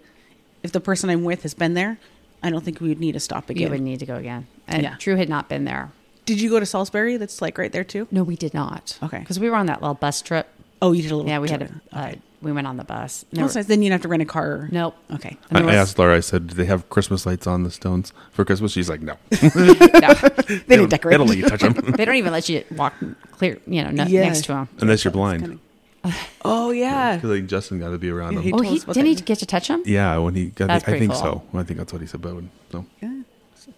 If 0.62 0.72
the 0.72 0.80
person 0.80 1.08
I'm 1.10 1.24
with 1.24 1.42
has 1.42 1.54
been 1.54 1.74
there, 1.74 1.98
I 2.42 2.50
don't 2.50 2.62
think 2.64 2.80
we 2.80 2.88
would 2.90 3.00
need 3.00 3.12
to 3.12 3.20
stop 3.20 3.48
again. 3.50 3.60
You 3.60 3.66
again. 3.68 3.72
would 3.72 3.84
need 3.84 4.00
to 4.00 4.06
go 4.06 4.16
again. 4.16 4.46
And 4.68 4.82
Yeah. 4.82 4.96
Drew 4.98 5.16
had 5.16 5.28
not 5.28 5.48
been 5.48 5.64
there. 5.64 5.90
Did 6.26 6.40
you 6.40 6.50
go 6.50 6.60
to 6.60 6.66
Salisbury? 6.66 7.16
That's 7.16 7.40
like 7.42 7.56
right 7.58 7.72
there 7.72 7.82
too. 7.84 8.06
No, 8.10 8.22
we 8.22 8.36
did 8.36 8.54
not. 8.54 8.98
Okay. 9.02 9.18
because 9.18 9.40
we 9.40 9.48
were 9.50 9.56
on 9.56 9.66
that 9.66 9.80
little 9.80 9.94
bus 9.94 10.20
trip. 10.22 10.48
Oh, 10.82 10.92
you 10.92 11.02
did 11.02 11.10
a 11.10 11.16
little. 11.16 11.28
Yeah, 11.30 11.38
we 11.40 11.48
had 11.50 11.60
tour. 11.60 11.80
a. 11.92 11.96
Uh, 11.98 12.14
we 12.42 12.52
went 12.52 12.66
on 12.66 12.78
the 12.78 12.84
bus. 12.84 13.24
And 13.32 13.40
Oh, 13.40 13.48
there 13.48 13.60
were- 13.60 13.64
then 13.66 13.82
you'd 13.82 13.92
have 13.92 14.00
to 14.02 14.08
rent 14.08 14.22
a 14.22 14.26
car. 14.26 14.68
nope. 14.72 14.94
Okay. 15.12 15.36
I, 15.50 15.60
there 15.60 15.70
I 15.70 15.74
asked 15.74 15.98
Laura. 15.98 16.16
I 16.16 16.20
said, 16.20 16.46
"Do 16.46 16.54
they 16.54 16.64
have 16.66 16.88
Christmas 16.88 17.26
lights 17.26 17.46
on 17.46 17.64
the 17.64 17.70
stones 17.70 18.12
for 18.32 18.44
Christmas?" 18.46 18.72
She's 18.72 18.88
like, 18.88 19.02
"No, 19.02 19.14
no. 19.30 19.38
They 19.42 20.76
didn't 20.76 20.88
decorate. 20.88 21.12
They 21.12 21.18
don't 21.18 21.26
let 21.26 21.36
you 21.38 21.44
touch 21.48 21.60
them 21.60 21.74
they 21.96 22.04
don't 22.06 22.14
even 22.16 22.32
let 22.32 22.48
you 22.48 22.64
walk 22.76 22.94
clear, 23.32 23.58
you 23.66 23.82
know, 23.84 23.90
no, 23.90 24.04
Yeah. 24.04 24.22
next 24.24 24.42
to 24.42 24.48
them 24.52 24.68
unless 24.78 25.04
you're 25.04 25.12
blind." 25.12 25.58
Kinda- 26.02 26.16
Oh 26.44 26.70
yeah. 26.70 27.10
I 27.10 27.18
feel 27.18 27.30
like 27.30 27.46
Justin 27.46 27.78
got 27.80 27.90
to 27.90 27.98
be 27.98 28.10
around 28.10 28.32
Yeah, 28.32 28.38
them. 28.40 28.44
he- 28.44 28.52
Oh, 28.52 28.60
he 28.62 28.78
didn't 28.78 29.06
he 29.06 29.14
get 29.16 29.38
to 29.40 29.46
touch 29.46 29.68
him? 29.68 29.82
Yeah, 29.86 30.16
when 30.18 30.34
he 30.34 30.46
got, 30.46 30.68
That's 30.68 30.84
I 30.84 30.98
think 30.98 31.12
pretty 31.12 31.20
so. 31.22 31.42
I 31.54 31.62
think 31.62 31.78
that's 31.78 31.92
what 31.92 32.00
he 32.00 32.08
said. 32.08 32.22
But 32.22 32.34
so 32.72 32.86
Yeah. 33.02 33.22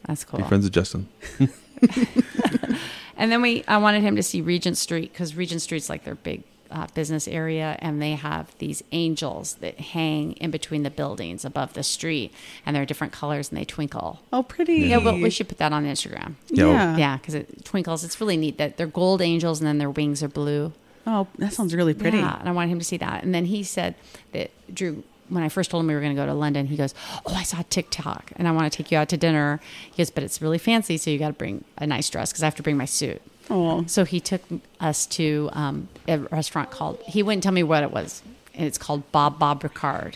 That's 0.07 0.25
cool. 0.25 0.39
be 0.41 0.47
friends 0.47 0.65
with 0.65 0.73
Justin. 0.73 1.09
And 3.17 3.31
then 3.31 3.43
we, 3.43 3.63
I 3.69 3.77
wanted 3.77 4.03
him 4.03 4.17
to 4.17 4.23
see 4.23 4.41
Regent 4.41 4.77
Street 4.79 5.13
because 5.13 5.37
Regent 5.37 5.61
Street's 5.63 5.89
like 5.89 6.03
their 6.05 6.15
big 6.17 6.43
uh, 6.71 6.87
business 6.95 7.29
area, 7.29 7.77
and 7.81 8.01
they 8.01 8.13
have 8.13 8.57
these 8.59 8.83
angels 8.91 9.55
that 9.57 9.79
hang 9.79 10.33
in 10.33 10.51
between 10.51 10.83
the 10.83 10.91
buildings 10.91 11.45
above 11.45 11.75
the 11.75 11.83
street, 11.83 12.33
and 12.65 12.75
they're 12.75 12.87
different 12.87 13.13
colors 13.13 13.51
and 13.51 13.59
they 13.59 13.65
twinkle. 13.65 14.21
Oh, 14.33 14.43
pretty. 14.43 14.77
Yeah, 14.77 14.97
well, 14.97 15.21
we 15.21 15.29
should 15.31 15.49
put 15.49 15.59
that 15.59 15.73
on 15.73 15.85
Instagram. 15.85 16.35
Yeah. 16.49 16.97
Yeah, 16.97 17.19
because 17.19 17.35
it 17.35 17.65
twinkles. 17.65 18.03
It's 18.03 18.21
really 18.21 18.39
neat 18.39 18.57
that 18.59 18.77
they're 18.79 18.87
gold 18.87 19.21
angels, 19.21 19.61
and 19.61 19.69
then 19.69 19.79
their 19.79 19.91
wings 19.91 20.23
are 20.23 20.29
blue. 20.29 20.73
Oh, 21.07 21.27
that 21.39 21.53
sounds 21.53 21.75
really 21.75 21.95
pretty. 21.95 22.19
Yeah, 22.19 22.39
and 22.39 22.49
I 22.49 22.53
wanted 22.53 22.71
him 22.71 22.79
to 22.79 22.85
see 22.85 22.97
that. 22.99 23.23
And 23.25 23.35
then 23.35 23.47
he 23.47 23.63
said 23.63 23.95
that 24.33 24.51
Drew, 24.73 25.03
when 25.29 25.43
I 25.43 25.49
first 25.49 25.71
told 25.71 25.83
him 25.83 25.89
we 25.89 25.95
were 25.95 26.01
going 26.01 26.15
to 26.15 26.21
go 26.21 26.27
to 26.27 26.35
London, 26.35 26.67
he 26.67 26.77
goes, 26.77 26.95
"Oh, 27.27 27.35
I 27.35 27.43
saw 27.43 27.63
TikTok, 27.71 28.33
and 28.37 28.47
I 28.47 28.53
want 28.53 28.71
to 28.73 28.77
take 28.77 28.93
you 28.93 28.99
out 28.99 29.09
to 29.09 29.17
dinner." 29.17 29.61
He 29.91 29.97
goes, 29.99 30.11
"But 30.11 30.23
it's 30.25 30.41
really 30.41 30.59
fancy, 30.59 30.97
so 30.99 31.11
you 31.11 31.19
got 31.19 31.29
to 31.29 31.33
bring 31.35 31.65
a 31.79 31.87
nice 31.87 32.09
dress 32.11 32.31
because 32.31 32.43
I 32.43 32.47
have 32.47 32.55
to 32.57 32.63
bring 32.63 32.77
my 32.77 32.85
suit." 32.85 33.21
Oh, 33.51 33.85
So 33.89 34.05
he 34.05 34.21
took 34.21 34.43
us 34.81 35.05
to 35.07 35.51
um, 35.53 35.89
a 36.07 36.19
restaurant 36.19 36.71
called. 36.71 37.01
He 37.07 37.23
wouldn't 37.23 37.43
tell 37.43 37.53
me 37.53 37.63
what 37.65 37.83
it 37.83 37.91
was, 37.91 38.23
and 38.55 38.67
it's 38.67 38.79
called 38.79 39.11
Bob 39.11 39.39
Bob 39.39 39.63
Ricard. 39.63 40.15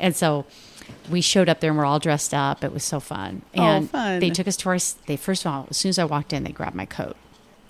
And 0.00 0.16
so 0.16 0.46
we 1.08 1.20
showed 1.20 1.48
up 1.48 1.60
there 1.60 1.70
and 1.70 1.78
we're 1.78 1.84
all 1.84 1.98
dressed 2.00 2.34
up. 2.34 2.64
It 2.64 2.72
was 2.72 2.82
so 2.82 2.98
fun. 3.00 3.42
Oh, 3.56 3.62
And 3.62 3.90
fun. 3.90 4.18
they 4.18 4.30
took 4.30 4.48
us 4.48 4.56
to 4.58 4.68
our. 4.70 4.78
They 5.06 5.16
first 5.16 5.44
of 5.46 5.52
all, 5.52 5.66
as 5.70 5.76
soon 5.76 5.90
as 5.90 5.98
I 5.98 6.04
walked 6.04 6.32
in, 6.32 6.42
they 6.42 6.50
grabbed 6.52 6.74
my 6.74 6.86
coat. 6.86 7.16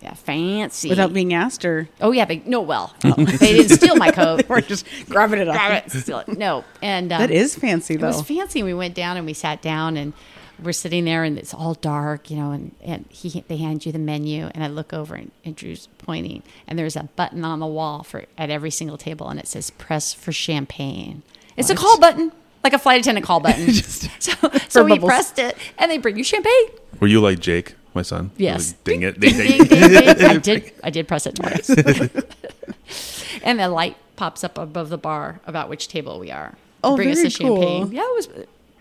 Yeah, 0.02 0.14
fancy. 0.14 0.88
without 0.88 1.12
being 1.12 1.34
asked, 1.34 1.64
or 1.64 1.88
Oh 2.00 2.10
yeah, 2.12 2.24
they 2.24 2.42
no 2.46 2.60
well. 2.62 2.94
they 3.02 3.14
didn't 3.52 3.68
steal 3.68 3.96
my 3.96 4.10
coat. 4.10 4.44
we're 4.48 4.60
just 4.62 4.86
grabbing 5.08 5.40
it 5.40 5.48
off. 5.48 5.54
Grab 5.56 5.84
it, 5.86 5.92
steal 5.92 6.20
it. 6.20 6.28
No, 6.28 6.64
and 6.82 7.12
uh, 7.12 7.18
That 7.18 7.30
is 7.30 7.54
fancy, 7.54 7.96
though. 7.96 8.06
it 8.06 8.16
was 8.16 8.22
fancy. 8.22 8.62
We 8.62 8.72
went 8.74 8.94
down 8.94 9.16
and 9.18 9.26
we 9.26 9.34
sat 9.34 9.60
down 9.60 9.96
and 9.98 10.14
we're 10.62 10.72
sitting 10.72 11.04
there 11.04 11.22
and 11.24 11.38
it's 11.38 11.52
all 11.54 11.74
dark, 11.74 12.30
you 12.30 12.36
know, 12.36 12.50
and, 12.52 12.74
and 12.82 13.04
he 13.10 13.44
they 13.48 13.56
hand 13.58 13.84
you 13.86 13.92
the 13.92 13.98
menu 13.98 14.46
and 14.54 14.62
I 14.64 14.68
look 14.68 14.92
over 14.94 15.14
and, 15.14 15.30
and 15.44 15.54
Drew's 15.56 15.88
pointing 15.98 16.42
and 16.66 16.78
there's 16.78 16.96
a 16.96 17.04
button 17.16 17.44
on 17.44 17.60
the 17.60 17.66
wall 17.66 18.02
for 18.02 18.24
at 18.38 18.48
every 18.50 18.70
single 18.70 18.96
table 18.98 19.28
and 19.28 19.38
it 19.40 19.48
says 19.48 19.70
press 19.70 20.12
for 20.14 20.32
champagne. 20.32 21.22
It's 21.56 21.70
a 21.70 21.74
call 21.74 21.98
button. 21.98 22.32
Like 22.62 22.74
a 22.74 22.78
flight 22.78 23.00
attendant 23.00 23.24
call 23.26 23.40
button. 23.48 23.66
Just 23.68 24.10
so 24.22 24.32
so 24.68 24.84
we 24.84 24.90
bubbles. 24.92 25.08
pressed 25.08 25.38
it 25.38 25.56
and 25.78 25.90
they 25.90 25.96
bring 25.98 26.16
you 26.18 26.24
champagne. 26.24 26.66
Were 27.00 27.06
you 27.08 27.20
like 27.22 27.38
Jake, 27.40 27.74
my 27.94 28.02
son? 28.02 28.30
Yes. 28.36 28.72
Like, 28.72 28.84
Ding 28.84 29.02
it. 29.02 29.20
Ding, 29.20 29.36
Ding, 29.36 29.64
ding. 29.64 30.20
I 30.24 30.36
did. 30.38 30.72
I 30.84 30.90
did 30.90 31.08
press 31.08 31.26
it 31.26 31.36
twice. 31.36 31.70
and 33.42 33.58
the 33.58 33.68
light 33.68 33.96
pops 34.16 34.44
up 34.44 34.58
above 34.58 34.88
the 34.90 34.98
bar 34.98 35.40
about 35.46 35.68
which 35.68 35.88
table 35.88 36.18
we 36.20 36.30
are. 36.30 36.54
Oh, 36.82 36.96
bring 36.96 37.10
us 37.10 37.16
very 37.18 37.24
the 37.24 37.30
champagne. 37.30 37.84
cool. 37.84 37.92
Yeah, 37.94 38.02
it 38.02 38.14
was. 38.16 38.28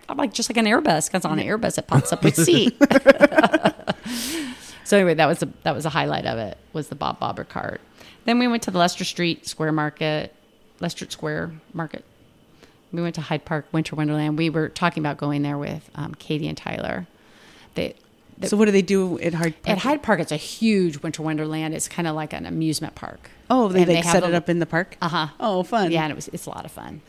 I'm 0.07 0.17
like 0.17 0.33
just 0.33 0.49
like 0.49 0.57
an 0.57 0.65
Airbus. 0.65 1.07
Because 1.07 1.25
on 1.25 1.39
an 1.39 1.45
Airbus, 1.45 1.77
it 1.77 1.87
pops 1.87 2.11
up 2.11 2.23
with 2.23 2.35
seat. 2.35 2.75
so 4.83 4.97
anyway, 4.97 5.13
that 5.15 5.27
was 5.27 5.39
the 5.39 5.49
that 5.63 5.75
was 5.75 5.85
a 5.85 5.89
highlight 5.89 6.25
of 6.25 6.37
it. 6.37 6.57
Was 6.73 6.89
the 6.89 6.95
Bob 6.95 7.19
Bobber 7.19 7.43
cart. 7.43 7.81
Then 8.25 8.39
we 8.39 8.47
went 8.47 8.63
to 8.63 8.71
the 8.71 8.77
Leicester 8.77 9.05
Street 9.05 9.47
Square 9.47 9.71
Market, 9.73 10.33
Leicester 10.79 11.09
Square 11.09 11.53
Market. 11.73 12.03
We 12.91 13.01
went 13.01 13.15
to 13.15 13.21
Hyde 13.21 13.45
Park 13.45 13.65
Winter 13.71 13.95
Wonderland. 13.95 14.37
We 14.37 14.49
were 14.49 14.69
talking 14.69 15.01
about 15.01 15.17
going 15.17 15.43
there 15.43 15.57
with 15.57 15.89
um, 15.95 16.15
Katie 16.15 16.47
and 16.47 16.57
Tyler. 16.57 17.07
They, 17.75 17.89
they 17.89 17.95
So, 18.45 18.55
what 18.55 18.65
do 18.65 18.71
they 18.71 18.81
do 18.81 19.19
at 19.19 19.33
Hyde 19.33 19.55
Park? 19.63 19.69
at 19.69 19.77
Hyde 19.79 20.01
Park, 20.03 20.19
it's 20.21 20.31
a 20.31 20.37
huge 20.37 20.99
winter 20.99 21.21
wonderland. 21.21 21.73
It's 21.73 21.87
kind 21.89 22.07
of 22.07 22.15
like 22.15 22.31
an 22.33 22.45
amusement 22.45 22.95
park. 22.95 23.29
Oh, 23.49 23.67
they 23.67 23.95
have 23.95 24.05
set 24.05 24.23
a- 24.23 24.27
it 24.29 24.33
up 24.33 24.47
in 24.49 24.59
the 24.59 24.65
park. 24.65 24.95
Uh-huh. 25.01 25.27
Oh, 25.39 25.63
fun. 25.63 25.91
Yeah, 25.91 26.03
and 26.03 26.11
it 26.11 26.15
was 26.15 26.27
it's 26.29 26.45
a 26.45 26.49
lot 26.49 26.63
of 26.65 26.71
fun. 26.71 27.01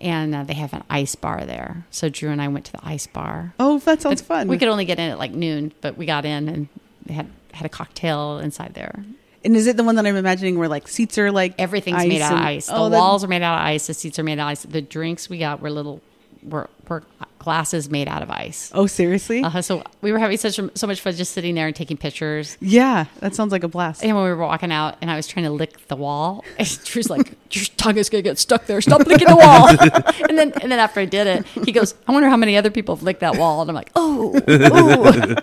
And 0.00 0.34
uh, 0.34 0.44
they 0.44 0.54
have 0.54 0.72
an 0.72 0.82
ice 0.88 1.14
bar 1.14 1.44
there. 1.44 1.84
So 1.90 2.08
Drew 2.08 2.30
and 2.30 2.40
I 2.40 2.48
went 2.48 2.64
to 2.66 2.72
the 2.72 2.80
ice 2.82 3.06
bar. 3.06 3.52
Oh, 3.60 3.78
that 3.80 4.00
sounds 4.00 4.22
But 4.22 4.26
fun. 4.26 4.48
We 4.48 4.56
could 4.56 4.68
only 4.68 4.86
get 4.86 4.98
in 4.98 5.10
at 5.10 5.18
like 5.18 5.32
noon, 5.32 5.72
but 5.82 5.98
we 5.98 6.06
got 6.06 6.24
in 6.24 6.48
and 6.48 6.68
they 7.04 7.12
had 7.12 7.26
had 7.52 7.66
a 7.66 7.68
cocktail 7.68 8.38
inside 8.38 8.72
there. 8.74 9.04
and 9.44 9.56
is 9.56 9.66
it 9.66 9.76
the 9.76 9.84
one 9.84 9.96
that 9.96 10.06
I'm 10.06 10.16
imagining 10.16 10.58
where 10.58 10.68
like 10.68 10.88
seats 10.88 11.18
are 11.18 11.30
like 11.30 11.54
Everything's 11.58 12.06
made 12.06 12.22
out 12.22 12.32
of 12.32 12.38
and- 12.38 12.46
ice. 12.46 12.66
The 12.68 12.76
Oh, 12.76 12.88
that- 12.88 12.96
walls 12.96 13.22
are 13.24 13.28
made 13.28 13.42
out 13.42 13.58
of 13.60 13.66
ice. 13.66 13.86
The 13.88 13.92
seats 13.94 14.18
are 14.18 14.22
made 14.22 14.38
out 14.38 14.44
of 14.46 14.52
ice. 14.52 14.62
The 14.62 14.80
drinks 14.80 15.28
we 15.28 15.36
got 15.36 15.60
were 15.60 15.70
little 15.70 16.00
were, 16.42 16.70
were 16.88 17.02
glasses 17.40 17.90
made 17.90 18.06
out 18.06 18.22
of 18.22 18.30
ice. 18.30 18.70
Oh, 18.72 18.86
seriously? 18.86 19.42
Uh, 19.42 19.60
so 19.60 19.82
we 20.00 20.12
were 20.12 20.18
having 20.20 20.36
such 20.36 20.60
so 20.74 20.86
much 20.86 21.00
fun 21.00 21.14
just 21.14 21.32
sitting 21.32 21.56
there 21.56 21.66
and 21.66 21.74
taking 21.74 21.96
pictures. 21.96 22.56
Yeah, 22.60 23.06
that 23.18 23.34
sounds 23.34 23.50
like 23.50 23.64
a 23.64 23.68
blast. 23.68 24.04
And 24.04 24.14
when 24.14 24.24
we 24.24 24.30
were 24.30 24.36
walking 24.36 24.70
out, 24.70 24.96
and 25.00 25.10
I 25.10 25.16
was 25.16 25.26
trying 25.26 25.46
to 25.46 25.50
lick 25.50 25.88
the 25.88 25.96
wall, 25.96 26.44
and 26.58 26.84
Drew's 26.84 27.10
like, 27.10 27.32
"Your 27.50 27.64
tongue 27.76 27.96
is 27.96 28.08
gonna 28.08 28.22
get 28.22 28.38
stuck 28.38 28.66
there. 28.66 28.80
Stop 28.80 29.06
licking 29.06 29.26
the 29.28 29.36
wall." 29.36 29.68
and 30.28 30.38
then, 30.38 30.52
and 30.62 30.70
then 30.70 30.78
after 30.78 31.00
I 31.00 31.04
did 31.06 31.26
it, 31.26 31.46
he 31.64 31.72
goes, 31.72 31.94
"I 32.06 32.12
wonder 32.12 32.28
how 32.28 32.36
many 32.36 32.56
other 32.56 32.70
people 32.70 32.94
have 32.94 33.02
licked 33.02 33.20
that 33.20 33.36
wall." 33.36 33.62
And 33.62 33.70
I'm 33.70 33.74
like, 33.74 33.90
"Oh, 33.96 34.40
oh." 34.48 35.34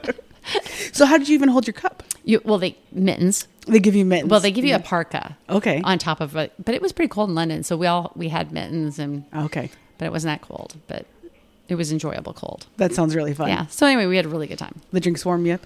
So, 0.94 1.06
how 1.06 1.18
did 1.18 1.28
you 1.28 1.34
even 1.36 1.50
hold 1.50 1.68
your 1.68 1.74
cup? 1.74 2.04
you 2.24 2.42
well, 2.44 2.58
they 2.58 2.78
mittens. 2.92 3.48
They 3.68 3.80
give 3.80 3.96
you 3.96 4.06
mittens. 4.06 4.30
Well, 4.30 4.40
they 4.40 4.52
give 4.52 4.64
you 4.66 4.76
a 4.76 4.80
parka, 4.80 5.38
Okay. 5.50 5.82
on 5.84 5.98
top 6.00 6.22
of 6.22 6.36
it. 6.36 6.54
But 6.64 6.74
it 6.76 6.82
was 6.82 6.94
pretty 6.94 7.10
cold 7.10 7.30
in 7.30 7.36
London, 7.36 7.64
so 7.64 7.76
we 7.76 7.88
all 7.88 8.12
we 8.16 8.30
had 8.30 8.52
mittens, 8.52 9.00
and 9.00 9.26
Okay, 9.36 9.70
but 9.98 10.06
it 10.06 10.12
wasn't 10.12 10.40
that 10.40 10.48
cold, 10.48 10.76
but 10.88 11.06
it 11.70 11.76
was 11.76 11.92
enjoyable 11.92 12.34
cold. 12.34 12.66
that 12.78 12.94
sounds 12.94 13.16
really 13.16 13.34
fun. 13.34 13.50
Yeah. 13.50 13.66
So 13.68 13.86
anyway, 13.86 14.06
we 14.06 14.16
had 14.16 14.26
a 14.26 14.30
really 14.30 14.48
good 14.48 14.60
time. 14.60 14.82
The 14.92 15.00
drinks 15.00 15.26
warm 15.26 15.46
you 15.46 15.54
up. 15.56 15.62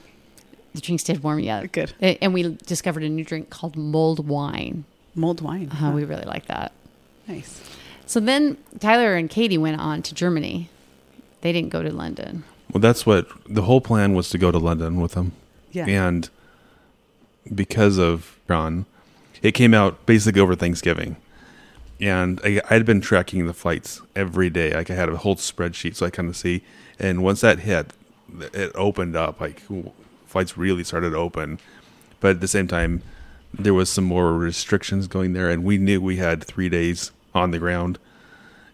The 0.74 0.82
drinks 0.82 1.04
did 1.04 1.22
warm 1.22 1.38
me 1.38 1.50
up. 1.50 1.72
Good. 1.72 1.94
And 2.00 2.34
we 2.34 2.56
discovered 2.66 3.04
a 3.04 3.10
new 3.10 3.24
drink 3.26 3.50
called 3.50 3.76
mulled 3.76 4.28
wine. 4.28 4.86
Mulled 5.16 5.42
wine. 5.42 5.70
Uh, 5.72 5.92
we 5.94 6.06
really 6.06 6.24
like 6.26 6.46
that. 6.46 6.72
Nice. 7.28 7.62
So 8.06 8.20
then 8.20 8.58
Tyler 8.80 9.16
and 9.16 9.30
Katie 9.30 9.58
went 9.58 9.80
on 9.80 10.02
to 10.04 10.14
Germany. 10.16 10.70
They 11.42 11.52
didn't 11.52 11.70
go 11.70 11.84
to 11.84 11.92
London. 11.92 12.44
Well, 12.72 12.80
that's 12.82 13.06
what 13.06 13.28
the 13.48 13.64
whole 13.64 13.82
plan 13.82 14.14
was 14.14 14.30
to 14.30 14.38
go 14.38 14.52
to 14.52 14.58
London 14.58 15.02
with 15.02 15.12
them. 15.14 15.34
Yeah. 15.72 15.86
And 15.88 16.30
because 17.54 17.98
of 17.98 18.38
John, 18.48 18.86
it 19.42 19.52
came 19.54 19.74
out 19.74 20.06
basically 20.06 20.40
over 20.42 20.56
Thanksgiving. 20.56 21.18
And 22.02 22.42
I, 22.44 22.62
had 22.68 22.86
been 22.86 23.00
tracking 23.00 23.46
the 23.46 23.54
flights 23.54 24.02
every 24.16 24.50
day. 24.50 24.74
Like 24.74 24.90
I 24.90 24.96
had 24.96 25.10
a 25.10 25.18
whole 25.18 25.36
spreadsheet 25.36 25.96
so 25.96 26.06
I 26.06 26.10
kind 26.10 26.28
of 26.30 26.36
see. 26.36 26.64
And 27.00 27.24
once 27.24 27.42
that 27.42 27.60
hit, 27.60 27.94
it 28.54 28.72
opened 28.76 29.16
up. 29.16 29.40
Like 29.40 29.62
flights 30.26 30.58
really 30.58 30.84
started 30.84 31.12
to 31.12 31.18
open. 31.18 31.60
But 32.20 32.32
at 32.32 32.42
the 32.42 32.48
same 32.48 32.68
time, 32.68 33.04
there 33.54 33.74
was 33.74 33.90
some 33.90 34.04
more 34.04 34.34
restrictions 34.34 35.08
going 35.08 35.34
there. 35.34 35.50
And 35.50 35.64
we 35.64 35.78
knew 35.78 36.02
we 36.02 36.18
had 36.18 36.44
three 36.44 36.70
days 36.70 37.12
on 37.36 37.52
the 37.52 37.60
ground. 37.60 38.00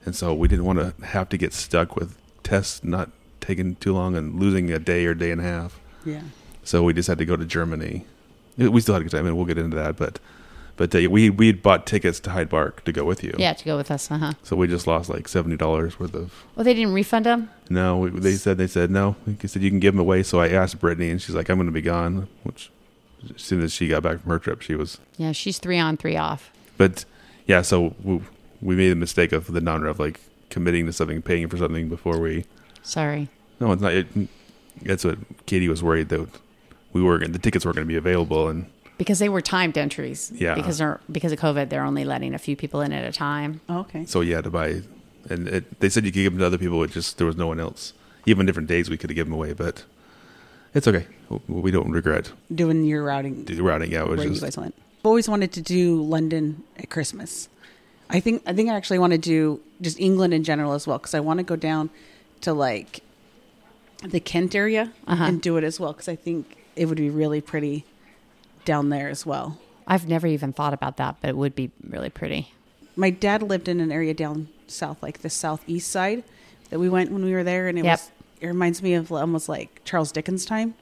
And 0.06 0.16
so 0.16 0.34
we 0.34 0.48
didn't 0.48 0.66
want 0.66 0.80
to 0.80 1.06
have 1.06 1.28
to 1.30 1.38
get 1.38 1.54
stuck 1.54 1.96
with 1.96 2.18
tests 2.44 2.84
not 2.84 3.10
taking 3.42 3.76
too 3.76 3.94
long 3.94 4.16
and 4.16 4.40
losing 4.40 4.72
a 4.72 4.80
day 4.80 5.06
or 5.06 5.14
day 5.14 5.32
and 5.32 5.42
a 5.42 5.44
half. 5.44 5.80
Yeah. 6.06 6.22
So 6.64 6.84
we 6.84 6.94
just 6.94 7.08
had 7.08 7.18
to 7.18 7.26
go 7.26 7.36
to 7.36 7.46
Germany. 7.46 8.06
We 8.58 8.82
still 8.82 8.96
had 8.96 9.02
a 9.02 9.06
good 9.06 9.12
time, 9.12 9.28
and 9.28 9.36
we'll 9.36 9.46
get 9.46 9.58
into 9.58 9.76
that. 9.76 9.98
But 9.98 10.20
but 10.78 10.96
uh, 10.96 11.10
we 11.10 11.30
we 11.30 11.48
had 11.48 11.62
bought 11.62 11.86
tickets 11.86 12.20
to 12.22 12.30
Hyde 12.30 12.50
Park 12.50 12.86
to 12.86 12.92
go 12.94 13.04
with 13.04 13.24
you. 13.24 13.34
Yeah, 13.38 13.54
to 13.54 13.66
go 13.66 13.76
with 13.76 13.92
us. 13.92 14.10
Uh 14.10 14.18
huh. 14.18 14.34
So 14.44 14.56
we 14.56 14.68
just 14.68 14.88
lost 14.88 15.10
like 15.10 15.28
seventy 15.28 15.58
dollars 15.58 16.00
worth 16.00 16.14
of. 16.14 16.46
Well, 16.56 16.64
they 16.64 16.74
didn't 16.74 16.94
refund 16.94 17.26
them. 17.26 17.50
No, 17.70 17.98
we, 17.98 18.10
they 18.12 18.34
said 18.34 18.58
they 18.58 18.68
said 18.68 18.90
no. 18.90 19.16
They 19.26 19.48
said 19.48 19.64
you 19.64 19.70
can 19.70 19.80
give 19.80 19.94
them 19.94 20.00
away. 20.00 20.24
So 20.24 20.40
I 20.40 20.50
asked 20.50 20.80
Brittany, 20.80 21.10
and 21.10 21.22
she's 21.22 21.36
like, 21.36 21.50
"I'm 21.50 21.58
going 21.58 21.66
to 21.66 21.74
be 21.74 21.82
gone." 21.82 22.28
Which 22.44 22.72
as 23.36 23.42
soon 23.42 23.62
as 23.62 23.74
she 23.74 23.88
got 23.88 24.04
back 24.04 24.22
from 24.22 24.32
her 24.32 24.40
trip, 24.40 24.62
she 24.62 24.76
was. 24.76 25.00
Yeah, 25.18 25.32
she's 25.32 25.58
three 25.58 25.80
on, 25.80 25.98
three 25.98 26.16
off. 26.16 26.52
But 26.78 27.06
yeah, 27.48 27.64
so 27.64 27.96
we, 28.04 28.22
we 28.62 28.76
made 28.76 28.92
a 28.92 28.96
mistake 28.96 29.32
of 29.32 29.52
the 29.52 29.62
non-rev, 29.62 30.00
like 30.00 30.20
committing 30.50 30.86
to 30.86 30.94
something, 30.94 31.22
paying 31.22 31.50
for 31.50 31.58
something 31.58 31.90
before 31.90 32.20
we. 32.20 32.46
Sorry. 32.84 33.30
No, 33.60 33.72
it's 33.72 33.82
not. 33.82 33.94
It, 33.94 34.08
that's 34.84 35.04
what 35.04 35.18
Katie 35.48 35.70
was 35.70 35.82
worried 35.82 36.10
that 36.10 36.30
we 36.94 37.02
were 37.02 37.20
the 37.20 37.40
tickets 37.40 37.66
weren't 37.66 37.76
going 37.76 37.88
to 37.88 37.92
be 37.92 37.98
available, 37.98 38.48
and 38.48 38.70
Because 38.98 39.20
they 39.20 39.30
were 39.30 39.42
timed 39.42 39.78
entries. 39.78 40.32
Yeah. 40.34 40.56
Because 40.56 40.80
they're 40.80 41.00
because 41.12 41.32
of 41.32 41.40
COVID, 41.40 41.70
they're 41.70 41.84
only 41.84 42.04
letting 42.04 42.34
a 42.34 42.40
few 42.40 42.56
people 42.56 42.82
in 42.82 42.92
at 42.92 43.06
a 43.06 43.12
time. 43.12 43.62
Oh, 43.70 43.80
okay. 43.80 44.06
so 44.06 44.22
you 44.22 44.36
had 44.36 44.44
to 44.46 44.50
buy. 44.50 44.82
And 45.30 45.48
it, 45.48 45.80
they 45.80 45.90
said 45.90 46.06
you 46.06 46.12
could 46.12 46.22
give 46.24 46.34
them 46.34 46.40
to 46.40 46.46
other 46.46 46.58
people. 46.58 46.82
It 46.84 46.92
just 46.92 47.18
there 47.18 47.28
was 47.28 47.36
no 47.38 47.48
one 47.48 47.60
else. 47.60 47.94
Even 48.26 48.46
different 48.46 48.68
days 48.70 48.90
we 48.90 48.98
could 48.98 49.10
have 49.10 49.16
given 49.16 49.32
them 49.32 49.40
away, 49.40 49.54
but 49.54 49.84
it's 50.74 50.88
okay. 50.88 51.06
We 51.48 51.72
don't 51.72 51.92
regret 51.92 52.32
Doing 52.54 52.86
your 52.86 53.04
routing 53.04 53.46
the 53.46 53.60
routing. 53.62 53.92
Yeah, 53.92 54.04
it 54.04 54.08
was 54.10 54.18
where 54.20 54.28
you 54.28 54.40
guys 54.40 54.58
went. 54.58 54.74
I've 55.00 55.06
always 55.06 55.30
wanted 55.30 55.52
to 55.54 55.62
do 55.62 56.02
London 56.02 56.64
at 56.78 56.90
Christmas. 56.90 57.50
I 58.10 58.20
think 58.20 58.42
I 58.46 58.54
think 58.54 58.70
I 58.70 58.76
actually 58.76 59.00
want 59.00 59.12
to 59.12 59.18
do 59.20 59.60
just 59.82 60.00
England 60.00 60.34
in 60.34 60.44
general 60.44 60.74
as 60.74 60.88
well 60.88 60.98
because 60.98 61.14
I 61.14 61.20
want 61.20 61.38
to 61.40 61.44
go 61.44 61.56
down 61.56 61.90
to 62.42 62.54
like 62.54 63.02
the 64.04 64.20
Kent 64.20 64.56
area 64.56 64.92
Uh-huh. 65.08 65.24
and 65.26 65.42
do 65.42 65.58
it 65.58 65.64
as 65.64 65.80
well 65.80 65.92
because 65.94 66.08
I 66.08 66.16
think 66.16 66.58
it 66.76 66.86
would 66.88 66.98
be 66.98 67.10
really 67.10 67.42
pretty 67.42 67.84
down 68.68 68.90
there 68.90 69.10
as 69.10 69.26
well. 69.26 69.58
I've 69.88 70.08
never 70.08 70.28
even 70.28 70.52
thought 70.54 70.74
about 70.74 70.98
that, 70.98 71.16
but 71.22 71.30
it 71.30 71.38
would 71.38 71.56
be 71.56 71.72
really 71.88 72.10
pretty. 72.12 72.52
My 72.98 73.10
dad 73.10 73.42
lived 73.42 73.68
in 73.68 73.80
an 73.80 73.92
area 73.92 74.14
down 74.14 74.50
south, 74.68 75.02
like 75.02 75.22
the 75.22 75.30
southeast 75.30 75.90
side, 75.90 76.24
that 76.70 76.78
we 76.78 76.90
went 76.90 77.10
when 77.12 77.24
we 77.24 77.32
were 77.34 77.44
there, 77.46 77.68
and 77.70 77.80
it 77.80 77.86
Yep. 77.86 78.00
was 78.00 78.12
it 78.40 78.46
reminds 78.48 78.84
me 78.84 78.94
of 78.94 79.12
almost 79.12 79.50
like 79.50 79.82
Charles 79.86 80.12
Dickens' 80.12 80.46
time. 80.46 80.76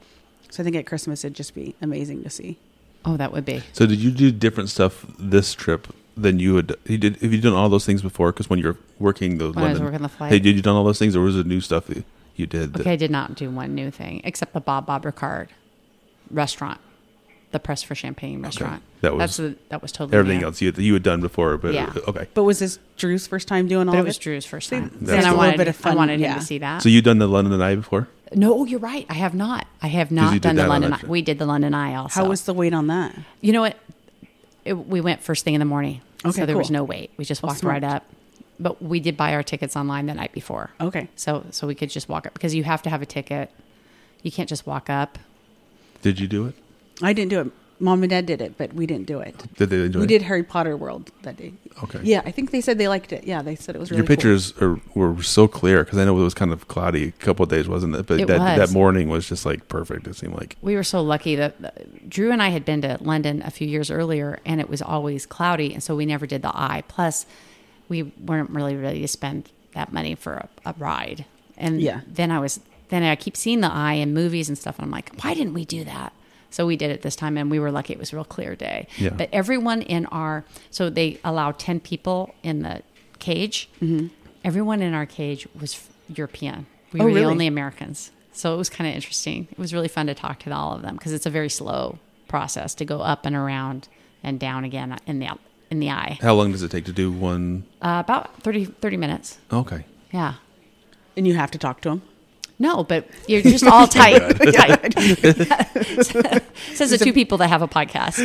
So 0.50 0.62
I 0.62 0.64
think 0.64 0.76
at 0.76 0.84
Christmas 0.84 1.24
it'd 1.24 1.34
just 1.36 1.54
be 1.54 1.74
amazing 1.80 2.22
to 2.24 2.28
see. 2.30 2.58
Oh, 3.04 3.16
that 3.16 3.32
would 3.32 3.44
be. 3.46 3.62
So 3.72 3.86
did 3.86 3.98
you 4.00 4.10
do 4.10 4.30
different 4.32 4.68
stuff 4.68 5.06
this 5.18 5.54
trip 5.54 5.86
than 6.16 6.38
you 6.40 6.56
had? 6.56 6.74
You 6.86 6.98
did. 6.98 7.16
Have 7.22 7.32
you 7.32 7.40
done 7.40 7.54
all 7.54 7.68
those 7.68 7.86
things 7.86 8.02
before? 8.02 8.32
Because 8.32 8.50
when 8.50 8.58
you're 8.58 8.76
working 8.98 9.38
the 9.38 9.52
When 9.52 9.58
I 9.58 9.68
was 9.68 9.78
London, 9.78 9.84
working 9.84 10.02
the 10.02 10.08
flight. 10.08 10.32
hey, 10.32 10.38
did 10.40 10.56
you 10.56 10.62
done 10.62 10.74
all 10.76 10.84
those 10.84 10.98
things, 10.98 11.14
or 11.16 11.20
was 11.22 11.36
it 11.36 11.46
new 11.46 11.60
stuff 11.60 11.86
that 11.86 12.04
you 12.34 12.46
did? 12.46 12.72
that- 12.74 12.80
Okay, 12.80 12.92
I 12.92 12.96
did 12.96 13.10
not 13.12 13.36
do 13.36 13.48
one 13.50 13.74
new 13.74 13.90
thing 13.92 14.20
except 14.24 14.52
the 14.52 14.60
Bob 14.60 14.84
Bob 14.86 15.04
Ricard 15.04 15.48
restaurant. 16.30 16.80
The 17.52 17.58
Press 17.60 17.82
for 17.82 17.94
Champagne 17.94 18.42
restaurant. 18.42 18.82
That 19.00 19.12
was- 19.14 19.18
That's 19.20 19.36
the, 19.36 19.56
that 19.68 19.80
was 19.82 19.92
totally 19.92 20.18
Everything 20.18 20.40
new. 20.40 20.46
else 20.46 20.60
you 20.60 20.66
had, 20.68 20.78
you 20.78 20.92
had 20.94 21.02
done 21.02 21.20
before, 21.20 21.56
but 21.56 21.72
Yeah. 21.74 21.92
okay. 22.08 22.26
But 22.34 22.42
was 22.44 22.58
this 22.58 22.78
Drew's 22.96 23.26
first 23.26 23.46
time 23.48 23.68
doing 23.68 23.88
all 23.88 23.94
But 23.94 23.98
it 23.98 24.00
of 24.00 24.06
was 24.06 24.16
it? 24.16 24.22
Drew's 24.22 24.44
first 24.46 24.68
See, 24.68 24.76
time. 24.76 24.90
that's 25.00 25.10
and 25.10 25.10
a 25.10 25.14
I 25.26 25.30
little 25.30 25.36
wanted, 25.36 25.56
bit 25.58 25.68
of 25.68 25.76
I 25.76 25.78
fun, 25.82 25.96
wanted 25.96 26.20
yeah. 26.20 26.34
him 26.34 26.40
to 26.40 26.44
see 26.44 26.58
that. 26.58 26.82
So 26.82 26.88
you 26.88 27.02
done 27.02 27.18
the 27.18 27.28
London 27.28 27.60
Eye 27.62 27.76
before? 27.76 28.08
no, 28.34 28.64
you're 28.64 28.80
right. 28.80 29.06
I 29.08 29.14
have 29.14 29.34
not. 29.34 29.66
I 29.80 29.86
have 29.86 30.10
not 30.10 30.32
did 30.32 30.42
done 30.42 30.56
the 30.56 30.62
on 30.64 30.68
London. 30.68 30.90
that 30.90 30.96
Eye. 30.96 31.00
trip. 31.00 31.10
We 31.10 31.22
did 31.22 31.38
the 31.38 31.46
London 31.46 31.72
Eye 31.74 31.94
also. 31.94 32.20
How 32.22 32.28
was 32.28 32.42
the 32.44 32.52
wait 32.54 32.74
on 32.74 32.88
that? 32.88 33.16
You 33.40 33.52
know 33.52 33.60
what? 33.60 33.76
It, 34.64 34.72
we 34.74 35.00
went 35.00 35.22
first 35.22 35.44
thing 35.44 35.54
in 35.54 35.60
the 35.60 35.64
morning, 35.64 36.00
Okay, 36.24 36.40
so 36.40 36.46
there 36.46 36.56
was 36.58 36.66
cool. 36.68 36.74
no 36.74 36.84
wait. 36.84 37.12
We 37.16 37.24
just 37.24 37.42
Well, 37.42 37.52
walked 37.52 37.62
right 37.62 37.84
up. 37.84 38.04
But 38.58 38.82
we 38.82 38.98
did 39.00 39.16
buy 39.16 39.32
our 39.34 39.42
tickets 39.44 39.76
online 39.76 40.06
the 40.06 40.14
night 40.14 40.32
before. 40.32 40.70
Okay. 40.80 41.08
So 41.14 41.44
so 41.50 41.66
we 41.68 41.74
could 41.76 41.90
just 41.90 42.08
walk 42.08 42.26
up 42.26 42.32
because 42.34 42.54
you 42.54 42.64
have 42.64 42.82
to 42.82 42.90
have 42.90 43.00
a 43.02 43.06
ticket. 43.06 43.50
You 44.22 44.32
can't 44.32 44.48
just 44.48 44.66
walk 44.66 44.90
up. 44.90 45.18
Did 46.02 46.18
you 46.18 46.26
do 46.26 46.46
it? 46.46 46.54
I 47.02 47.12
didn't 47.12 47.30
do 47.30 47.40
it. 47.40 47.50
Mom 47.78 48.02
and 48.02 48.08
Dad 48.08 48.24
did 48.24 48.40
it, 48.40 48.56
but 48.56 48.72
we 48.72 48.86
didn't 48.86 49.06
do 49.06 49.18
it. 49.20 49.34
Did 49.58 49.68
they 49.68 49.82
enjoy 49.84 49.98
We 49.98 50.04
it? 50.06 50.08
did 50.08 50.22
Harry 50.22 50.42
Potter 50.42 50.78
World 50.78 51.10
that 51.22 51.36
day. 51.36 51.52
Okay. 51.84 52.00
Yeah, 52.02 52.22
I 52.24 52.30
think 52.30 52.50
they 52.50 52.62
said 52.62 52.78
they 52.78 52.88
liked 52.88 53.12
it. 53.12 53.24
Yeah, 53.24 53.42
they 53.42 53.54
said 53.54 53.76
it 53.76 53.78
was 53.78 53.90
really 53.90 53.98
Your 53.98 54.06
cool. 54.06 54.16
pictures 54.16 54.54
are, 54.62 54.80
were 54.94 55.22
so 55.22 55.46
clear 55.46 55.84
because 55.84 55.98
I 55.98 56.06
know 56.06 56.18
it 56.18 56.22
was 56.22 56.32
kind 56.32 56.52
of 56.54 56.68
cloudy 56.68 57.08
a 57.08 57.12
couple 57.12 57.42
of 57.42 57.50
days, 57.50 57.68
wasn't 57.68 57.94
it? 57.94 58.06
But 58.06 58.20
It 58.20 58.28
that 58.28 58.38
was. 58.38 58.70
that 58.70 58.72
morning 58.74 59.10
was 59.10 59.28
just 59.28 59.44
like 59.44 59.68
perfect. 59.68 60.06
It 60.06 60.16
seemed 60.16 60.32
like 60.36 60.56
We 60.62 60.74
were 60.74 60.82
so 60.82 61.02
lucky 61.02 61.36
that 61.36 61.60
that 61.60 62.08
Drew 62.08 62.32
and 62.32 62.42
I 62.42 62.48
had 62.48 62.64
been 62.64 62.80
to 62.80 62.96
London 63.02 63.42
a 63.44 63.50
few 63.50 63.68
years 63.68 63.90
earlier, 63.90 64.40
and 64.46 64.58
it 64.58 64.70
was 64.70 64.80
always 64.80 65.26
cloudy, 65.26 65.74
and 65.74 65.82
so 65.82 65.94
we 65.94 66.06
never 66.06 66.26
did 66.26 66.40
the 66.40 66.56
eye. 66.56 66.82
Plus, 66.88 67.26
we 67.90 68.04
weren't 68.04 68.48
really 68.50 68.74
ready 68.74 69.02
to 69.02 69.08
spend 69.08 69.50
that 69.74 69.92
money 69.92 70.14
for 70.14 70.32
a, 70.32 70.48
a 70.64 70.74
ride. 70.78 71.26
And 71.58 71.82
Yeah. 71.82 72.00
then 72.06 72.30
I 72.30 72.38
was 72.40 72.58
then 72.88 73.02
I 73.02 73.16
keep 73.16 73.36
seeing 73.36 73.60
the 73.60 73.70
eye 73.70 73.94
in 73.94 74.14
movies 74.14 74.48
and 74.48 74.56
stuff, 74.56 74.78
and 74.78 74.86
I'm 74.86 74.90
like, 74.90 75.12
why 75.22 75.34
didn't 75.34 75.52
we 75.52 75.66
do 75.66 75.84
that? 75.84 76.14
So 76.56 76.66
we 76.66 76.76
did 76.78 76.90
it 76.90 77.02
this 77.02 77.14
time, 77.16 77.36
and 77.36 77.50
we 77.50 77.58
were 77.58 77.70
lucky. 77.70 77.92
It 77.92 77.98
was 77.98 78.14
a 78.14 78.16
real 78.16 78.24
clear 78.24 78.56
day. 78.56 78.88
Yeah. 78.96 79.10
But 79.10 79.28
everyone 79.30 79.82
in 79.82 80.06
our 80.06 80.42
so 80.70 80.88
they 80.88 81.20
allow 81.22 81.52
ten 81.52 81.80
people 81.80 82.34
in 82.42 82.62
the 82.62 82.80
cage. 83.18 83.68
Mm-hmm. 83.82 84.06
Everyone 84.42 84.80
in 84.80 84.94
our 84.94 85.04
cage 85.04 85.46
was 85.60 85.86
European. 86.08 86.66
We 86.94 87.00
Oh, 87.00 87.04
were 87.04 87.12
the 87.12 87.24
only 87.24 87.46
Americans. 87.46 88.10
So 88.32 88.54
it 88.54 88.56
was 88.56 88.70
kind 88.70 88.88
of 88.88 88.96
interesting. 88.96 89.48
It 89.50 89.58
was 89.58 89.74
really 89.74 89.88
fun 89.88 90.06
to 90.06 90.14
talk 90.14 90.38
to 90.40 90.50
all 90.50 90.72
of 90.74 90.80
them 90.80 90.96
because 90.96 91.12
it's 91.12 91.26
a 91.26 91.30
very 91.30 91.50
slow 91.50 91.98
process 92.26 92.74
to 92.76 92.86
go 92.86 93.00
up 93.02 93.26
and 93.26 93.36
around 93.36 93.88
and 94.22 94.40
down 94.40 94.64
again 94.64 94.96
in 95.06 95.18
the 95.18 95.28
in 95.70 95.78
the 95.80 95.90
eye. 95.90 96.16
how 96.22 96.32
long 96.32 96.52
does 96.52 96.62
it 96.62 96.70
take 96.70 96.86
to 96.86 96.92
do 96.92 97.12
one? 97.12 97.64
Uh, 97.82 98.00
about 98.02 98.40
30, 98.42 98.64
30 98.64 98.96
minutes. 98.96 99.38
Okay. 99.52 99.84
Yeah. 100.10 100.34
and 101.18 101.26
you 101.26 101.34
have 101.34 101.50
to 101.50 101.58
talk 101.58 101.82
to 101.82 101.90
them. 101.90 102.02
No, 102.58 102.84
but 102.84 103.06
you're 103.28 103.42
just 103.42 103.64
all 103.66 103.86
tight. 104.00 104.18
tight. 104.54 104.94
Says 106.74 106.90
the 106.90 106.98
two 106.98 107.12
people 107.12 107.38
that 107.38 107.48
have 107.48 107.62
a 107.62 107.68
podcast. 107.68 108.16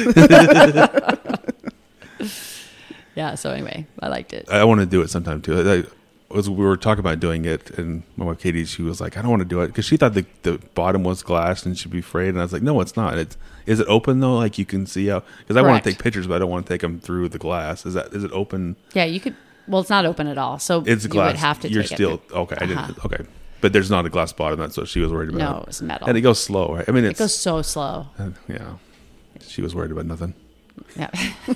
yeah. 3.16 3.36
So 3.36 3.52
anyway, 3.52 3.86
I 4.00 4.08
liked 4.08 4.34
it. 4.34 4.48
I 4.50 4.64
want 4.64 4.80
to 4.80 4.86
do 4.86 5.02
it 5.02 5.10
sometime 5.10 5.42
too. 5.42 5.70
I, 5.70 5.84
was 6.34 6.50
we 6.50 6.64
were 6.64 6.78
talking 6.78 7.02
about 7.02 7.20
doing 7.20 7.44
it, 7.44 7.72
and 7.72 8.04
my 8.16 8.24
wife 8.24 8.40
Katie, 8.40 8.64
she 8.64 8.82
was 8.84 9.02
like, 9.02 9.18
"I 9.18 9.22
don't 9.22 9.32
want 9.32 9.42
to 9.42 9.48
do 9.48 9.60
it" 9.62 9.68
because 9.68 9.84
she 9.84 9.98
thought 9.98 10.14
the 10.14 10.26
the 10.44 10.60
bottom 10.76 11.04
was 11.04 11.24
glass 11.24 11.66
and 11.66 11.78
she'd 11.78 11.92
be 11.92 12.00
afraid. 12.00 12.30
And 12.30 12.40
I 12.40 12.44
was 12.44 12.54
like, 12.54 12.62
"No, 12.62 12.80
it's 12.80 12.96
not. 12.96 13.18
It's 13.18 13.36
is 13.66 13.82
it 13.82 13.88
open 13.90 14.22
though? 14.22 14.36
Like 14.36 14.58
you 14.58 14.66
can 14.66 14.86
see 14.86 15.12
out 15.12 15.26
because 15.40 15.58
I 15.58 15.62
want 15.62 15.84
to 15.84 15.90
take 15.90 16.00
pictures, 16.02 16.28
but 16.28 16.36
I 16.36 16.40
don't 16.40 16.50
want 16.50 16.66
to 16.66 16.74
take 16.74 16.80
them 16.82 17.02
through 17.02 17.28
the 17.30 17.38
glass. 17.38 17.86
Is 17.86 17.96
that 17.96 18.14
is 18.14 18.24
it 18.24 18.32
open? 18.32 18.78
Yeah, 18.94 19.04
you 19.04 19.20
could. 19.20 19.36
Well, 19.68 19.82
it's 19.82 19.90
not 19.90 20.06
open 20.06 20.28
at 20.28 20.38
all. 20.38 20.58
So 20.58 20.84
It's 20.88 21.04
you 21.04 21.10
glass. 21.10 21.34
would 21.34 21.40
have 21.40 21.60
to. 21.62 21.70
You're 21.70 21.84
take 21.84 21.92
it 21.92 21.96
still 21.96 22.18
through- 22.18 22.38
okay. 22.38 22.56
I 22.62 22.64
Uh-huh. 22.64 22.88
didn't 22.88 23.06
okay, 23.06 23.24
but 23.62 23.74
there's 23.74 23.90
not 23.90 24.06
a 24.06 24.10
glass 24.10 24.34
bottom. 24.34 24.60
That's 24.60 24.78
what 24.78 24.88
she 24.88 25.00
was 25.00 25.12
worried 25.12 25.30
about. 25.30 25.40
No, 25.40 25.64
it's 25.68 25.82
metal. 25.82 26.08
and 26.08 26.18
it 26.18 26.22
goes 26.22 26.40
slow. 26.44 26.76
Right? 26.76 26.86
I 26.88 26.92
mean, 26.92 27.06
It 27.06 27.18
goes 27.18 27.38
so 27.38 27.62
slow. 27.62 28.08
yeah. 28.48 28.74
She 29.48 29.62
was 29.62 29.74
worried 29.74 29.92
about 29.92 30.06
nothing. 30.06 30.34
Yeah. 30.96 31.10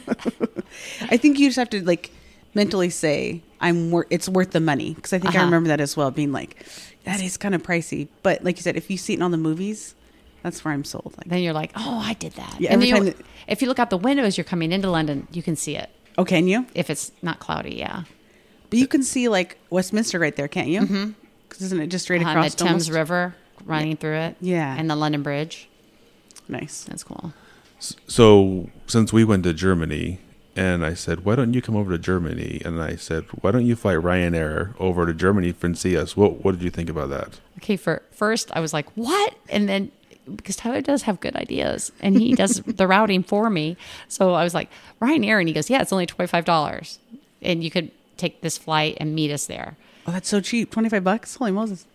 I 1.01 1.17
think 1.17 1.39
you 1.39 1.47
just 1.47 1.57
have 1.57 1.69
to 1.71 1.83
like 1.85 2.11
mentally 2.53 2.89
say, 2.89 3.41
"I'm 3.61 3.91
worth. 3.91 4.07
It's 4.09 4.27
worth 4.29 4.51
the 4.51 4.59
money." 4.59 4.93
Because 4.93 5.13
I 5.13 5.19
think 5.19 5.33
I 5.35 5.37
Uh-huh. 5.39 5.45
remember 5.45 5.67
that 5.69 5.79
as 5.81 5.95
well, 5.97 6.11
being 6.11 6.31
like, 6.31 6.65
"That 7.03 7.21
is 7.21 7.37
kind 7.37 7.55
of 7.55 7.63
pricey." 7.63 8.07
But 8.23 8.43
like 8.43 8.57
you 8.57 8.63
said, 8.63 8.75
if 8.75 8.89
you 8.89 8.97
see 8.97 9.13
it 9.13 9.17
in 9.17 9.21
all 9.23 9.29
the 9.29 9.37
movies, 9.37 9.95
that's 10.43 10.63
where 10.63 10.73
I'm 10.73 10.83
sold. 10.83 11.13
Like, 11.17 11.27
then 11.27 11.41
you're 11.43 11.53
like, 11.53 11.71
oh, 11.75 11.99
I 12.03 12.13
did 12.13 12.33
that. 12.33 12.55
Yeah, 12.59 12.71
and 12.73 12.81
then 12.81 12.89
you- 12.89 13.03
that- 13.11 13.17
if 13.47 13.61
you 13.61 13.67
look 13.67 13.79
out 13.79 13.89
the 13.89 13.97
window 13.97 14.23
as 14.23 14.37
you're 14.37 14.43
coming 14.45 14.71
into 14.71 14.89
London, 14.89 15.27
you 15.31 15.41
can 15.43 15.55
see 15.55 15.75
it. 15.75 15.89
oh, 16.17 16.25
can 16.25 16.47
you? 16.47 16.65
If 16.73 16.89
it's 16.89 17.11
not 17.21 17.39
cloudy, 17.39 17.75
yeah. 17.75 18.03
But 18.69 18.79
you 18.79 18.87
can 18.87 19.03
see 19.03 19.27
like 19.29 19.57
Westminster 19.69 20.17
right 20.19 20.35
there, 20.35 20.47
can't 20.47 20.67
you? 20.69 20.81
Mm-hmm. 20.81 21.11
Because 21.55 21.67
isn't 21.67 21.79
it 21.81 21.87
just 21.87 22.03
straight 22.03 22.21
On 22.21 22.27
across? 22.27 22.51
the 22.53 22.57
Thames 22.65 22.71
almost? 22.71 22.91
River 22.91 23.35
running 23.65 23.95
through 23.97 24.17
it. 24.17 24.35
Yeah. 24.41 24.75
And 24.77 24.89
the 24.89 24.95
London 24.95 25.23
Bridge. 25.23 25.69
Nice. 26.49 26.83
That's 26.83 27.03
cool. 27.03 27.33
So 27.79 28.69
since 28.87 29.13
we 29.13 29.23
went 29.23 29.43
to 29.43 29.53
Germany, 29.53 30.19
and 30.55 30.85
I 30.85 30.93
said, 30.93 31.25
"Why 31.25 31.35
don't 31.35 31.53
you 31.53 31.61
come 31.61 31.75
over 31.75 31.91
to 31.91 31.97
Germany?" 31.97 32.61
and 32.63 32.81
I 32.81 32.95
said, 32.95 33.25
"Why 33.41 33.51
don't 33.51 33.65
you 33.65 33.75
fly 33.75 33.93
Ryanair 33.93 34.73
over 34.79 35.05
to 35.05 35.13
Germany 35.13 35.53
and 35.61 35.77
see 35.77 35.97
us?" 35.97 36.15
What 36.15 36.43
What 36.43 36.53
did 36.53 36.63
you 36.63 36.69
think 36.69 36.89
about 36.89 37.09
that? 37.09 37.39
Okay, 37.57 37.75
for 37.75 38.01
first 38.11 38.51
I 38.53 38.59
was 38.59 38.73
like, 38.73 38.89
"What?" 38.95 39.35
And 39.49 39.67
then 39.67 39.91
because 40.35 40.55
Tyler 40.55 40.81
does 40.81 41.03
have 41.03 41.19
good 41.19 41.35
ideas 41.35 41.91
and 42.01 42.19
he 42.19 42.33
does 42.33 42.61
the 42.65 42.87
routing 42.87 43.21
for 43.23 43.49
me, 43.49 43.75
so 44.07 44.33
I 44.33 44.43
was 44.43 44.53
like, 44.53 44.69
"Ryanair," 45.01 45.39
and 45.39 45.47
he 45.47 45.53
goes, 45.53 45.69
"Yeah, 45.69 45.81
it's 45.81 45.91
only 45.93 46.05
twenty 46.05 46.27
five 46.27 46.45
dollars, 46.45 46.99
and 47.41 47.63
you 47.63 47.69
could 47.69 47.91
take 48.17 48.41
this 48.41 48.57
flight 48.57 48.97
and 48.99 49.13
meet 49.13 49.31
us 49.31 49.45
there." 49.47 49.75
Oh, 50.07 50.11
that's 50.11 50.29
so 50.29 50.39
cheap. 50.41 50.71
Twenty 50.71 50.89
five 50.89 51.03
bucks. 51.03 51.35
Holy 51.35 51.51
Moses. 51.51 51.85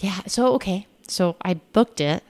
Yeah. 0.00 0.20
So 0.26 0.54
okay, 0.54 0.86
so 1.08 1.36
I 1.42 1.54
booked 1.54 2.00
it, 2.00 2.22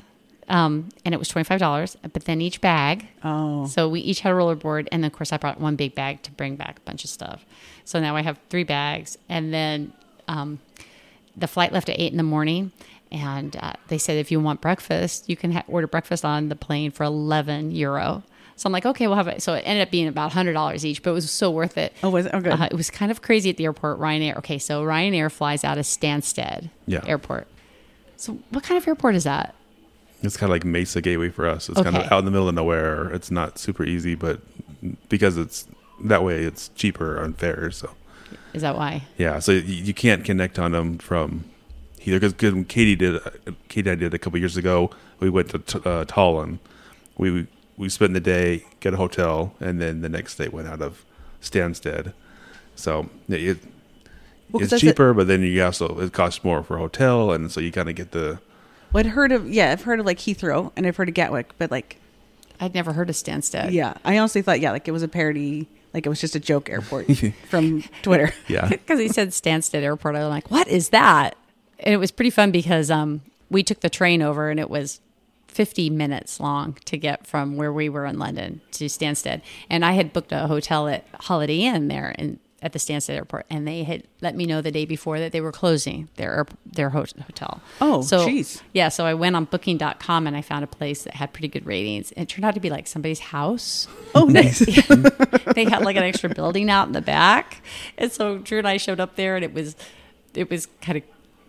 um, 0.48 0.90
and 1.04 1.14
it 1.14 1.18
was 1.18 1.28
twenty 1.28 1.44
five 1.44 1.58
dollars. 1.58 1.96
But 2.02 2.24
then 2.24 2.40
each 2.40 2.60
bag. 2.60 3.08
Oh. 3.24 3.66
So 3.66 3.88
we 3.88 4.00
each 4.00 4.20
had 4.20 4.32
a 4.32 4.36
rollerboard, 4.36 4.88
and 4.92 5.02
then 5.02 5.10
of 5.10 5.12
course 5.16 5.32
I 5.32 5.36
brought 5.38 5.60
one 5.60 5.76
big 5.76 5.94
bag 5.94 6.22
to 6.22 6.30
bring 6.30 6.56
back 6.56 6.78
a 6.78 6.80
bunch 6.82 7.04
of 7.04 7.10
stuff. 7.10 7.44
So 7.84 8.00
now 8.00 8.14
I 8.16 8.22
have 8.22 8.38
three 8.48 8.64
bags, 8.64 9.18
and 9.28 9.52
then 9.52 9.92
um, 10.28 10.60
the 11.36 11.48
flight 11.48 11.72
left 11.72 11.88
at 11.88 11.98
eight 11.98 12.12
in 12.12 12.16
the 12.16 12.22
morning, 12.22 12.70
and 13.10 13.56
uh, 13.56 13.72
they 13.88 13.98
said 13.98 14.18
if 14.18 14.30
you 14.30 14.38
want 14.38 14.60
breakfast, 14.60 15.28
you 15.28 15.36
can 15.36 15.52
ha- 15.52 15.64
order 15.66 15.86
breakfast 15.88 16.24
on 16.24 16.48
the 16.48 16.56
plane 16.56 16.92
for 16.92 17.02
eleven 17.04 17.72
euro. 17.72 18.22
So 18.62 18.68
I'm 18.68 18.72
like, 18.72 18.86
okay, 18.86 19.08
we'll 19.08 19.16
have 19.16 19.26
it. 19.26 19.42
So 19.42 19.54
it 19.54 19.62
ended 19.66 19.82
up 19.88 19.90
being 19.90 20.06
about 20.06 20.30
hundred 20.30 20.52
dollars 20.52 20.86
each, 20.86 21.02
but 21.02 21.10
it 21.10 21.14
was 21.14 21.28
so 21.28 21.50
worth 21.50 21.76
it. 21.76 21.92
Oh, 22.00 22.10
was 22.10 22.26
it? 22.26 22.30
Oh, 22.32 22.40
good. 22.40 22.52
Uh, 22.52 22.68
it 22.70 22.76
was 22.76 22.90
kind 22.90 23.10
of 23.10 23.20
crazy 23.20 23.50
at 23.50 23.56
the 23.56 23.64
airport. 23.64 23.98
Ryanair. 23.98 24.36
Okay, 24.36 24.56
so 24.58 24.84
Ryanair 24.84 25.32
flies 25.32 25.64
out 25.64 25.78
of 25.78 25.84
Stansted 25.84 26.70
Yeah. 26.86 27.00
Airport. 27.04 27.48
So 28.16 28.38
what 28.50 28.62
kind 28.62 28.78
of 28.78 28.86
airport 28.86 29.16
is 29.16 29.24
that? 29.24 29.56
It's 30.22 30.36
kind 30.36 30.48
of 30.48 30.54
like 30.54 30.64
Mesa 30.64 31.00
Gateway 31.00 31.28
for 31.30 31.48
us. 31.48 31.68
It's 31.68 31.82
kind 31.82 31.96
of 31.96 32.12
out 32.12 32.20
in 32.20 32.24
the 32.24 32.30
middle 32.30 32.48
of 32.48 32.54
nowhere. 32.54 33.12
It's 33.12 33.32
not 33.32 33.58
super 33.58 33.82
easy, 33.82 34.14
but 34.14 34.40
because 35.08 35.36
it's 35.36 35.66
that 36.04 36.22
way, 36.22 36.44
it's 36.44 36.68
cheaper 36.76 37.20
on 37.20 37.32
fares. 37.32 37.78
So 37.78 37.90
Is 38.54 38.62
that 38.62 38.76
why? 38.76 39.02
yeah, 39.18 39.40
so 39.40 39.50
you, 39.50 39.60
you 39.86 39.92
can't 39.92 40.24
connect 40.24 40.60
on 40.60 40.70
them 40.70 40.98
from 40.98 41.46
either 42.04 42.20
because 42.20 42.52
when 42.52 42.64
Katie 42.66 42.94
did, 42.94 43.20
Katie 43.68 43.90
and 43.90 43.98
I 43.98 44.00
did 44.00 44.14
a 44.14 44.20
couple 44.20 44.38
years 44.38 44.56
ago. 44.56 44.92
We 45.18 45.30
went 45.30 45.48
to 45.50 45.58
T- 45.58 45.78
uh, 45.78 46.04
Tallinn. 46.04 46.60
We 47.18 47.48
we 47.76 47.88
spent 47.88 48.14
the 48.14 48.20
day, 48.20 48.64
get 48.80 48.94
a 48.94 48.96
hotel, 48.96 49.54
and 49.60 49.80
then 49.80 50.00
the 50.02 50.08
next 50.08 50.36
day 50.36 50.48
went 50.48 50.68
out 50.68 50.82
of 50.82 51.04
Stansted. 51.40 52.12
So 52.76 53.08
it, 53.28 53.58
Well, 54.50 54.60
'cause 54.60 54.62
it's 54.62 54.70
that's 54.70 54.82
it- 54.82 54.86
cheaper, 54.88 55.14
but 55.14 55.26
then 55.26 55.42
you 55.42 55.62
also 55.64 55.98
it 56.00 56.12
costs 56.12 56.42
more 56.44 56.62
for 56.62 56.76
a 56.76 56.80
hotel, 56.80 57.32
and 57.32 57.50
so 57.50 57.60
you 57.60 57.72
kind 57.72 57.88
of 57.88 57.94
get 57.94 58.12
the 58.12 58.38
Well, 58.92 59.00
I'd 59.00 59.12
heard 59.12 59.32
of 59.32 59.50
yeah, 59.50 59.72
I've 59.72 59.82
heard 59.82 60.00
of 60.00 60.06
like 60.06 60.18
Heathrow 60.18 60.70
and 60.76 60.86
I've 60.86 60.96
heard 60.96 61.08
of 61.08 61.14
Gatwick, 61.14 61.52
but 61.58 61.70
like 61.70 61.96
I'd 62.60 62.74
never 62.74 62.92
heard 62.92 63.08
of 63.10 63.16
Stansted. 63.16 63.72
yeah, 63.72 63.94
I 64.04 64.18
honestly 64.18 64.42
thought 64.42 64.60
yeah, 64.60 64.70
like 64.72 64.86
it 64.86 64.92
was 64.92 65.02
a 65.02 65.08
parody, 65.08 65.68
like 65.94 66.06
it 66.06 66.08
was 66.08 66.20
just 66.20 66.36
a 66.36 66.40
joke 66.40 66.68
airport 66.70 67.06
from 67.48 67.82
Twitter. 68.02 68.32
yeah. 68.48 68.68
because 68.70 69.00
he 69.00 69.08
said 69.08 69.30
Stansted 69.30 69.82
Airport. 69.82 70.16
I'm 70.16 70.28
like, 70.28 70.50
what 70.50 70.68
is 70.68 70.90
that? 70.90 71.34
And 71.80 71.92
it 71.92 71.96
was 71.98 72.10
pretty 72.12 72.30
fun 72.30 72.50
because 72.52 72.90
um, 72.90 73.22
we 73.50 73.62
took 73.64 73.80
the 73.80 73.90
train 73.90 74.22
over 74.22 74.48
and 74.50 74.60
it 74.60 74.70
was 74.70 75.00
50 75.52 75.90
minutes 75.90 76.40
long 76.40 76.78
to 76.86 76.96
get 76.96 77.26
from 77.26 77.56
where 77.56 77.72
we 77.72 77.88
were 77.88 78.06
in 78.06 78.18
London 78.18 78.60
to 78.72 78.86
Stansted. 78.86 79.42
And 79.68 79.84
I 79.84 79.92
had 79.92 80.12
booked 80.12 80.32
a 80.32 80.46
hotel 80.46 80.88
at 80.88 81.06
Holiday 81.20 81.60
Inn 81.60 81.88
there 81.88 82.14
in, 82.18 82.38
at 82.62 82.72
the 82.72 82.78
Stansted 82.78 83.10
Airport, 83.16 83.44
and 83.50 83.66
they 83.68 83.82
had 83.82 84.04
let 84.22 84.34
me 84.34 84.46
know 84.46 84.62
the 84.62 84.70
day 84.70 84.84
before 84.86 85.18
that 85.18 85.32
they 85.32 85.40
were 85.40 85.52
closing 85.52 86.08
their 86.16 86.46
their 86.64 86.90
hotel. 86.90 87.60
Oh, 87.80 88.02
so 88.02 88.26
jeez. 88.26 88.62
yeah. 88.72 88.88
So 88.88 89.04
I 89.04 89.14
went 89.14 89.36
on 89.36 89.44
Booking.com 89.46 90.26
and 90.26 90.36
I 90.36 90.42
found 90.42 90.64
a 90.64 90.68
place 90.68 91.02
that 91.04 91.14
had 91.14 91.32
pretty 91.32 91.48
good 91.48 91.66
ratings. 91.66 92.12
It 92.16 92.28
turned 92.28 92.44
out 92.44 92.54
to 92.54 92.60
be 92.60 92.70
like 92.70 92.86
somebody's 92.86 93.20
house 93.20 93.88
Oh, 94.14 94.24
nice. 94.28 94.58
they 95.54 95.64
had 95.64 95.82
like 95.82 95.96
an 95.96 96.04
extra 96.04 96.30
building 96.30 96.70
out 96.70 96.86
in 96.86 96.92
the 96.92 97.02
back. 97.02 97.62
And 97.98 98.10
so 98.12 98.38
Drew 98.38 98.58
and 98.58 98.68
I 98.68 98.76
showed 98.76 99.00
up 99.00 99.16
there 99.16 99.36
and 99.36 99.44
it 99.44 99.52
was 99.52 99.76
it 100.34 100.48
was 100.48 100.66
kind 100.80 100.96
of 100.98 101.04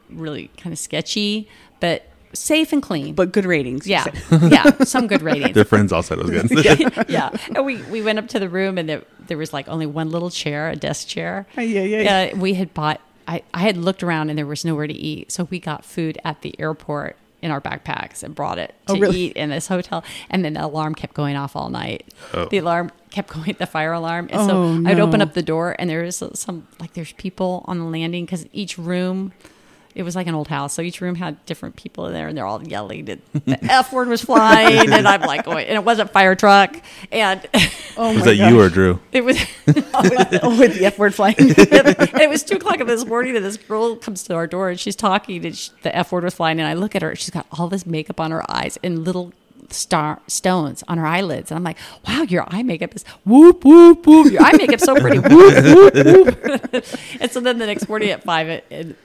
really 0.10 0.50
kind 0.58 0.74
of 0.74 0.80
sketchy, 0.80 1.48
but 1.80 2.08
safe 2.34 2.74
and 2.74 2.82
clean. 2.82 3.16
but 3.16 3.32
good 3.32 3.46
ratings. 3.46 3.88
yeah. 3.88 4.06
yeah, 4.42 4.84
some 4.84 5.08
good 5.08 5.22
ratings. 5.22 5.54
Their 5.54 5.66
friends 5.66 5.92
all 5.92 6.04
said 6.04 6.20
it 6.20 6.26
was 6.26 6.50
good. 6.50 7.06
yeah. 7.10 7.30
And 7.56 7.66
we 7.66 7.82
we 7.84 8.02
went 8.02 8.20
up 8.20 8.28
to 8.30 8.40
the 8.40 8.50
room 8.50 8.78
and 8.78 8.88
there 8.90 9.04
there 9.28 9.38
was 9.38 9.54
like 9.54 9.68
only 9.68 9.86
one 9.86 10.10
little 10.10 10.30
chair, 10.30 10.70
a 10.70 10.76
desk 10.76 11.08
chair. 11.08 11.46
Oh, 11.58 11.62
yeah, 11.62 11.82
yeah, 11.82 12.02
yeah. 12.02 12.34
Uh, 12.34 12.38
we 12.38 12.54
had 12.56 12.74
bought 12.74 13.00
I, 13.28 13.42
I 13.54 13.60
had 13.62 13.78
looked 13.78 14.04
around 14.04 14.30
and 14.30 14.38
there 14.38 14.46
was 14.46 14.66
nowhere 14.66 14.88
to 14.88 14.94
eat. 14.94 15.32
So 15.32 15.46
we 15.46 15.60
got 15.60 15.86
food 15.86 16.18
at 16.26 16.42
the 16.42 16.60
airport 16.60 17.16
in 17.42 17.52
our 17.52 17.60
backpacks 17.62 18.24
and 18.24 18.34
brought 18.34 18.58
it 18.58 18.74
oh, 18.88 18.94
to 18.96 19.00
Oh, 19.00 19.02
really? 19.02 19.18
eat 19.20 19.34
in 19.38 19.50
this 19.50 19.68
hotel. 19.68 20.04
And 20.30 20.44
then 20.46 20.54
the 20.54 20.66
alarm 20.66 20.96
kept 20.96 21.14
going 21.14 21.36
off 21.36 21.56
all 21.56 21.70
night. 21.70 22.14
Oh. 22.34 22.46
The 22.46 22.58
alarm 22.58 22.92
kept 23.12 23.30
going, 23.34 23.56
the 23.60 23.66
fire 23.66 23.92
alarm. 23.94 24.30
And 24.32 24.42
Oh, 24.42 24.48
so 24.82 24.90
I'd 24.90 25.00
open 25.00 25.22
up 25.22 25.34
the 25.34 25.42
door 25.42 25.76
and 25.78 25.90
there 25.90 26.04
was 26.04 26.24
some, 26.34 26.68
like, 26.80 26.94
there's 26.94 27.12
people 27.14 27.64
on 27.68 27.80
the 27.80 27.86
landing 27.86 28.26
because 28.26 28.46
each 28.54 28.78
room, 28.78 29.34
it 29.96 30.04
was 30.04 30.16
like 30.16 30.28
an 30.28 30.36
old 30.36 30.48
house. 30.48 30.74
So 30.74 30.82
each 30.82 31.02
room 31.02 31.16
had 31.16 31.44
different 31.46 31.76
people 31.76 32.08
in 32.08 32.14
there 32.14 32.28
and 32.28 32.38
they're 32.38 32.46
all 32.46 32.64
yelling. 32.64 33.10
And 33.10 33.22
the 33.46 33.60
F 33.72 33.94
word 33.94 34.08
was 34.08 34.22
flying. 34.22 34.92
And 34.92 35.08
I'm 35.08 35.22
like, 35.22 35.46
going, 35.46 35.68
and 35.68 35.76
it 35.76 35.84
wasn't 35.84 36.12
fire 36.12 36.36
truck. 36.36 36.76
And 37.12 37.46
Oh 37.96 38.10
Was 38.14 38.26
my 38.26 38.34
that 38.34 38.36
you 38.36 38.60
or 38.60 38.70
Drew? 38.70 39.00
it 39.12 39.24
was, 39.24 39.38
oh, 39.68 40.58
with 40.60 40.80
the 40.80 40.86
F 40.86 40.98
word 40.98 41.14
flying. 41.14 41.36
and 41.38 41.56
it 41.58 42.30
was 42.30 42.42
two 42.44 42.56
o'clock 42.56 42.80
in 42.80 42.88
this 42.88 43.06
morning, 43.06 43.36
and 43.36 43.46
this 43.46 43.56
girl 43.58 43.96
comes 43.98 44.24
to 44.24 44.34
our 44.36 44.48
door, 44.48 44.70
and 44.72 44.80
she's 44.80 44.96
talking, 44.96 45.46
and 45.46 45.56
she, 45.56 45.70
the 45.84 45.96
F 45.96 46.12
word 46.12 46.24
was 46.24 46.34
flying, 46.34 46.60
and 46.60 46.68
I 46.68 46.74
look 46.74 46.96
at 46.96 47.04
her, 47.04 47.16
she's 47.16 47.30
got 47.30 47.46
all 47.52 47.68
this 47.68 47.86
makeup 47.86 48.20
on 48.20 48.32
her 48.32 48.50
eyes 48.52 48.80
and 48.84 49.06
little 49.06 49.32
star 49.70 50.22
stones 50.28 50.84
on 50.88 50.98
her 50.98 51.06
eyelids, 51.06 51.52
and 51.52 51.58
I'm 51.58 51.64
like, 51.64 51.78
"Wow, 52.08 52.24
your 52.24 52.46
eye 52.48 52.64
makeup 52.64 52.96
is 52.96 53.04
whoop 53.26 53.64
whoop 53.64 54.06
whoop. 54.08 54.32
Your 54.32 54.42
eye 54.42 54.54
makeup's 54.58 54.84
so 54.84 54.96
pretty, 54.96 55.20
whoop 55.20 55.64
whoop 55.64 55.96
whoop." 55.96 56.86
and 57.20 57.32
so 57.32 57.40
then 57.40 57.60
the 57.60 57.66
next 57.68 57.88
morning 57.88 58.10
at 58.10 58.24
five, 58.24 58.50
it, 58.50 58.66
it, 58.72 58.96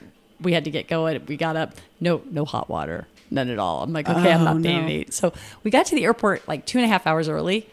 we 0.41 0.53
had 0.53 0.65
to 0.65 0.71
get 0.71 0.87
going. 0.87 1.21
We 1.27 1.37
got 1.37 1.55
up, 1.55 1.73
no 1.99 2.21
no 2.29 2.45
hot 2.45 2.69
water, 2.69 3.07
none 3.29 3.49
at 3.49 3.59
all. 3.59 3.83
I'm 3.83 3.93
like, 3.93 4.07
okay, 4.09 4.31
I'm 4.31 4.41
Oh, 4.41 4.45
not 4.45 4.57
no. 4.57 4.69
paying 4.69 4.85
to 4.87 4.93
eat. 4.93 5.13
So 5.13 5.33
we 5.63 5.71
got 5.71 5.85
to 5.87 5.95
the 5.95 6.03
airport 6.05 6.47
like 6.47 6.65
two 6.65 6.77
and 6.77 6.85
a 6.85 6.87
half 6.87 7.05
hours 7.07 7.27
early. 7.29 7.67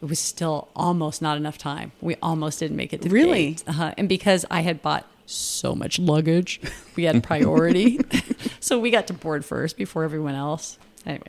It 0.00 0.06
was 0.08 0.18
still 0.18 0.68
almost 0.74 1.22
not 1.22 1.36
enough 1.36 1.58
time. 1.58 1.92
We 2.00 2.16
almost 2.22 2.58
didn't 2.58 2.76
make 2.76 2.92
it 2.92 3.02
to 3.02 3.08
the 3.08 3.14
Really? 3.14 3.50
gate. 3.52 3.64
Uh-huh. 3.68 3.94
And 3.96 4.08
because 4.08 4.44
I 4.50 4.62
had 4.62 4.82
bought 4.82 5.06
so 5.26 5.76
much 5.76 5.98
luggage, 6.00 6.60
we 6.96 7.04
had 7.04 7.22
priority. 7.30 8.00
so 8.60 8.80
we 8.80 8.90
got 8.90 9.06
to 9.06 9.12
board 9.12 9.44
first 9.44 9.76
before 9.76 10.02
everyone 10.02 10.34
else. 10.34 10.76
Anyway, 11.06 11.28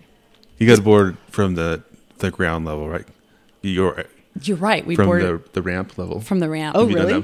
You 0.58 0.66
got 0.68 0.78
to 0.78 0.82
board 0.82 1.18
from 1.30 1.56
the 1.56 1.84
the 2.18 2.32
ground 2.32 2.66
level, 2.66 2.89
right? 2.89 3.06
You're 3.62 4.06
you're 4.41 4.58
right. 4.58 4.84
We 4.86 4.96
from 4.96 5.06
boarded 5.06 5.44
the 5.46 5.50
the 5.54 5.62
ramp 5.62 5.98
level. 5.98 6.20
from 6.20 6.39
the 6.39 6.50
ramp. 6.50 6.76
Oh, 6.76 6.82
Have 6.82 6.89
you 6.89 6.96
done 6.98 7.06
really? 7.08 7.22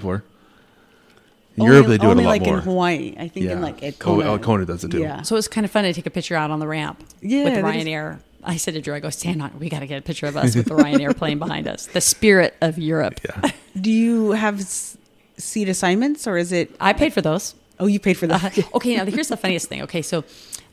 That 1.59 1.65
before? 1.65 1.67
In 1.67 1.73
Europe, 1.73 1.87
they 1.87 1.97
do 1.97 2.03
it 2.05 2.07
a 2.07 2.11
only 2.11 2.23
lot 2.23 2.29
like 2.29 2.41
more. 2.43 2.57
in 2.57 2.63
Hawaii. 2.63 3.15
I 3.17 3.27
think 3.27 3.45
in 3.47 3.61
like 3.61 3.83
at 3.83 3.99
Kona. 3.99 4.25
oh, 4.25 4.37
Kona 4.39 4.65
does 4.65 4.83
it 4.83 4.91
too. 4.91 4.99
Yeah. 4.99 5.21
So 5.21 5.35
it 5.35 5.37
was 5.37 5.47
kind 5.47 5.65
of 5.65 5.71
fun 5.71 5.83
to 5.83 5.93
take 5.93 6.05
a 6.05 6.09
picture 6.09 6.35
out 6.35 6.51
on 6.51 6.59
the 6.59 6.67
ramp 6.67 7.03
Yeah, 7.21 7.43
with 7.45 7.53
that 7.55 7.75
is- 7.75 7.85
Ryanair. 7.85 8.19
I 8.41 8.55
said 8.55 8.73
to 8.75 8.81
Drew, 8.81 8.95
I 8.95 9.01
go, 9.01 9.09
stand 9.09 9.41
on. 9.41 9.51
We 9.59 9.67
got 9.67 9.79
to 9.81 9.87
get 9.87 9.97
a 9.99 10.01
picture 10.01 10.25
of 10.25 10.37
us 10.37 10.55
with 10.55 10.67
the 10.67 10.75
Ryanair 10.75 11.13
plane 11.15 11.39
behind 11.39 11.67
us. 11.67 11.87
The 11.87 11.99
spirit 11.99 12.55
of 12.61 12.77
Europe. 12.77 13.19
Yeah. 13.25 13.51
Do 13.81 13.91
you 13.91 14.31
have 14.31 14.61
s- 14.61 14.97
seat 15.37 15.67
assignments 15.67 16.25
or 16.25 16.37
is 16.37 16.53
it? 16.53 16.73
I 16.79 16.93
paid 16.93 17.11
for 17.13 17.19
those. 17.21 17.53
Oh, 17.81 17.87
you 17.87 17.99
paid 17.99 18.15
for 18.17 18.27
that. 18.27 18.57
Uh, 18.57 18.61
okay, 18.75 18.95
now 18.95 19.03
here's 19.05 19.27
the 19.27 19.35
funniest 19.37 19.67
thing. 19.67 19.81
Okay, 19.81 20.01
so 20.01 20.23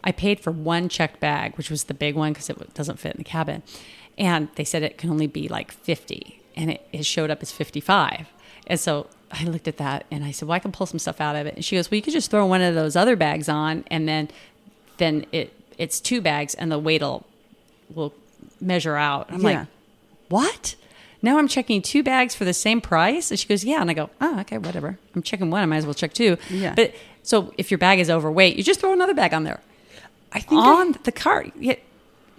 I 0.05 0.13
paid 0.13 0.39
for 0.39 0.53
one 0.53 0.89
checked 0.89 1.19
bag, 1.19 1.57
which 1.57 1.69
was 1.69 1.85
the 1.85 1.95
big 1.95 2.15
one 2.15 2.33
because 2.33 2.49
it 2.51 2.73
doesn't 2.75 3.01
fit 3.01 3.13
in 3.15 3.19
the 3.19 3.25
cabin, 3.25 3.63
and 4.17 4.49
they 4.55 4.65
said 4.65 4.83
it 4.85 4.97
can 4.99 5.11
only 5.11 5.27
be 5.27 5.47
like 5.49 5.71
50, 5.73 6.41
and 6.57 6.71
it, 6.71 6.87
it 6.93 7.05
showed 7.07 7.31
up 7.31 7.43
as 7.43 7.51
55. 7.53 8.29
And 8.69 8.79
so 8.81 9.09
I 9.31 9.45
looked 9.45 9.67
at 9.69 9.77
that 9.79 10.07
and 10.11 10.25
I 10.25 10.31
said, 10.31 10.49
"Well, 10.49 10.55
I 10.57 10.59
can 10.61 10.73
pull 10.73 10.87
some 10.87 10.99
stuff 10.99 11.21
out 11.21 11.37
of 11.37 11.47
it." 11.47 11.55
And 11.57 11.65
she 11.65 11.77
goes, 11.77 11.91
"Well, 11.91 11.97
you 11.97 12.03
could 12.03 12.13
just 12.13 12.31
throw 12.31 12.47
one 12.47 12.63
of 12.63 12.75
those 12.75 12.97
other 12.97 13.17
bags 13.17 13.49
on, 13.49 13.85
and 13.91 14.09
then 14.09 14.29
then 14.99 15.27
it 15.33 15.53
it's 15.79 16.01
two 16.01 16.21
bags, 16.21 16.55
and 16.55 16.71
the 16.71 16.79
weight 16.79 17.03
will 17.03 17.27
will 17.95 18.15
measure 18.61 18.97
out." 18.97 19.27
I'm 19.31 19.41
Yeah. 19.41 19.47
like, 19.61 19.67
"What?" 20.29 20.75
Now 21.23 21.39
I'm 21.39 21.49
checking 21.49 21.83
two 21.83 22.03
bags 22.03 22.35
for 22.35 22.45
the 22.45 22.55
same 22.55 22.81
price, 22.81 23.31
and 23.31 23.41
she 23.41 23.49
goes, 23.49 23.65
"Yeah," 23.65 23.81
and 23.81 23.91
I 23.91 23.95
go, 23.95 24.11
"Oh, 24.21 24.39
okay, 24.41 24.59
whatever. 24.59 24.99
I'm 25.15 25.23
checking 25.23 25.51
one. 25.51 25.63
I 25.63 25.67
might 25.67 25.79
as 25.79 25.87
well 25.87 25.95
check 25.95 26.13
two. 26.13 26.37
Yeah. 26.51 26.75
But 26.75 26.95
so 27.23 27.53
if 27.59 27.71
your 27.71 27.79
bag 27.79 27.99
is 27.99 28.09
overweight, 28.11 28.57
you 28.57 28.63
just 28.63 28.81
throw 28.81 28.93
another 28.93 29.15
bag 29.15 29.35
on 29.35 29.43
there. 29.45 29.61
I 30.33 30.41
think 30.41 30.61
I- 30.63 30.81
on 30.81 30.97
the 31.03 31.13
cart, 31.13 31.51
you, 31.59 31.75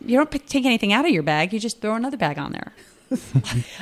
you 0.05 0.15
don't 0.17 0.29
pick, 0.31 0.45
take 0.45 0.65
anything 0.65 0.93
out 0.93 1.03
of 1.05 1.11
your 1.11 1.23
bag. 1.23 1.51
You 1.51 1.59
just 1.59 1.81
throw 1.81 1.95
another 1.95 2.17
bag 2.17 2.38
on 2.38 2.51
there. 2.53 2.71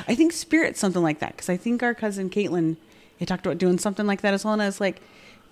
I 0.08 0.14
think 0.14 0.32
Spirit's 0.32 0.80
something 0.80 1.02
like 1.02 1.18
that 1.20 1.32
because 1.32 1.48
I 1.48 1.56
think 1.56 1.82
our 1.82 1.94
cousin 1.94 2.30
Caitlin 2.30 2.76
had 3.18 3.28
talked 3.28 3.46
about 3.46 3.58
doing 3.58 3.78
something 3.78 4.06
like 4.06 4.20
that 4.22 4.34
as 4.34 4.44
well. 4.44 4.52
And 4.52 4.62
I 4.62 4.66
was 4.66 4.80
like, 4.80 5.00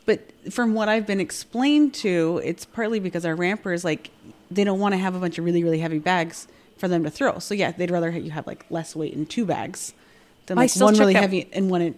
but 0.07 0.21
from 0.53 0.75
what 0.75 0.89
I've 0.89 1.07
been 1.07 1.21
explained 1.21 1.95
to, 1.95 2.41
it's 2.45 2.65
partly 2.65 3.01
because 3.01 3.25
our 3.25 3.35
rampers 3.35 3.85
like 3.85 4.11
they 4.51 4.65
don't 4.65 4.79
want 4.79 4.93
to 4.93 4.99
have 4.99 5.15
a 5.15 5.19
bunch 5.19 5.39
of 5.39 5.45
really 5.45 5.65
really 5.65 5.79
heavy 5.79 5.99
bags 5.99 6.47
for 6.77 6.89
them 6.89 7.05
to 7.05 7.11
throw. 7.11 7.39
So 7.39 7.55
yeah, 7.55 7.73
they'd 7.73 7.91
rather 7.91 8.11
you 8.11 8.31
have 8.33 8.47
like 8.47 8.67
less 8.71 8.95
weight 8.95 9.15
in 9.15 9.27
two 9.27 9.47
bags 9.47 9.95
than 10.47 10.57
like 10.59 10.75
one 10.77 10.95
really 10.97 11.15
that- 11.15 11.23
heavy 11.23 11.49
and 11.53 11.71
one 11.71 11.81
at 11.83 11.95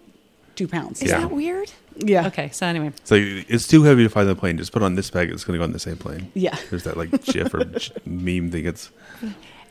two 0.54 0.68
pounds. 0.68 1.02
Is 1.02 1.10
Yeah. 1.10 1.20
that 1.20 1.30
weird? 1.32 1.70
Yeah. 1.98 2.26
Okay. 2.28 2.50
So 2.50 2.66
anyway, 2.66 2.92
So 3.04 3.14
it's 3.18 3.66
too 3.66 3.82
heavy 3.82 4.02
to 4.04 4.08
fly 4.10 4.22
on 4.22 4.28
the 4.28 4.34
plane. 4.36 4.56
Just 4.58 4.70
put 4.72 4.82
on 4.82 4.94
this 4.94 5.10
bag. 5.10 5.30
It's 5.30 5.44
going 5.44 5.54
to 5.54 5.58
go 5.58 5.64
on 5.64 5.72
the 5.72 5.78
same 5.78 5.96
plane. 5.96 6.30
Yeah. 6.34 6.56
There's 6.70 6.84
that 6.84 6.96
like 6.96 7.10
GIF 7.24 7.52
or 7.54 7.58
meme 8.06 8.50
thing. 8.50 8.66
It's 8.66 8.90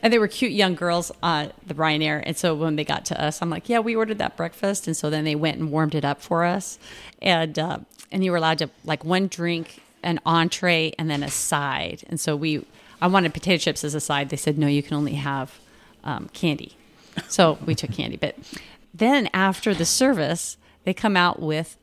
and 0.02 0.12
they 0.12 0.18
were 0.18 0.28
cute 0.28 0.52
young 0.52 0.74
girls 0.74 1.10
on 1.22 1.52
the 1.66 1.74
Ryanair. 1.74 2.22
And 2.24 2.36
so 2.36 2.54
when 2.54 2.76
they 2.76 2.84
got 2.84 3.04
to 3.06 3.22
us, 3.22 3.40
I'm 3.40 3.50
like, 3.50 3.68
yeah, 3.68 3.78
we 3.78 3.96
ordered 3.96 4.18
that 4.18 4.36
breakfast. 4.36 4.86
And 4.86 4.96
so 4.96 5.10
then 5.10 5.24
they 5.24 5.34
went 5.34 5.58
and 5.58 5.70
warmed 5.70 5.94
it 5.94 6.04
up 6.04 6.20
for 6.20 6.44
us. 6.44 6.78
And, 7.22 7.58
uh, 7.58 7.78
and 8.12 8.24
you 8.24 8.30
were 8.30 8.36
allowed 8.36 8.58
to 8.58 8.70
like 8.84 9.04
one 9.04 9.28
drink, 9.28 9.82
an 10.02 10.20
entree, 10.26 10.92
and 10.98 11.10
then 11.10 11.22
a 11.22 11.30
side. 11.30 12.04
And 12.08 12.20
so 12.20 12.36
we, 12.36 12.64
I 13.00 13.06
wanted 13.06 13.34
potato 13.34 13.58
chips 13.58 13.84
as 13.84 13.94
a 13.94 14.00
side. 14.00 14.30
They 14.30 14.36
said, 14.36 14.58
no, 14.58 14.66
you 14.66 14.82
can 14.82 14.94
only 14.94 15.14
have 15.14 15.58
um, 16.04 16.28
candy. 16.32 16.76
So 17.28 17.58
we 17.64 17.74
took 17.74 17.92
candy. 17.92 18.16
But 18.16 18.36
then 18.92 19.28
after 19.32 19.74
the 19.74 19.86
service, 19.86 20.58
they 20.84 20.92
come 20.94 21.16
out 21.16 21.40
with 21.40 21.76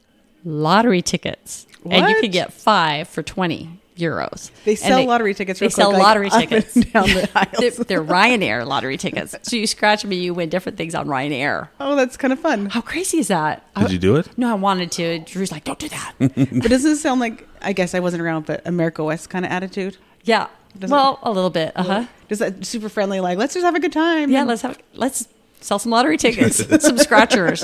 lottery 0.46 1.02
tickets. 1.02 1.66
And 1.90 2.08
you 2.10 2.22
could 2.22 2.32
get 2.32 2.54
five 2.54 3.08
for 3.10 3.24
20 3.24 3.80
euros. 3.98 4.52
They 4.66 4.72
And 4.72 4.80
sell 4.80 5.06
lottery 5.06 5.34
tickets 5.34 5.60
They 5.60 5.66
real 5.68 5.72
sell 5.72 5.90
quick, 5.90 6.00
like, 6.00 6.08
lottery 6.08 6.28
up 6.32 6.34
and 6.42 6.50
tickets 6.50 6.74
down 6.92 7.08
the 7.08 7.14
they're, 7.60 7.64
aisles. 7.72 7.78
they're 7.88 8.04
Ryanair 8.04 8.66
lottery 8.66 8.98
tickets. 8.98 9.36
So 9.44 9.56
you 9.56 9.68
scratch 9.68 10.04
me, 10.06 10.16
you 10.18 10.34
win 10.34 10.50
different 10.50 10.78
things 10.78 10.96
on 10.96 11.08
Ryanair. 11.08 11.70
Oh, 11.80 11.96
that's 11.96 12.18
kind 12.18 12.34
of 12.34 12.40
fun. 12.40 12.68
How 12.68 12.82
crazy 12.82 13.20
is 13.20 13.28
that? 13.28 13.64
did 13.78 13.88
I, 13.88 13.90
you 13.92 14.00
do 14.00 14.16
it? 14.16 14.28
No, 14.38 14.50
I 14.50 14.56
wanted 14.56 14.92
to. 14.94 15.20
Drew's 15.20 15.52
like, 15.52 15.64
don't 15.64 15.80
do 15.80 15.90
that. 15.90 16.14
but 16.20 16.70
doesn't 16.70 16.92
it 16.92 16.96
sound 16.98 17.20
like 17.20 17.48
I 17.62 17.74
guess 17.74 17.94
I 17.94 18.00
wasn't 18.00 18.22
around, 18.24 18.46
but 18.46 18.66
America 18.66 19.04
West 19.04 19.30
kind 19.30 19.46
of 19.46 19.52
attitude? 19.52 19.98
yeah. 20.24 20.48
Does 20.80 20.90
well, 20.90 21.20
a 21.22 21.32
little 21.32 21.52
bit. 21.52 21.72
Uh 21.76 21.84
huh. 21.84 22.06
Just 22.30 22.40
that 22.40 22.66
super 22.66 22.90
friendly, 22.90 23.20
like 23.20 23.38
let's 23.38 23.54
just 23.54 23.64
have 23.64 23.76
a 23.76 23.80
good 23.80 23.94
time. 23.94 24.32
Yeah. 24.32 24.40
And- 24.40 24.48
Let's 24.50 24.64
have 24.64 24.80
let's 24.96 25.28
sell 25.62 25.78
some 25.78 25.92
lottery 25.92 26.18
tickets, 26.18 26.58
some 26.84 26.98
scratchers. 26.98 27.64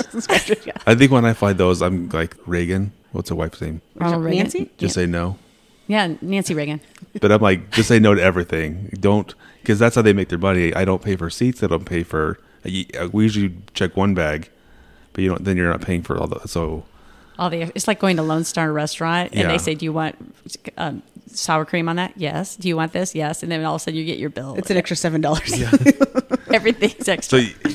yeah. 0.64 0.74
I 0.86 0.94
think 0.94 1.10
when 1.10 1.24
I 1.24 1.32
fly 1.32 1.52
those, 1.52 1.82
I'm 1.82 2.08
like 2.10 2.36
Reagan. 2.46 2.92
What's 3.10 3.28
her 3.30 3.34
wife's 3.34 3.60
name? 3.60 3.82
Ronald 3.96 4.22
Reagan. 4.22 4.38
Nancy? 4.44 4.70
Just 4.78 4.94
say 4.94 5.06
no. 5.06 5.36
Yeah, 5.90 6.14
Nancy 6.22 6.54
Reagan. 6.54 6.80
But 7.20 7.32
I'm 7.32 7.40
like, 7.42 7.72
just 7.72 7.88
say 7.88 7.98
no 7.98 8.14
to 8.14 8.22
everything. 8.22 8.90
Don't, 9.00 9.34
because 9.60 9.80
that's 9.80 9.96
how 9.96 10.02
they 10.02 10.12
make 10.12 10.28
their 10.28 10.38
money. 10.38 10.72
I 10.72 10.84
don't 10.84 11.02
pay 11.02 11.16
for 11.16 11.28
seats. 11.28 11.60
I 11.62 11.66
don't 11.66 11.84
pay 11.84 12.04
for. 12.04 12.38
We 12.64 13.24
usually 13.24 13.52
check 13.74 13.96
one 13.96 14.14
bag, 14.14 14.48
but 15.12 15.22
you 15.22 15.28
don't. 15.30 15.44
Then 15.44 15.56
you're 15.56 15.68
not 15.68 15.80
paying 15.80 16.02
for 16.02 16.16
all 16.16 16.28
the. 16.28 16.46
So 16.46 16.84
All 17.38 17.50
the 17.50 17.62
it's 17.74 17.88
like 17.88 17.98
going 17.98 18.16
to 18.16 18.22
Lone 18.22 18.44
Star 18.44 18.72
Restaurant 18.72 19.32
and 19.32 19.40
Yeah. 19.40 19.48
they 19.48 19.58
say, 19.58 19.74
"Do 19.74 19.84
you 19.84 19.92
want 19.92 20.14
um, 20.76 21.02
sour 21.26 21.64
cream 21.64 21.88
on 21.88 21.96
that?" 21.96 22.12
Yes. 22.16 22.54
Do 22.54 22.68
you 22.68 22.76
want 22.76 22.92
this? 22.92 23.12
Yes. 23.14 23.42
And 23.42 23.50
then 23.50 23.64
all 23.64 23.74
of 23.74 23.80
a 23.80 23.84
sudden 23.84 23.98
you 23.98 24.04
get 24.04 24.18
your 24.18 24.30
bill. 24.30 24.54
It's 24.56 24.70
an 24.70 24.76
extra 24.76 24.96
seven 24.96 25.20
dollars. 25.20 25.52
Everything's 26.52 27.08
extra. 27.08 27.42
So 27.42 27.68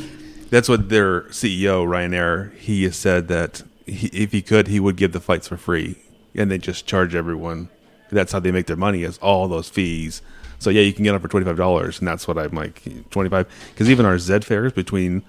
that's 0.50 0.70
what 0.70 0.88
their 0.90 1.22
CEO 1.24 1.86
Ryanair. 1.86 2.56
He 2.56 2.84
has 2.84 2.96
said 2.96 3.28
that 3.28 3.64
he, 3.86 4.08
if 4.08 4.32
he 4.32 4.42
could, 4.42 4.68
he 4.70 4.80
would 4.80 4.96
give 4.96 5.12
the 5.12 5.20
flights 5.20 5.48
for 5.50 5.58
free, 5.58 5.98
and 6.36 6.50
they 6.50 6.58
just 6.58 6.86
charge 6.86 7.14
everyone. 7.16 7.68
That's 8.12 8.32
how 8.32 8.40
they 8.40 8.52
make 8.52 8.68
their 8.68 8.76
money 8.76 9.04
is 9.04 9.18
all 9.20 9.48
those 9.48 9.68
fees. 9.70 10.22
So 10.60 10.70
yeah, 10.70 10.82
you 10.82 10.94
can 10.94 11.04
get 11.04 11.12
them 11.12 11.22
for 11.22 11.28
twenty 11.28 11.46
five 11.46 11.58
dollars, 11.58 12.00
and 12.00 12.08
that's 12.08 12.28
what 12.28 12.38
I'm 12.38 12.52
like 12.52 12.82
twenty 13.10 13.30
five. 13.30 13.48
Because 13.72 13.90
even 13.90 14.06
our 14.06 14.18
Z 14.20 14.40
fares 14.42 14.72
between 14.74 15.24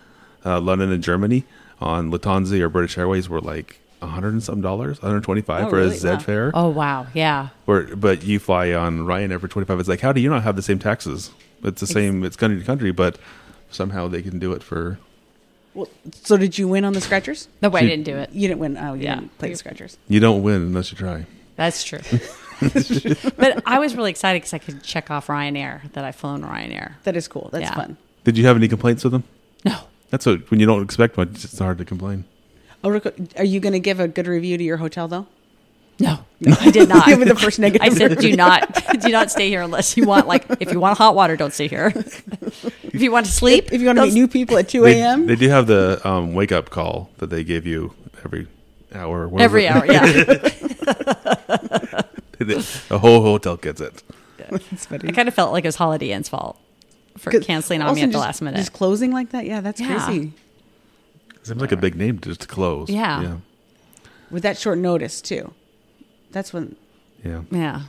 uh, 0.44 0.60
London 0.60 0.92
and 0.92 1.02
Germany 1.02 1.44
on 1.80 2.10
Lufthansa 2.10 2.60
or 2.60 2.68
British 2.68 2.96
Airways 2.96 3.28
were 3.28 3.40
like 3.40 3.80
a 4.02 4.06
hundred 4.06 4.34
and 4.34 4.42
some 4.42 4.60
dollars, 4.60 5.02
one 5.02 5.10
hundred 5.10 5.24
twenty 5.24 5.40
five 5.40 5.66
Oh, 5.66 5.70
for 5.70 5.76
really? 5.76 5.94
a 5.96 5.98
Z 5.98 6.08
Wow. 6.08 6.18
fare. 6.18 6.50
oh 6.54 6.68
wow, 6.68 7.06
yeah. 7.14 7.48
Where, 7.64 7.96
but 7.96 8.22
you 8.22 8.38
fly 8.38 8.72
on 8.72 9.00
Ryanair 9.00 9.40
for 9.40 9.48
twenty 9.48 9.66
five. 9.66 9.80
It's 9.80 9.88
like, 9.88 10.00
how 10.00 10.12
do 10.12 10.20
you 10.20 10.28
not 10.28 10.42
have 10.44 10.54
the 10.56 10.62
same 10.62 10.78
taxes? 10.78 11.30
It's 11.64 11.80
the 11.80 11.86
same. 11.86 12.22
It's 12.24 12.36
country 12.36 12.58
to 12.60 12.64
country, 12.64 12.92
but 12.92 13.18
somehow 13.70 14.06
they 14.08 14.22
can 14.22 14.38
do 14.38 14.52
it 14.52 14.62
for. 14.62 14.98
Well, 15.74 15.88
so 16.22 16.36
did 16.36 16.56
you 16.56 16.68
win 16.68 16.84
on 16.84 16.92
the 16.92 17.00
scratchers? 17.00 17.48
No, 17.60 17.70
I 17.74 17.80
She- 17.80 17.86
didn't 17.88 18.04
do 18.04 18.16
it. 18.16 18.30
You 18.32 18.48
didn't 18.48 18.60
win. 18.60 18.76
Oh, 18.78 18.94
you 18.94 19.02
Yeah. 19.02 19.16
didn't 19.16 19.36
play 19.38 19.50
the 19.50 19.56
scratchers. 19.56 19.98
You 20.08 20.20
don't 20.20 20.42
win 20.42 20.56
unless 20.62 20.92
you 20.92 20.96
try. 20.98 21.26
That's 21.56 21.82
true. 21.84 21.98
but 23.36 23.62
I 23.66 23.78
was 23.78 23.94
really 23.94 24.10
excited 24.10 24.40
because 24.40 24.54
I 24.54 24.58
could 24.58 24.82
check 24.82 25.10
off 25.10 25.26
Ryanair 25.26 25.90
that 25.92 26.04
I've 26.04 26.16
flown 26.16 26.42
Ryanair. 26.42 26.94
That 27.04 27.16
is 27.16 27.28
cool. 27.28 27.50
That's 27.52 27.64
Yeah. 27.64 27.74
fun. 27.74 27.96
Did 28.24 28.36
you 28.36 28.46
have 28.46 28.56
any 28.56 28.68
complaints 28.68 29.04
with 29.04 29.12
them? 29.12 29.24
No, 29.64 29.78
That's 30.10 30.26
what 30.26 30.50
when 30.50 30.60
you 30.60 30.66
don't 30.66 30.82
expect 30.82 31.16
much, 31.16 31.44
it's 31.44 31.58
hard 31.58 31.78
to 31.78 31.84
complain. 31.84 32.24
Oh, 32.84 33.00
are 33.36 33.44
you 33.44 33.60
going 33.60 33.72
to 33.72 33.80
give 33.80 34.00
a 34.00 34.08
good 34.08 34.26
review 34.26 34.58
to 34.58 34.64
your 34.64 34.76
hotel 34.76 35.08
though? 35.08 35.26
no, 35.98 36.18
I 36.60 36.70
did 36.70 36.88
not. 36.88 37.06
Give 37.06 37.18
me 37.18 37.24
the 37.24 37.34
first 37.34 37.58
negative 37.58 37.82
I 37.82 37.94
said, 37.94 38.18
do 38.18 38.36
not, 38.36 38.84
do 39.00 39.08
not 39.08 39.30
stay 39.30 39.48
here 39.48 39.62
unless 39.62 39.96
you 39.96 40.06
want 40.06 40.26
like 40.26 40.44
if 40.60 40.70
you 40.70 40.78
want 40.78 40.98
hot 40.98 41.14
water, 41.14 41.36
don't 41.36 41.54
stay 41.54 41.68
here. 41.68 41.90
if 41.94 43.00
you 43.00 43.10
want 43.10 43.26
to 43.26 43.32
sleep, 43.32 43.72
If 43.72 43.80
you 43.80 43.86
want 43.86 43.98
to 43.98 44.04
meet 44.04 44.14
new 44.14 44.28
people 44.28 44.58
at 44.58 44.68
two 44.68 44.84
a.m., 44.84 45.26
they 45.26 45.36
do 45.36 45.48
have 45.48 45.66
the 45.66 46.00
um, 46.06 46.34
wake 46.34 46.52
up 46.52 46.70
call 46.70 47.10
that 47.18 47.30
they 47.30 47.44
give 47.44 47.66
you 47.66 47.94
every 48.24 48.46
hour. 48.94 49.26
What 49.26 49.40
is 49.40 49.44
every 49.44 49.68
hour. 49.68 49.86
Yeah, 49.86 52.02
the 52.88 52.98
whole 52.98 53.22
hotel 53.22 53.56
gets 53.56 53.80
it. 53.80 54.02
That's 54.50 54.86
funny. 54.86 55.08
I 55.08 55.12
kind 55.12 55.28
of 55.28 55.34
felt 55.34 55.52
like 55.52 55.64
it 55.64 55.68
was 55.68 55.76
Holiday 55.76 56.10
Inn's 56.12 56.28
fault 56.28 56.60
for 57.18 57.30
canceling 57.40 57.82
on 57.82 57.94
me 57.94 58.02
at 58.02 58.06
the 58.06 58.12
just- 58.12 58.20
last 58.24 58.42
minute. 58.42 58.58
Just 58.58 58.72
closing 58.72 59.10
like 59.12 59.30
that? 59.30 59.46
Yeah, 59.46 59.60
that's 59.60 59.80
Yeah. 59.80 60.04
crazy. 60.04 60.32
Seems 61.42 61.60
like 61.60 61.72
a 61.72 61.76
big 61.76 61.94
name 61.94 62.18
just 62.20 62.40
to 62.42 62.46
close. 62.48 62.90
Yeah. 62.90 63.22
Yeah. 63.22 63.36
With 64.30 64.42
that 64.42 64.58
short 64.58 64.78
notice 64.78 65.20
too. 65.20 65.52
That's 66.32 66.52
when 66.52 66.76
Yeah. 67.24 67.42
yeah. 67.50 67.82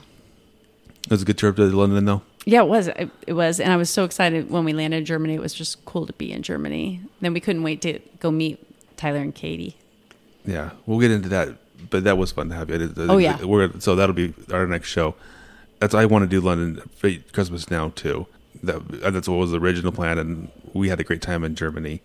It 1.04 1.10
was 1.10 1.22
a 1.22 1.24
good 1.24 1.38
trip 1.38 1.56
to 1.56 1.64
London, 1.64 2.04
though. 2.04 2.22
Yeah, 2.44 2.62
it 2.62 2.68
was. 2.68 2.88
It, 2.88 3.10
it 3.26 3.32
was, 3.34 3.60
and 3.60 3.72
I 3.72 3.76
was 3.76 3.90
so 3.90 4.04
excited 4.04 4.50
when 4.50 4.64
we 4.64 4.72
landed 4.72 4.98
in 4.98 5.04
Germany. 5.04 5.34
It 5.34 5.40
was 5.40 5.52
just 5.54 5.84
cool 5.84 6.06
to 6.06 6.12
be 6.14 6.32
in 6.32 6.42
Germany. 6.42 7.00
Then 7.20 7.32
we 7.34 7.40
couldn't 7.40 7.62
wait 7.62 7.82
to 7.82 7.98
go 8.20 8.30
meet 8.30 8.64
Tyler 8.96 9.18
and 9.20 9.34
Katie. 9.34 9.76
Yeah, 10.46 10.70
we'll 10.86 10.98
get 10.98 11.10
into 11.10 11.28
that, 11.30 11.56
but 11.90 12.04
that 12.04 12.18
was 12.18 12.32
fun 12.32 12.48
to 12.50 12.54
have 12.54 12.68
you. 12.70 12.76
It- 12.76 12.82
it- 12.82 13.10
Oh, 13.10 13.18
yeah. 13.18 13.42
we're 13.44 13.70
so 13.80 13.94
that'll 13.94 14.14
be 14.14 14.34
our 14.52 14.66
next 14.66 14.88
show. 14.88 15.14
That's 15.80 15.94
I 15.94 16.04
want 16.06 16.22
to 16.24 16.28
do 16.28 16.40
London 16.40 16.82
Christmas 17.32 17.70
now 17.70 17.92
too. 17.94 18.26
That 18.62 18.88
that's 19.12 19.28
what 19.28 19.36
was 19.36 19.52
the 19.52 19.60
original 19.60 19.92
plan, 19.92 20.18
and 20.18 20.50
we 20.72 20.88
had 20.88 20.98
a 21.00 21.04
great 21.04 21.22
time 21.22 21.44
in 21.44 21.54
Germany. 21.54 22.00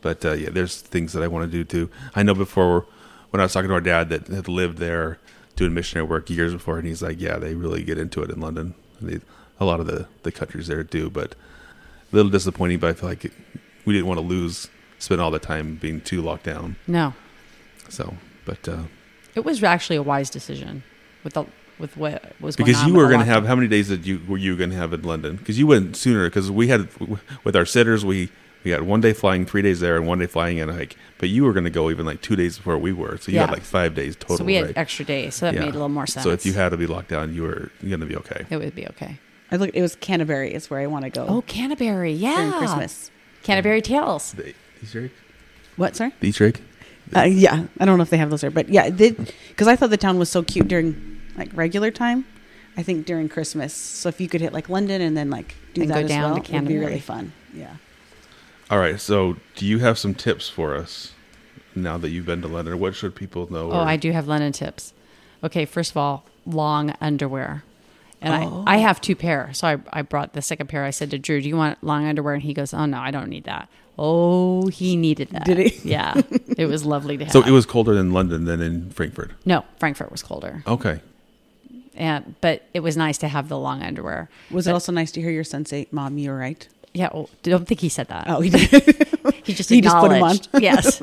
But 0.00 0.24
uh, 0.24 0.32
yeah, 0.32 0.48
there's 0.50 0.80
things 0.80 1.12
that 1.12 1.22
I 1.22 1.26
want 1.28 1.50
to 1.50 1.50
do 1.50 1.64
too. 1.64 1.90
I 2.14 2.22
know 2.22 2.34
before 2.34 2.86
when 3.30 3.40
I 3.40 3.44
was 3.44 3.52
talking 3.52 3.68
to 3.68 3.74
our 3.74 3.80
dad 3.80 4.08
that 4.08 4.28
had 4.28 4.48
lived 4.48 4.78
there 4.78 5.18
doing 5.56 5.74
missionary 5.74 6.06
work 6.06 6.30
years 6.30 6.52
before, 6.54 6.78
and 6.78 6.86
he's 6.86 7.02
like, 7.02 7.20
yeah, 7.20 7.36
they 7.36 7.54
really 7.54 7.82
get 7.82 7.98
into 7.98 8.22
it 8.22 8.30
in 8.30 8.40
London. 8.40 8.74
They, 9.00 9.20
a 9.60 9.64
lot 9.66 9.80
of 9.80 9.86
the 9.86 10.06
the 10.22 10.32
countries 10.32 10.68
there 10.68 10.82
do, 10.82 11.10
but 11.10 11.32
a 12.12 12.16
little 12.16 12.30
disappointing. 12.30 12.78
But 12.78 12.90
I 12.90 12.92
feel 12.94 13.08
like 13.10 13.30
we 13.84 13.92
didn't 13.92 14.06
want 14.06 14.18
to 14.20 14.26
lose 14.26 14.68
spend 14.98 15.20
all 15.20 15.30
the 15.30 15.38
time 15.38 15.74
being 15.74 16.00
too 16.00 16.22
locked 16.22 16.44
down. 16.44 16.76
No, 16.86 17.12
So, 17.90 18.14
but 18.46 18.66
uh, 18.68 18.84
it 19.38 19.44
was 19.44 19.62
actually 19.62 19.96
a 19.96 20.02
wise 20.02 20.28
decision 20.30 20.82
with 21.24 21.34
the 21.34 21.44
with 21.78 21.96
what 21.96 22.32
was 22.40 22.56
going 22.56 22.66
because 22.66 22.82
on 22.82 22.88
you 22.88 22.94
were 22.94 23.06
going 23.08 23.20
to 23.20 23.24
have 23.24 23.46
how 23.46 23.54
many 23.54 23.68
days 23.68 23.88
did 23.88 24.04
you 24.04 24.20
were 24.28 24.36
you 24.36 24.56
going 24.56 24.70
to 24.70 24.76
have 24.76 24.92
in 24.92 25.02
London? 25.02 25.36
Because 25.36 25.58
you 25.58 25.66
went 25.66 25.96
sooner. 25.96 26.24
Because 26.28 26.50
we 26.50 26.66
had 26.68 26.88
with 27.44 27.54
our 27.54 27.64
sitters, 27.64 28.04
we 28.04 28.30
we 28.64 28.72
had 28.72 28.82
one 28.82 29.00
day 29.00 29.12
flying, 29.12 29.46
three 29.46 29.62
days 29.62 29.78
there, 29.78 29.96
and 29.96 30.04
one 30.06 30.18
day 30.18 30.26
flying 30.26 30.58
in 30.58 30.68
a 30.68 30.72
hike. 30.74 30.96
But 31.18 31.28
you 31.28 31.44
were 31.44 31.52
going 31.52 31.64
to 31.64 31.70
go 31.70 31.88
even 31.90 32.04
like 32.04 32.20
two 32.20 32.34
days 32.34 32.56
before 32.56 32.76
we 32.78 32.92
were, 32.92 33.16
so 33.18 33.30
you 33.30 33.38
had 33.38 33.50
like 33.52 33.62
five 33.62 33.94
days 33.94 34.16
total. 34.16 34.38
so 34.38 34.44
we 34.44 34.54
had 34.56 34.66
right? 34.66 34.76
extra 34.76 35.04
days, 35.04 35.36
so 35.36 35.46
that 35.46 35.54
Yeah. 35.54 35.60
made 35.60 35.70
a 35.70 35.72
little 35.72 35.88
more 35.88 36.06
sense. 36.08 36.24
So 36.24 36.30
if 36.30 36.44
you 36.44 36.52
had 36.54 36.70
to 36.70 36.76
be 36.76 36.86
locked 36.88 37.08
down, 37.08 37.32
you 37.34 37.42
were 37.44 37.70
going 37.80 38.00
to 38.00 38.06
be 38.06 38.16
okay. 38.16 38.44
it 38.50 38.56
would 38.56 38.74
be 38.74 38.86
okay. 38.88 39.18
I 39.52 39.56
looked. 39.56 39.74
It 39.76 39.82
was 39.82 39.94
Canterbury 39.96 40.52
is 40.52 40.68
where 40.70 40.80
I 40.80 40.86
want 40.88 41.04
to 41.04 41.10
go 41.10 41.24
Oh, 41.28 41.42
Canterbury, 41.42 42.12
yeah, 42.12 42.36
during 42.36 42.52
Christmas. 42.54 43.10
Canterbury 43.44 43.80
Tales. 43.80 44.32
The 44.32 44.52
Easter 44.82 45.04
egg. 45.04 45.10
What? 45.76 45.94
Sorry. 45.96 46.12
The 46.20 46.28
Easter 46.28 46.46
egg. 46.48 46.60
Uh, 47.16 47.22
yeah, 47.22 47.66
I 47.80 47.84
don't 47.84 47.96
know 47.96 48.02
if 48.02 48.10
they 48.10 48.16
have 48.18 48.30
those 48.30 48.40
there, 48.42 48.50
but 48.50 48.68
yeah, 48.68 48.90
because 48.90 49.66
I 49.68 49.76
thought 49.76 49.90
the 49.90 49.96
town 49.96 50.18
was 50.18 50.28
so 50.30 50.42
cute 50.42 50.68
during 50.68 51.20
like 51.36 51.50
regular 51.54 51.90
time. 51.90 52.26
I 52.76 52.82
think 52.82 53.06
during 53.06 53.28
Christmas. 53.28 53.74
So 53.74 54.08
if 54.08 54.20
you 54.20 54.28
could 54.28 54.40
hit 54.40 54.52
like 54.52 54.68
London 54.68 55.00
and 55.02 55.16
then 55.16 55.30
like 55.30 55.54
do 55.74 55.82
And 55.82 55.90
that 55.90 55.94
go 55.94 56.00
as 56.04 56.08
down 56.08 56.32
well, 56.34 56.42
to 56.42 56.54
it'd 56.54 56.68
be 56.68 56.78
really 56.78 57.00
fun. 57.00 57.32
Yeah. 57.52 57.74
All 58.70 58.78
right. 58.78 59.00
So 59.00 59.36
do 59.56 59.66
you 59.66 59.78
have 59.80 59.98
some 59.98 60.14
tips 60.14 60.48
for 60.48 60.76
us 60.76 61.12
now 61.74 61.98
that 61.98 62.10
you've 62.10 62.26
been 62.26 62.42
to 62.42 62.48
London? 62.48 62.78
What 62.78 62.94
should 62.94 63.14
people 63.16 63.50
know? 63.52 63.72
Oh, 63.72 63.80
or- 63.80 63.82
I 63.82 63.96
do 63.96 64.12
have 64.12 64.28
London 64.28 64.52
tips. 64.52 64.92
Okay, 65.42 65.64
first 65.64 65.90
of 65.92 65.96
all, 65.96 66.24
long 66.46 66.94
underwear. 67.00 67.64
And 68.20 68.44
Oh. 68.44 68.64
I, 68.66 68.74
I 68.74 68.76
have 68.78 69.00
two 69.00 69.14
pair. 69.16 69.50
So 69.54 69.66
I, 69.68 69.78
I 69.92 70.02
brought 70.02 70.32
the 70.32 70.42
second 70.42 70.66
pair. 70.68 70.84
I 70.84 70.90
said 70.90 71.10
to 71.12 71.18
Drew, 71.18 71.40
Do 71.40 71.48
you 71.48 71.56
want 71.56 71.82
long 71.82 72.04
underwear? 72.04 72.34
And 72.34 72.42
he 72.42 72.52
goes, 72.54 72.74
Oh, 72.74 72.84
no, 72.84 72.98
I 72.98 73.10
don't 73.12 73.28
need 73.28 73.44
that. 73.44 73.68
Oh, 73.98 74.68
he 74.68 74.96
needed 74.96 75.30
that. 75.30 75.44
Did 75.44 75.58
he? 75.58 75.80
Yeah. 75.88 76.14
it 76.56 76.66
was 76.66 76.84
lovely 76.84 77.16
to 77.18 77.24
have. 77.26 77.32
So 77.32 77.42
it 77.42 77.50
was 77.50 77.66
colder 77.66 77.94
in 77.98 78.12
London 78.12 78.44
than 78.44 78.60
in 78.60 78.90
Frankfurt. 78.90 79.32
No, 79.44 79.64
Frankfurt 79.78 80.10
was 80.12 80.22
colder. 80.22 80.62
Okay. 80.66 81.00
And, 81.96 82.36
but 82.40 82.62
it 82.74 82.80
was 82.80 82.96
nice 82.96 83.18
to 83.18 83.28
have 83.28 83.48
the 83.48 83.58
long 83.58 83.82
underwear. 83.82 84.28
Was 84.52 84.66
it 84.68 84.70
also 84.72 84.92
nice 84.92 85.10
to 85.12 85.20
hear 85.20 85.30
your 85.30 85.42
son 85.42 85.64
say, 85.66 85.88
"Mom, 85.90 86.16
you're 86.16 86.36
right"? 86.38 86.68
Yeah, 86.94 87.08
well, 87.12 87.28
I 87.44 87.50
don't 87.50 87.66
think 87.66 87.80
he 87.80 87.88
said 87.88 88.06
that. 88.08 88.26
Oh, 88.28 88.40
he 88.40 88.50
did. 88.50 89.04
He 89.44 89.54
just 89.54 89.70
He 89.70 89.80
just 89.80 89.96
put 89.96 90.10
'em 90.12 90.16
acknowledged. 90.18 90.48
on. 90.52 90.60
yes. 90.62 91.00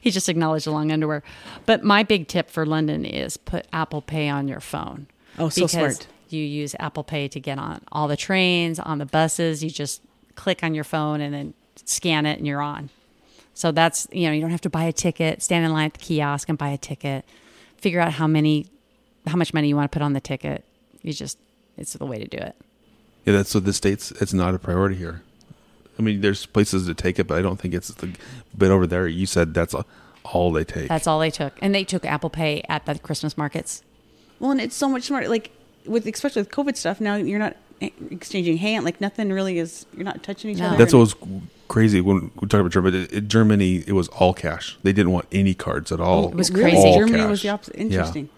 he 0.00 0.10
just 0.10 0.30
acknowledged 0.30 0.64
the 0.66 0.70
long 0.70 0.90
underwear. 0.90 1.22
But 1.66 1.84
my 1.84 2.02
big 2.02 2.26
tip 2.26 2.48
for 2.50 2.64
London 2.64 3.04
is 3.04 3.36
put 3.36 3.66
Apple 3.70 4.00
Pay 4.00 4.30
on 4.30 4.48
your 4.48 4.60
phone. 4.60 5.06
Oh, 5.38 5.50
so 5.50 5.66
smart. 5.66 6.06
You 6.30 6.42
use 6.42 6.74
Apple 6.80 7.04
Pay 7.04 7.28
to 7.28 7.38
get 7.38 7.58
on 7.58 7.82
all 7.92 8.08
the 8.08 8.16
trains, 8.16 8.78
on 8.80 8.96
the 8.98 9.04
buses. 9.04 9.62
You 9.62 9.68
just 9.68 10.00
click 10.36 10.62
on 10.64 10.74
your 10.74 10.84
phone 10.84 11.20
and 11.20 11.34
then 11.34 11.54
scan 11.84 12.26
it 12.26 12.38
and 12.38 12.46
you're 12.46 12.62
on. 12.62 12.90
So 13.54 13.72
that's, 13.72 14.06
you 14.12 14.26
know, 14.26 14.32
you 14.32 14.40
don't 14.40 14.50
have 14.50 14.60
to 14.62 14.70
buy 14.70 14.84
a 14.84 14.92
ticket, 14.92 15.42
stand 15.42 15.64
in 15.64 15.72
line 15.72 15.86
at 15.86 15.94
the 15.94 16.00
kiosk 16.00 16.48
and 16.48 16.56
buy 16.56 16.70
a 16.70 16.78
ticket, 16.78 17.24
figure 17.76 18.00
out 18.00 18.12
how 18.12 18.26
many, 18.26 18.66
how 19.26 19.36
much 19.36 19.52
money 19.52 19.68
you 19.68 19.76
want 19.76 19.90
to 19.90 19.94
put 19.94 20.02
on 20.02 20.12
the 20.12 20.20
ticket. 20.20 20.64
You 21.02 21.12
just, 21.12 21.38
it's 21.76 21.92
the 21.92 22.06
way 22.06 22.18
to 22.18 22.26
do 22.26 22.38
it. 22.38 22.54
Yeah, 23.24 23.34
that's 23.34 23.50
so 23.50 23.60
the 23.60 23.72
states. 23.72 24.12
It's 24.12 24.32
not 24.32 24.54
a 24.54 24.58
priority 24.58 24.96
here. 24.96 25.22
I 25.98 26.02
mean, 26.02 26.22
there's 26.22 26.46
places 26.46 26.86
to 26.86 26.94
take 26.94 27.18
it, 27.18 27.26
but 27.26 27.38
I 27.38 27.42
don't 27.42 27.60
think 27.60 27.74
it's 27.74 27.88
the. 27.88 28.14
But 28.56 28.70
over 28.70 28.86
there, 28.86 29.06
you 29.06 29.26
said 29.26 29.52
that's 29.52 29.74
all 30.24 30.50
they 30.52 30.64
take. 30.64 30.88
That's 30.88 31.06
all 31.06 31.18
they 31.18 31.30
took. 31.30 31.52
And 31.60 31.74
they 31.74 31.84
took 31.84 32.06
Apple 32.06 32.30
Pay 32.30 32.62
at 32.68 32.86
the 32.86 32.98
Christmas 32.98 33.36
markets. 33.36 33.82
Well, 34.38 34.50
and 34.50 34.60
it's 34.60 34.74
so 34.74 34.88
much 34.88 35.02
smarter. 35.02 35.28
Like 35.28 35.50
with 35.84 36.06
especially 36.06 36.40
with 36.40 36.50
COVID 36.50 36.76
stuff, 36.76 37.00
now 37.00 37.16
you're 37.16 37.38
not 37.38 37.56
exchanging 37.80 38.58
hand. 38.58 38.84
Like 38.84 39.00
nothing 39.00 39.30
really 39.32 39.58
is. 39.58 39.86
You're 39.94 40.04
not 40.04 40.22
touching 40.22 40.50
each 40.50 40.58
No. 40.58 40.68
other. 40.68 40.76
That's 40.76 40.92
what 40.92 41.00
was 41.00 41.14
crazy 41.68 42.00
when 42.00 42.30
we 42.40 42.48
talked 42.48 42.54
about 42.54 42.72
Germany. 42.72 43.06
In 43.12 43.28
Germany, 43.28 43.84
it 43.86 43.92
was 43.92 44.08
all 44.08 44.34
cash. 44.34 44.76
They 44.82 44.92
didn't 44.92 45.12
want 45.12 45.26
any 45.32 45.54
cards 45.54 45.90
at 45.92 46.00
all. 46.00 46.28
It 46.28 46.34
was 46.34 46.50
crazy. 46.50 46.76
All 46.76 46.98
Germany 46.98 47.18
cash. 47.18 47.30
was 47.30 47.42
the 47.42 47.48
opposite. 47.50 47.76
Yeah. 47.76 47.82
Interesting. 47.82 48.28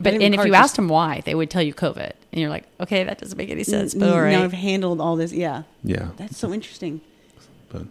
But 0.00 0.14
and 0.14 0.34
if 0.34 0.44
you 0.44 0.54
asked 0.54 0.76
them 0.76 0.88
why, 0.88 1.22
they 1.24 1.34
would 1.36 1.50
tell 1.50 1.62
you 1.62 1.72
COVID, 1.72 2.12
and 2.32 2.40
you're 2.40 2.50
like, 2.50 2.64
okay, 2.80 3.04
that 3.04 3.18
doesn't 3.18 3.38
make 3.38 3.48
any 3.50 3.62
sense. 3.62 3.94
But 3.94 4.08
N- 4.08 4.12
all 4.12 4.20
right, 4.22 4.32
Now 4.32 4.42
I've 4.42 4.52
handled 4.52 5.00
all 5.00 5.14
this. 5.16 5.32
Yeah, 5.32 5.62
Yeah, 5.84 6.08
that's 6.16 6.36
so 6.36 6.52
interesting. 6.52 7.00
but 7.70 7.82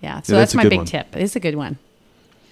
yeah. 0.00 0.22
So 0.22 0.32
Yeah, 0.32 0.38
that's, 0.40 0.52
that's 0.52 0.54
my 0.54 0.68
big 0.68 0.78
one. 0.78 0.86
tip. 0.86 1.14
It's 1.14 1.36
a 1.36 1.40
good 1.40 1.54
one. 1.54 1.78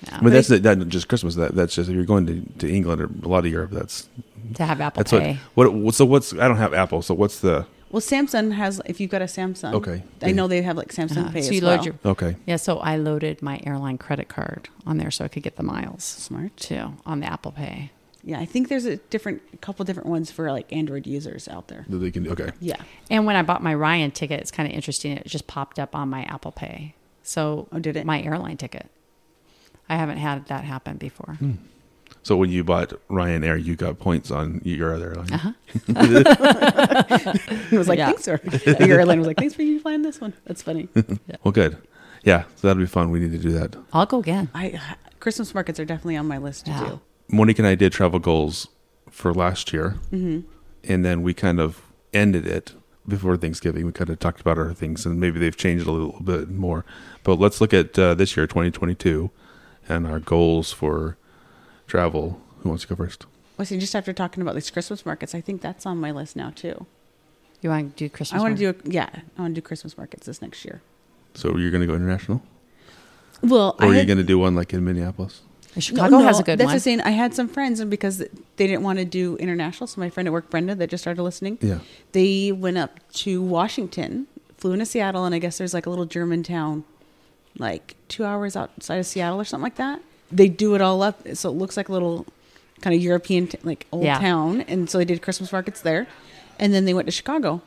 Yeah. 0.03 0.20
but 0.22 0.32
that's 0.32 0.49
that 0.49 0.62
not 0.78 0.88
just 0.88 1.09
Christmas. 1.09 1.34
That 1.36 1.55
that's 1.55 1.74
just 1.74 1.88
if 1.88 1.95
you're 1.95 2.05
going 2.05 2.26
to, 2.26 2.42
to 2.59 2.68
England 2.72 3.01
or 3.01 3.07
a 3.22 3.28
lot 3.28 3.45
of 3.47 3.51
Europe. 3.51 3.70
That's 3.70 4.09
to 4.55 4.64
have 4.66 4.80
Apple 4.80 5.01
that's 5.01 5.12
what, 5.12 5.22
Pay. 5.22 5.38
what. 5.55 5.95
So 5.95 6.05
what's 6.05 6.32
I 6.34 6.47
don't 6.49 6.57
have 6.59 6.74
Apple. 6.74 7.01
So 7.03 7.14
what's 7.14 7.40
the 7.40 7.66
Well, 7.90 8.03
Samsung 8.03 8.53
has. 8.53 8.80
If 8.84 9.01
you've 9.01 9.11
got 9.11 9.22
a 9.22 9.26
Samsung, 9.26 9.72
Okay. 9.74 10.03
I 10.20 10.32
know 10.32 10.47
they 10.49 10.61
have 10.62 10.76
like 10.76 10.88
Samsung 10.92 11.18
Uh-huh. 11.18 11.30
Pay 11.32 11.42
so 11.42 11.49
as 11.49 11.55
you 11.55 11.62
well. 11.62 11.76
load 11.76 11.86
your 11.86 11.95
okay? 12.05 12.36
yeah. 12.45 12.57
So 12.57 12.78
I 12.80 12.97
loaded 12.97 13.40
my 13.40 13.61
airline 13.64 13.97
credit 13.99 14.28
card 14.28 14.68
on 14.86 14.99
there 14.99 15.11
so 15.11 15.24
I 15.24 15.28
could 15.28 15.42
get 15.42 15.57
the 15.57 15.62
miles 15.62 16.05
Smart. 16.05 16.55
too 16.59 16.95
on 17.07 17.20
the 17.20 17.26
Apple 17.26 17.53
Pay. 17.53 17.90
Yeah, 18.26 18.40
I 18.40 18.47
think 18.47 18.68
there's 18.70 18.86
a 18.86 18.97
different, 18.97 19.42
a 19.53 19.59
couple 19.59 19.84
different 19.84 20.09
ones 20.09 20.30
for 20.30 20.51
like 20.51 20.72
Android 20.72 21.07
users 21.07 21.47
out 21.47 21.68
there. 21.68 21.84
That 21.90 21.99
they 21.99 22.11
can 22.11 22.22
do. 22.22 22.30
okay. 22.30 22.53
Yeah. 22.59 22.76
And 23.11 23.26
when 23.26 23.36
I 23.36 23.42
bought 23.42 23.62
my 23.62 23.74
Ryan 23.74 24.12
ticket, 24.12 24.40
it's 24.40 24.51
kind 24.51 24.66
of 24.66 24.74
interesting. 24.74 25.12
It 25.18 25.26
just 25.26 25.47
popped 25.47 25.78
up 25.78 25.95
on 25.95 26.09
my 26.09 26.22
Apple 26.24 26.51
Pay. 26.53 26.95
So 27.22 27.68
Oh, 27.70 27.78
did 27.78 27.97
it? 27.97 28.07
My 28.07 28.22
airline 28.22 28.57
ticket. 28.57 28.86
I 29.89 29.97
haven't 29.97 30.18
had 30.18 30.47
that 30.47 30.64
happen 30.64 30.97
before. 30.97 31.35
Hmm. 31.35 31.53
So 32.22 32.37
when 32.37 32.51
you 32.51 32.64
bought 32.64 32.93
Ryanair, 33.11 33.62
you 33.62 33.76
got 33.76 33.99
points 33.99 34.30
on 34.30 34.62
your 34.64 34.95
other 34.95 35.11
airline. 35.11 35.32
Uh-huh. 35.32 35.53
It 37.70 37.78
was 37.78 37.89
like, 37.89 37.99
Yeah. 37.99 38.07
thanks, 38.07 38.24
sir. 38.24 38.41
Your 38.80 39.01
airline 39.01 39.18
was 39.18 39.26
like, 39.26 39.37
thanks 39.37 39.55
for 39.55 39.62
you 39.62 39.80
flying 39.80 40.03
this 40.03 40.20
one. 40.20 40.32
That's 40.47 40.62
funny. 40.62 40.89
Yeah. 40.95 41.03
Well, 41.45 41.53
good. 41.53 41.76
Yeah, 42.22 42.45
so 42.57 42.68
that'll 42.68 42.80
be 42.80 42.87
fun. 42.87 43.11
We 43.11 43.20
need 43.20 43.32
to 43.32 43.39
do 43.39 43.53
that. 43.53 43.76
I'll 43.93 44.07
go 44.07 44.18
again. 44.20 44.49
I 44.55 44.80
Christmas 45.20 45.55
markets 45.55 45.78
are 45.78 45.85
definitely 45.85 46.16
on 46.16 46.26
my 46.26 46.39
list 46.39 46.64
to 46.66 46.70
Yeah. 46.70 46.89
do. 46.89 47.01
Monique 47.28 47.59
and 47.59 47.68
I 47.68 47.74
did 47.74 47.93
travel 47.93 48.18
goals 48.18 48.68
for 49.11 49.32
last 49.35 49.72
year, 49.72 49.97
Mm-hmm. 50.12 50.41
and 50.85 51.05
then 51.05 51.22
we 51.22 51.35
kind 51.35 51.61
of 51.61 51.82
ended 52.12 52.47
it 52.47 52.72
before 53.07 53.37
Thanksgiving. 53.37 53.85
We 53.85 53.93
kind 53.93 54.09
of 54.11 54.18
talked 54.18 54.41
about 54.41 54.59
our 54.59 54.72
things, 54.72 55.05
and 55.05 55.20
maybe 55.20 55.39
they've 55.39 55.57
changed 55.57 55.87
a 55.87 55.91
little 55.93 56.18
bit 56.22 56.49
more. 56.51 56.85
But 57.22 57.39
let's 57.39 57.61
look 57.61 57.74
at 57.74 57.99
uh, 57.99 58.14
this 58.14 58.37
year, 58.37 58.47
2022, 58.47 59.30
and 59.89 60.07
our 60.07 60.20
goals 60.20 60.72
for 60.72 61.16
travel. 61.87 62.41
Who 62.62 62.68
wants 62.70 62.85
to 62.85 62.89
go 62.89 62.97
first? 62.97 63.26
Well, 63.57 63.66
see, 63.66 63.78
just 63.78 63.95
after 63.95 64.12
talking 64.12 64.43
about 64.43 64.55
these 64.55 64.70
Christmas 64.70 65.05
markets, 65.07 65.35
I 65.35 65.41
think 65.41 65.61
that's 65.61 65.87
on 65.87 65.99
my 65.99 66.11
list 66.11 66.35
now 66.37 66.51
too. 66.51 66.87
You 67.61 67.70
want 67.70 67.97
to 67.97 68.05
do 68.05 68.09
Christmas? 68.11 68.41
I 68.41 68.43
want 68.43 68.57
to 68.59 68.72
do, 68.72 68.78
a, 68.78 68.91
yeah, 68.91 69.09
I 69.39 69.41
want 69.43 69.55
to 69.55 69.61
do 69.61 69.64
Christmas 69.64 69.97
markets 69.97 70.26
this 70.26 70.43
next 70.43 70.64
year. 70.64 70.82
So 71.35 71.57
you're 71.57 71.70
going 71.70 71.80
to 71.80 71.87
go 71.87 71.95
international, 71.95 72.43
Well, 73.43 73.76
or 73.78 73.87
I 73.87 73.89
are 73.89 73.93
you 73.93 73.99
had- 73.99 74.07
going 74.07 74.18
to 74.18 74.24
do 74.24 74.39
one 74.39 74.55
like 74.55 74.72
in 74.72 74.85
Minneapolis? 74.85 75.43
Chicago 75.78 76.18
has 76.18 76.39
a 76.39 76.45
good 76.45 76.53
one. 76.53 76.59
that's 76.59 76.66
one. 76.68 76.74
the 76.76 76.80
same. 76.80 77.01
I 77.05 77.11
had 77.11 77.35
some 77.35 77.49
friends, 77.49 77.80
and 77.80 77.91
because 77.91 78.18
they 78.18 78.28
didn't 78.68 78.82
want 78.85 79.01
to 79.01 79.05
do 79.05 79.37
international, 79.39 79.89
so 79.89 80.01
my 80.01 80.09
friend 80.09 80.28
at 80.28 80.32
work, 80.32 80.49
Brenda, 80.49 80.76
that 80.76 80.89
just 80.89 81.03
started 81.03 81.20
listening, 81.20 81.59
Yeah. 81.61 81.80
they 82.12 82.53
went 82.53 82.78
up 82.78 83.01
to 83.14 83.43
Washington, 83.43 84.28
flew 84.57 84.72
into 84.74 84.87
Seattle, 84.87 85.24
and 85.24 85.35
I 85.35 85.41
guess 85.41 85.59
there's 85.59 85.74
like 85.74 85.85
a 85.87 85.91
little 85.91 86.05
German 86.07 86.45
town, 86.45 86.85
like 87.59 87.94
two 88.09 88.24
hours 88.24 88.57
outside 88.57 88.96
of 88.96 89.07
Seattle 89.07 89.40
or 89.40 89.44
something 89.44 89.62
like 89.64 89.76
that. 89.76 90.00
They 90.32 90.48
do 90.48 90.74
it 90.74 90.80
all 90.80 91.02
up, 91.02 91.20
so 91.34 91.48
it 91.50 91.52
looks 91.52 91.76
like 91.76 91.88
a 91.88 91.92
little 91.92 92.26
kind 92.80 92.94
of 92.94 93.00
European, 93.02 93.46
t- 93.46 93.59
like 93.62 93.86
old 93.92 94.05
Yeah. 94.05 94.18
town, 94.18 94.62
and 94.62 94.90
so 94.90 94.98
they 94.98 95.05
did 95.05 95.22
Christmas 95.22 95.52
markets 95.52 95.80
there, 95.80 96.07
and 96.59 96.74
then 96.74 96.84
they 96.84 96.94
went 96.94 97.07
to 97.07 97.12
Chicago. 97.12 97.62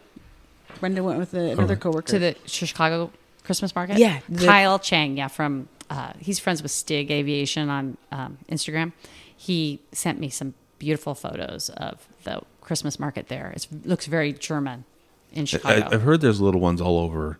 Brenda 0.79 1.03
went 1.03 1.17
with 1.19 1.33
a, 1.33 1.51
another 1.51 1.73
right. 1.73 1.79
coworker 1.79 2.07
to 2.11 2.19
the 2.19 2.35
Chicago 2.45 3.11
Christmas 3.43 3.73
market. 3.73 3.97
Yeah, 3.97 4.19
the- 4.29 4.45
Kyle 4.45 4.79
Chang. 4.79 5.17
Yeah, 5.17 5.27
from 5.27 5.69
uh, 5.89 6.13
he's 6.19 6.39
friends 6.39 6.61
with 6.61 6.71
Stig 6.71 7.09
Aviation 7.09 7.69
on 7.69 7.97
um, 8.11 8.37
Instagram. 8.49 8.91
He 9.35 9.79
sent 9.91 10.19
me 10.19 10.29
some 10.29 10.53
beautiful 10.79 11.15
photos 11.15 11.69
of 11.69 12.07
the 12.23 12.41
Christmas 12.61 12.99
market 12.99 13.29
there. 13.29 13.53
It 13.55 13.67
looks 13.85 14.05
very 14.05 14.33
German 14.33 14.83
in 15.31 15.43
I, 15.43 15.45
Chicago. 15.45 15.89
I've 15.91 16.01
heard 16.01 16.21
there's 16.21 16.41
little 16.41 16.59
ones 16.61 16.81
all 16.81 16.97
over. 16.99 17.39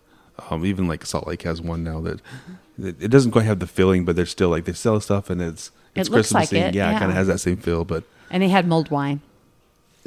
Um, 0.50 0.64
even 0.64 0.86
like 0.86 1.04
Salt 1.04 1.26
Lake 1.26 1.42
has 1.42 1.60
one 1.60 1.82
now 1.84 2.00
that 2.02 2.20
that 2.78 3.02
it 3.02 3.08
doesn't 3.08 3.32
quite 3.32 3.44
have 3.44 3.58
the 3.58 3.66
feeling, 3.66 4.04
but 4.04 4.14
they're 4.16 4.26
still 4.26 4.48
like 4.50 4.64
they 4.64 4.72
sell 4.72 5.00
stuff 5.00 5.30
and 5.30 5.40
it's 5.42 5.68
It 5.94 6.00
it's 6.02 6.10
looks 6.10 6.32
like 6.32 6.52
it, 6.52 6.74
yeah, 6.74 6.94
it 6.94 6.98
kind 6.98 7.10
of 7.10 7.16
has 7.16 7.26
that 7.26 7.38
same 7.38 7.56
feel. 7.56 7.84
But 7.84 8.04
and 8.30 8.42
they 8.42 8.48
had 8.48 8.66
mulled 8.68 8.90
wine. 8.90 9.20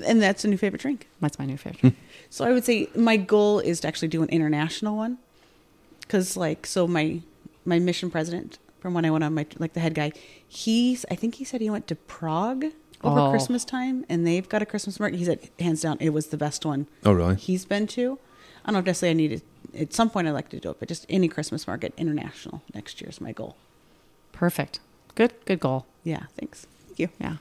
And 0.06 0.22
that's 0.22 0.44
a 0.46 0.48
new 0.48 0.58
favorite 0.58 0.82
drink. 0.82 1.08
That's 1.20 1.38
my 1.38 1.46
new 1.46 1.58
favorite. 1.58 1.94
So 2.34 2.46
I 2.46 2.54
would 2.54 2.64
say 2.64 2.88
my 2.96 3.18
goal 3.18 3.60
is 3.60 3.82
to 3.82 3.90
actually 3.90 4.08
do 4.08 4.24
an 4.24 4.30
international 4.30 4.96
one, 4.96 5.18
because 6.00 6.38
like 6.38 6.66
so 6.66 6.88
my 6.88 7.20
my 7.66 7.78
mission 7.78 8.10
president 8.10 8.58
from 8.80 8.94
when 8.94 9.04
I 9.04 9.12
went 9.12 9.26
on 9.26 9.34
my 9.34 9.46
like 9.60 9.74
the 9.74 9.82
head 9.82 9.94
guy, 9.96 10.14
he's 10.48 11.06
I 11.12 11.16
think 11.16 11.36
he 11.36 11.44
said 11.44 11.60
he 11.60 11.70
went 11.70 11.88
to 11.88 11.96
Prague 11.96 12.68
over 13.04 13.20
Oh. 13.20 13.30
Christmas 13.32 13.66
time, 13.66 14.06
and 14.08 14.26
they've 14.26 14.48
got 14.48 14.62
a 14.62 14.66
Christmas 14.66 14.98
market. 14.98 15.18
He 15.20 15.26
said 15.26 15.40
hands 15.60 15.82
down 15.82 15.98
it 16.00 16.12
was 16.12 16.28
the 16.28 16.38
best 16.38 16.66
one. 16.66 16.88
Oh, 17.04 17.12
really? 17.12 17.36
He's 17.36 17.66
been 17.66 17.86
to. 17.88 18.18
I 18.64 18.68
don't 18.68 18.74
know 18.76 18.80
if 18.80 18.86
necessarily 18.86 19.26
I 19.26 19.28
need 19.28 19.40
to. 19.40 19.46
At 19.78 19.94
some 19.94 20.10
point, 20.10 20.28
I'd 20.28 20.32
like 20.32 20.50
to 20.50 20.60
do 20.60 20.70
it, 20.72 20.78
but 20.80 20.88
just 20.90 21.06
any 21.10 21.28
Christmas 21.28 21.66
market 21.68 21.94
international 21.98 22.62
next 22.74 23.00
year 23.02 23.10
is 23.10 23.22
my 23.22 23.32
goal. 23.32 23.56
Perfect. 24.32 24.80
Good. 25.16 25.34
Good 25.46 25.60
goal. 25.60 25.86
Yeah, 26.04 26.24
thanks. 26.38 26.68
Thank 26.88 27.00
you. 27.00 27.10
Yeah. 27.20 27.36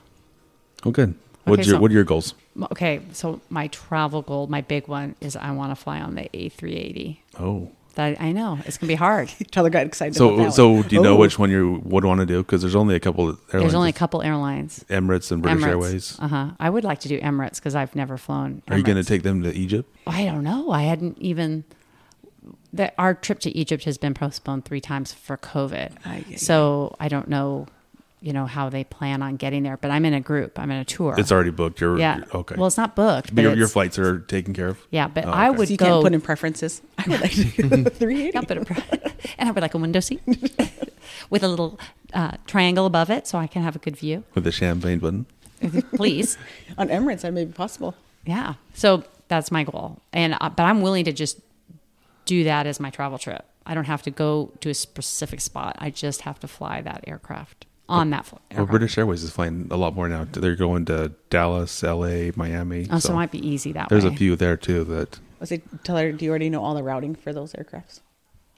oh, 0.85 0.91
good. 0.91 1.15
What's 1.45 1.61
Okay, 1.61 1.67
your 1.69 1.75
so- 1.77 1.81
what 1.81 1.91
are 1.91 1.93
your 1.95 2.03
goals? 2.03 2.33
Okay. 2.71 3.01
So 3.13 3.41
my 3.49 3.67
travel 3.67 4.21
goal, 4.21 4.47
my 4.47 4.61
big 4.61 4.87
one, 4.87 5.15
is 5.21 5.35
I 5.35 5.51
want 5.51 5.71
to 5.71 5.75
fly 5.75 5.99
on 5.99 6.15
the 6.15 6.29
A380. 6.33 7.17
Oh, 7.39 7.71
That 7.95 8.21
I 8.21 8.31
know 8.31 8.59
it's 8.65 8.77
gonna 8.77 8.89
be 8.89 8.95
hard. 8.95 9.29
Tyler 9.51 9.69
got 9.69 9.85
excited. 9.85 10.15
so 10.15 10.33
about 10.33 10.43
that 10.45 10.51
so 10.53 10.69
one. 10.71 10.81
do 10.83 10.95
you 10.95 11.01
know 11.01 11.13
Oh. 11.15 11.17
which 11.17 11.39
one 11.39 11.49
you 11.49 11.81
would 11.85 12.05
want 12.05 12.19
to 12.19 12.25
do? 12.25 12.43
Because 12.43 12.61
there's 12.61 12.75
only 12.75 12.95
a 12.95 12.99
couple 12.99 13.25
airlines. 13.25 13.39
There's 13.51 13.73
only 13.73 13.89
a 13.89 13.93
couple 13.93 14.21
airlines. 14.21 14.85
Emirates 14.89 15.31
and 15.31 15.41
British 15.41 15.63
Emirates. 15.63 15.67
Airways. 15.67 16.19
Uh 16.19 16.27
huh. 16.27 16.49
I 16.59 16.69
would 16.69 16.83
like 16.83 16.99
to 17.01 17.07
do 17.09 17.19
Emirates 17.19 17.55
because 17.55 17.73
I've 17.75 17.95
never 17.95 18.17
flown. 18.17 18.61
Are 18.69 18.77
you 18.77 18.83
going 18.83 18.97
to 18.97 19.03
take 19.03 19.23
them 19.23 19.41
to 19.43 19.53
Egypt? 19.53 19.89
I 20.07 20.23
don't 20.25 20.43
know. 20.43 20.71
I 20.71 20.83
hadn't 20.83 21.17
even. 21.19 21.63
That 22.73 22.93
our 22.97 23.13
trip 23.13 23.39
to 23.41 23.55
Egypt 23.57 23.83
has 23.83 23.97
been 23.97 24.13
postponed 24.13 24.63
three 24.65 24.79
times 24.81 25.11
for 25.13 25.35
COVID. 25.37 25.91
Ay, 26.05 26.23
ay, 26.29 26.35
so 26.35 26.95
I 27.01 27.09
don't 27.09 27.27
know, 27.27 27.67
you 28.21 28.31
know, 28.31 28.45
how 28.45 28.69
they 28.69 28.85
plan 28.85 29.21
on 29.21 29.35
getting 29.35 29.63
there. 29.63 29.75
But 29.75 29.91
I'm 29.91 30.05
in 30.05 30.13
a 30.13 30.21
group. 30.21 30.57
I'm 30.57 30.71
in 30.71 30.77
a 30.77 30.85
tour. 30.85 31.15
It's 31.17 31.33
already 31.33 31.49
booked. 31.51 31.81
You're 31.81 31.99
yeah. 31.99 32.17
you're- 32.19 32.29
okay. 32.33 32.55
Well, 32.57 32.67
it's 32.67 32.77
not 32.77 32.95
booked, 32.95 33.27
But 33.27 33.35
but 33.35 33.41
your, 33.41 33.55
your 33.57 33.67
flights 33.67 33.99
are 33.99 34.19
taken 34.19 34.53
care 34.53 34.69
of. 34.69 34.77
Yeah, 34.89 35.09
but 35.09 35.25
Oh, 35.25 35.31
I 35.31 35.49
would 35.49 35.67
So 35.67 35.71
you 35.73 35.77
go. 35.77 35.85
can't 35.85 36.03
put 36.03 36.13
in 36.13 36.21
preferences. 36.21 36.81
I 36.97 37.09
would 37.09 37.19
like 37.21 37.31
to 37.31 37.43
do 37.43 37.63
the 37.83 37.89
380. 37.89 38.31
Yeah, 38.33 38.41
but 38.47 38.57
a, 38.57 39.11
and 39.37 39.49
I 39.49 39.51
would 39.51 39.61
like 39.61 39.73
a 39.73 39.77
window 39.77 39.99
seat 39.99 40.21
with 41.29 41.43
a 41.43 41.47
little 41.49 41.77
uh, 42.13 42.37
triangle 42.47 42.85
above 42.85 43.09
it, 43.09 43.27
so 43.27 43.37
I 43.37 43.47
can 43.47 43.63
have 43.63 43.75
a 43.75 43.79
good 43.79 43.97
view. 43.97 44.23
with 44.33 44.45
the 44.45 44.51
champagne 44.53 44.99
button. 44.99 45.25
Please. 45.95 46.37
On 46.77 46.87
Emirates, 46.87 47.21
that 47.21 47.33
may 47.33 47.43
be 47.45 47.51
possible. 47.51 47.95
Yeah. 48.25 48.53
So 48.73 49.03
that's 49.27 49.51
my 49.51 49.63
goal, 49.65 49.99
and 50.13 50.35
uh, 50.39 50.49
but 50.49 50.63
I'm 50.63 50.81
willing 50.81 51.05
to 51.05 51.11
just 51.13 51.39
do 52.25 52.43
that 52.43 52.67
as 52.67 52.79
my 52.79 52.89
travel 52.89 53.17
trip. 53.17 53.45
I 53.65 53.73
don't 53.73 53.85
have 53.85 54.01
to 54.03 54.11
go 54.11 54.51
to 54.61 54.69
a 54.69 54.73
specific 54.73 55.41
spot. 55.41 55.75
I 55.79 55.89
just 55.89 56.21
have 56.21 56.39
to 56.39 56.47
fly 56.47 56.81
that 56.81 57.03
aircraft 57.07 57.65
on 57.87 58.09
that 58.11 58.25
flight. 58.25 58.41
Well. 58.55 58.65
British 58.65 58.97
Airways 58.97 59.23
is 59.23 59.31
flying 59.31 59.67
a 59.69 59.75
lot 59.75 59.95
more 59.95 60.07
now. 60.07 60.25
They're 60.31 60.55
going 60.55 60.85
to 60.85 61.13
Dallas, 61.29 61.83
L.A., 61.83 62.31
Miami. 62.35 62.87
oh, 62.89 62.99
so, 62.99 63.11
it 63.11 63.15
might 63.15 63.31
be 63.31 63.45
easy 63.45 63.71
that 63.73 63.89
there's 63.89 64.03
way. 64.03 64.09
There's 64.09 64.15
a 64.15 64.17
few 64.17 64.35
there 64.35 64.57
too 64.57 64.83
that 64.85 65.19
I 65.41 65.45
say, 65.45 65.61
Tyler, 65.83 66.11
do 66.11 66.25
you 66.25 66.31
already 66.31 66.49
know 66.49 66.63
all 66.63 66.73
the 66.73 66.83
routing 66.83 67.15
for 67.15 67.33
those 67.33 67.53
aircrafts? 67.53 67.99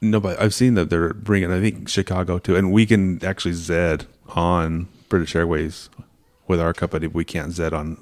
no, 0.04 0.20
but 0.20 0.40
I've 0.40 0.54
seen 0.54 0.74
that 0.76 0.90
they're 0.90 1.14
bringing. 1.14 1.52
I 1.52 1.62
think 1.62 1.88
Chicago 1.88 2.38
too, 2.38 2.56
and 2.56 2.72
we 2.72 2.86
can 2.86 3.24
actually 3.26 3.54
Zed 3.54 4.06
on 4.30 4.90
British 5.10 5.36
Airways 5.36 5.90
with 6.48 6.60
our 6.60 6.74
company. 6.74 7.08
We 7.08 7.24
can't 7.24 7.54
Zed 7.54 7.74
on 7.74 7.98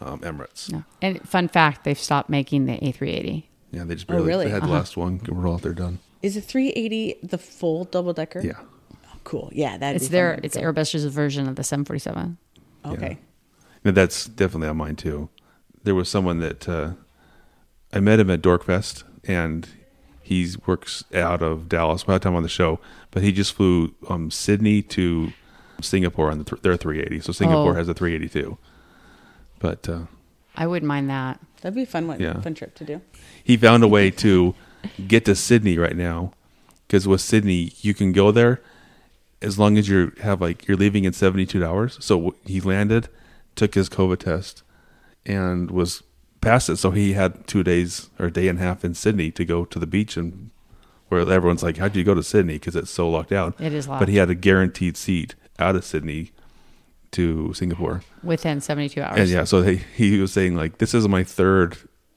um, 0.00 0.20
Emirates. 0.20 0.72
No. 0.72 0.84
And 1.02 1.28
fun 1.28 1.48
fact, 1.48 1.84
they've 1.84 1.98
stopped 1.98 2.30
making 2.30 2.66
the 2.66 2.78
A380. 2.78 3.44
Yeah, 3.72 3.84
they 3.84 3.94
just 3.94 4.06
Oh, 4.08 4.14
barely 4.14 4.26
really? 4.26 4.44
they 4.46 4.50
had 4.50 4.62
the 4.62 4.66
Uh-huh. 4.66 4.74
last 4.74 4.96
one. 4.96 5.20
We're 5.28 5.48
all 5.48 5.58
they're 5.58 5.72
done. 5.72 5.98
Is 6.22 6.34
the 6.34 6.40
380 6.40 7.16
the 7.22 7.38
full 7.38 7.84
double 7.84 8.12
decker? 8.12 8.40
Yeah, 8.40 8.52
Oh, 9.06 9.16
cool. 9.24 9.50
Yeah, 9.52 9.78
that 9.78 9.96
It's 9.96 10.08
their 10.08 10.38
it's 10.42 10.56
Airbus's 10.56 11.04
version 11.06 11.48
of 11.48 11.56
the 11.56 11.64
747. 11.64 12.36
Okay. 12.84 13.18
and 13.84 13.94
that's 13.96 14.26
definitely 14.26 14.68
on 14.68 14.76
mine 14.76 14.96
too. 14.96 15.28
There 15.84 15.94
was 15.94 16.08
someone 16.08 16.40
that 16.40 16.68
uh, 16.68 16.92
I 17.92 18.00
met 18.00 18.20
him 18.20 18.30
at 18.30 18.42
Dorkfest, 18.42 19.04
and 19.24 19.68
he 20.22 20.48
works 20.66 21.02
out 21.14 21.42
of 21.42 21.68
Dallas. 21.68 22.06
We 22.06 22.12
had 22.12 22.22
time 22.22 22.34
on 22.34 22.42
the 22.42 22.48
show, 22.48 22.78
but 23.10 23.22
he 23.22 23.32
just 23.32 23.54
flew 23.54 23.94
um, 24.08 24.30
Sydney 24.30 24.82
to 24.82 25.32
Singapore 25.80 26.30
on 26.30 26.38
the 26.38 26.44
th- 26.44 26.62
their 26.62 26.76
380. 26.76 27.20
So 27.20 27.32
Singapore 27.32 27.72
Oh. 27.72 27.74
has 27.74 27.88
a 27.88 27.94
382. 27.94 28.58
But 29.58 29.88
uh, 29.88 30.00
I 30.56 30.66
wouldn't 30.66 30.88
mind 30.88 31.08
that. 31.10 31.40
That'd 31.62 31.74
be 31.76 31.82
a 31.82 31.86
fun 31.86 32.06
one, 32.06 32.20
Yeah. 32.20 32.40
fun 32.40 32.54
trip 32.54 32.74
to 32.76 32.84
do. 32.84 33.00
he 33.42 33.56
found 33.56 33.82
a 33.82 33.88
way 33.88 34.10
to 34.10 34.54
get 35.06 35.24
to 35.26 35.34
Sydney 35.34 35.76
right 35.78 35.96
now 35.96 36.32
because 36.86 37.06
with 37.06 37.20
Sydney 37.20 37.72
you 37.80 37.92
can 37.94 38.12
go 38.12 38.30
there 38.32 38.60
as 39.42 39.58
long 39.58 39.76
as 39.78 39.88
you 39.88 40.12
have 40.22 40.40
like 40.40 40.66
you're 40.68 40.76
leaving 40.76 41.04
in 41.04 41.12
72 41.12 41.64
hours. 41.64 41.96
So 42.00 42.34
he 42.46 42.60
landed, 42.60 43.08
took 43.56 43.74
his 43.74 43.88
COVID 43.88 44.18
test, 44.18 44.62
and 45.26 45.70
was 45.70 46.02
past 46.40 46.68
it. 46.68 46.76
So 46.76 46.90
he 46.90 47.12
had 47.14 47.46
two 47.46 47.62
days 47.62 48.08
or 48.18 48.26
a 48.26 48.30
day 48.32 48.48
and 48.48 48.58
a 48.58 48.62
half 48.62 48.84
in 48.84 48.94
Sydney 48.94 49.30
to 49.32 49.44
go 49.44 49.64
to 49.64 49.78
the 49.78 49.86
beach 49.86 50.16
and 50.16 50.50
where 51.08 51.20
everyone's 51.28 51.62
like, 51.62 51.76
"How'd 51.78 51.96
you 51.96 52.04
go 52.04 52.14
to 52.14 52.22
Sydney?" 52.22 52.54
Because 52.54 52.76
it's 52.76 52.90
so 52.90 53.08
locked 53.10 53.32
out. 53.32 53.60
It 53.60 53.72
is 53.72 53.86
But 53.86 54.08
he 54.08 54.16
had 54.16 54.30
a 54.30 54.34
guaranteed 54.34 54.96
seat 54.96 55.34
out 55.58 55.74
of 55.76 55.84
Sydney 55.84 56.32
to 57.12 57.52
Singapore. 57.54 58.02
Within 58.22 58.60
72 58.60 59.00
hours. 59.02 59.18
And 59.18 59.28
yeah, 59.28 59.44
so 59.44 59.62
he, 59.62 59.76
he 59.94 60.20
was 60.20 60.32
saying 60.32 60.54
like, 60.56 60.78
this 60.78 60.94
is 60.94 61.08
my 61.08 61.24
third 61.24 61.76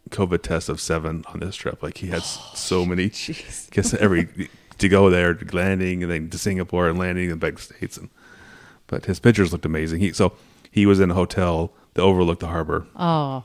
COVID 0.09 0.41
test 0.43 0.69
of 0.69 0.79
seven 0.79 1.23
on 1.33 1.39
this 1.39 1.55
trip. 1.55 1.81
Like 1.81 1.97
he 1.97 2.07
had 2.07 2.19
s 2.19 2.37
oh, 2.39 2.51
so 2.55 2.85
many, 2.85 3.09
Jeez. 3.09 3.69
because 3.69 3.93
every 3.95 4.49
to 4.77 4.89
go 4.89 5.09
there, 5.09 5.33
to 5.33 5.55
landing, 5.55 6.03
and 6.03 6.11
then 6.11 6.29
to 6.29 6.37
Singapore 6.37 6.87
and 6.89 6.99
landing 6.99 7.31
and 7.31 7.39
back 7.39 7.55
to 7.55 7.61
states. 7.61 7.97
And 7.97 8.09
but 8.87 9.05
his 9.05 9.19
pictures 9.19 9.51
looked 9.51 9.65
amazing. 9.65 10.01
He 10.01 10.13
so 10.13 10.33
he 10.69 10.85
was 10.85 10.99
in 10.99 11.11
a 11.11 11.13
hotel 11.13 11.73
that 11.95 12.01
overlooked 12.01 12.41
the 12.41 12.47
harbor, 12.47 12.85
Oh, 12.95 13.43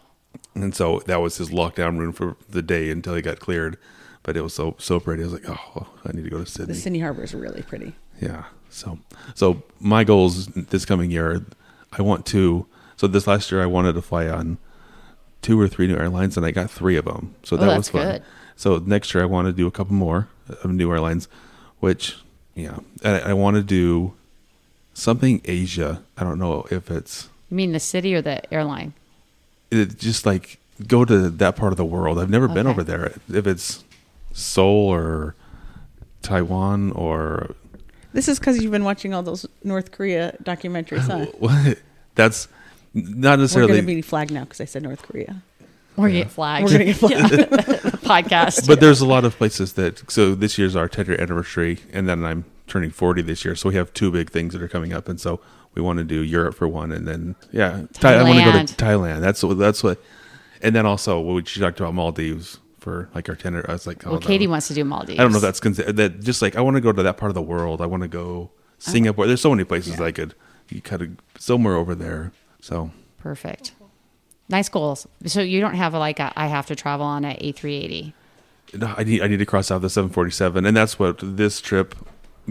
and 0.54 0.74
so 0.74 1.00
that 1.06 1.20
was 1.20 1.36
his 1.38 1.50
lockdown 1.50 1.98
room 1.98 2.12
for 2.12 2.36
the 2.48 2.62
day 2.62 2.90
until 2.90 3.14
he 3.14 3.22
got 3.22 3.38
cleared. 3.38 3.78
But 4.22 4.36
it 4.36 4.42
was 4.42 4.52
so 4.52 4.74
so 4.78 5.00
pretty. 5.00 5.22
I 5.22 5.26
was 5.26 5.34
like, 5.34 5.48
oh, 5.48 5.86
I 6.04 6.12
need 6.12 6.24
to 6.24 6.30
go 6.30 6.40
to 6.44 6.46
Sydney. 6.46 6.66
The 6.66 6.74
Sydney. 6.74 6.82
Sydney 6.82 6.98
Harbor 7.00 7.22
is 7.22 7.34
really 7.34 7.62
pretty. 7.62 7.94
Yeah. 8.20 8.44
So 8.70 8.98
so 9.34 9.62
my 9.80 10.04
goals 10.04 10.46
this 10.46 10.84
coming 10.84 11.10
year, 11.10 11.44
I 11.92 12.02
want 12.02 12.26
to. 12.26 12.66
So 12.96 13.06
this 13.06 13.26
last 13.26 13.50
year 13.50 13.62
I 13.62 13.66
wanted 13.66 13.94
to 13.94 14.02
fly 14.02 14.28
on 14.28 14.58
two 15.42 15.60
or 15.60 15.68
three 15.68 15.86
new 15.86 15.96
airlines, 15.96 16.36
and 16.36 16.44
I 16.44 16.50
got 16.50 16.70
three 16.70 16.96
of 16.96 17.04
them. 17.04 17.34
So 17.44 17.56
Oh, 17.56 17.60
that 17.60 17.76
was 17.76 17.88
fun. 17.88 18.06
good. 18.06 18.22
So 18.56 18.78
next 18.78 19.14
year 19.14 19.22
I 19.22 19.26
want 19.26 19.46
to 19.46 19.52
do 19.52 19.66
a 19.66 19.70
couple 19.70 19.94
more 19.94 20.28
of 20.62 20.70
new 20.70 20.90
airlines, 20.90 21.28
which 21.80 22.16
yeah, 22.54 22.78
I, 23.04 23.20
I 23.20 23.32
want 23.34 23.56
to 23.56 23.62
do 23.62 24.14
something 24.94 25.40
Asia. 25.44 26.02
I 26.16 26.24
don't 26.24 26.38
know 26.38 26.66
if 26.70 26.90
it's 26.90 27.28
you 27.50 27.56
mean 27.56 27.72
the 27.72 27.80
city 27.80 28.14
or 28.14 28.20
the 28.22 28.52
airline? 28.52 28.94
it 29.70 29.98
just 29.98 30.24
like 30.26 30.58
go 30.86 31.04
to 31.04 31.28
that 31.30 31.54
part 31.56 31.72
of 31.72 31.76
the 31.76 31.84
world. 31.84 32.18
I've 32.18 32.30
never 32.30 32.48
been 32.48 32.66
over 32.66 32.82
there. 32.82 33.12
If 33.32 33.46
it's 33.46 33.84
Seoul 34.32 34.88
or 34.88 35.34
Taiwan 36.22 36.90
or 36.92 37.54
This 38.12 38.28
is 38.28 38.38
because 38.38 38.62
you've 38.62 38.72
been 38.72 38.84
watching 38.84 39.14
all 39.14 39.22
those 39.22 39.46
North 39.62 39.92
Korea 39.92 40.36
documentaries, 40.42 41.06
huh? 41.06 41.26
what, 41.38 41.78
that's 42.14 42.48
not 42.94 43.04
necessarily. 43.04 43.36
We're 43.36 43.36
necessarily. 43.36 43.72
going 43.72 43.86
to 43.86 43.94
be 43.94 44.02
flagged 44.02 44.30
now 44.32 44.44
because 44.44 44.60
I 44.60 44.64
said 44.64 44.82
North 44.82 45.02
Korea. 45.02 45.42
We're 45.96 46.08
yeah. 46.08 46.22
get 46.22 46.30
flagged. 46.30 46.64
We're 46.64 46.78
going 46.78 46.94
to 46.94 47.08
get 47.08 47.48
flagged. 47.48 47.98
podcast. 48.08 48.66
but 48.66 48.80
there's 48.80 49.00
a 49.00 49.06
lot 49.06 49.24
of 49.24 49.36
places 49.36 49.74
that 49.74 50.10
so 50.10 50.34
this 50.34 50.58
year's 50.58 50.74
our 50.74 50.88
10 50.88 51.06
year 51.06 51.20
anniversary 51.20 51.78
and 51.92 52.08
then 52.08 52.24
i'm 52.24 52.44
turning 52.66 52.90
40 52.90 53.22
this 53.22 53.44
year 53.44 53.54
so 53.54 53.68
we 53.68 53.74
have 53.74 53.92
two 53.92 54.10
big 54.10 54.30
things 54.30 54.52
that 54.54 54.62
are 54.62 54.68
coming 54.68 54.92
up 54.92 55.08
and 55.08 55.20
so 55.20 55.40
we 55.74 55.82
want 55.82 55.98
to 55.98 56.04
do 56.04 56.22
europe 56.22 56.54
for 56.54 56.66
one 56.66 56.90
and 56.90 57.06
then 57.06 57.36
yeah 57.52 57.82
Thailand. 57.92 57.92
Thai- 57.92 58.14
i 58.14 58.22
want 58.22 58.38
to 58.38 58.44
go 58.44 58.64
to 58.64 58.74
thailand 58.74 59.20
that's 59.20 59.42
what 59.42 59.58
that's 59.58 59.82
what 59.82 60.02
and 60.62 60.74
then 60.74 60.86
also 60.86 61.20
what 61.20 61.34
we 61.34 61.42
talked 61.42 61.80
about 61.80 61.94
maldives 61.94 62.58
for 62.78 63.08
like 63.14 63.28
our 63.28 63.34
10 63.34 63.52
year 63.52 63.64
i 63.68 63.72
was 63.72 63.86
like 63.86 64.06
oh, 64.06 64.12
well, 64.12 64.20
no. 64.20 64.26
Katie 64.26 64.46
wants 64.46 64.68
to 64.68 64.74
do 64.74 64.84
Maldives. 64.84 65.18
i 65.18 65.22
don't 65.22 65.32
know 65.32 65.38
if 65.38 65.42
that's 65.42 65.60
considered 65.60 65.96
that 65.96 66.20
just 66.20 66.40
like 66.42 66.56
i 66.56 66.60
want 66.60 66.76
to 66.76 66.80
go 66.80 66.92
to 66.92 67.02
that 67.02 67.16
part 67.16 67.30
of 67.30 67.34
the 67.34 67.42
world 67.42 67.80
i 67.80 67.86
want 67.86 68.02
to 68.02 68.08
go 68.08 68.50
singapore 68.78 69.26
there's 69.26 69.40
so 69.40 69.50
many 69.50 69.64
places 69.64 69.96
that 69.96 70.04
i 70.04 70.12
could 70.12 70.34
you 70.68 70.80
kind 70.80 71.02
of 71.02 71.10
somewhere 71.38 71.74
over 71.74 71.94
there 71.94 72.32
so 72.60 72.90
perfect. 73.18 73.72
Nice 74.48 74.68
goals. 74.68 75.06
So 75.26 75.40
you 75.40 75.60
don't 75.60 75.74
have 75.74 75.94
a, 75.94 75.98
like 75.98 76.20
a, 76.20 76.32
I 76.36 76.46
have 76.46 76.66
to 76.66 76.76
travel 76.76 77.04
on 77.04 77.24
a 77.24 77.34
A380. 77.34 78.12
No, 78.74 78.94
I 78.96 79.04
need 79.04 79.22
I 79.22 79.26
need 79.26 79.38
to 79.38 79.46
cross 79.46 79.70
out 79.70 79.80
the 79.80 79.88
747, 79.88 80.66
and 80.66 80.76
that's 80.76 80.98
what 80.98 81.18
this 81.22 81.60
trip 81.60 81.94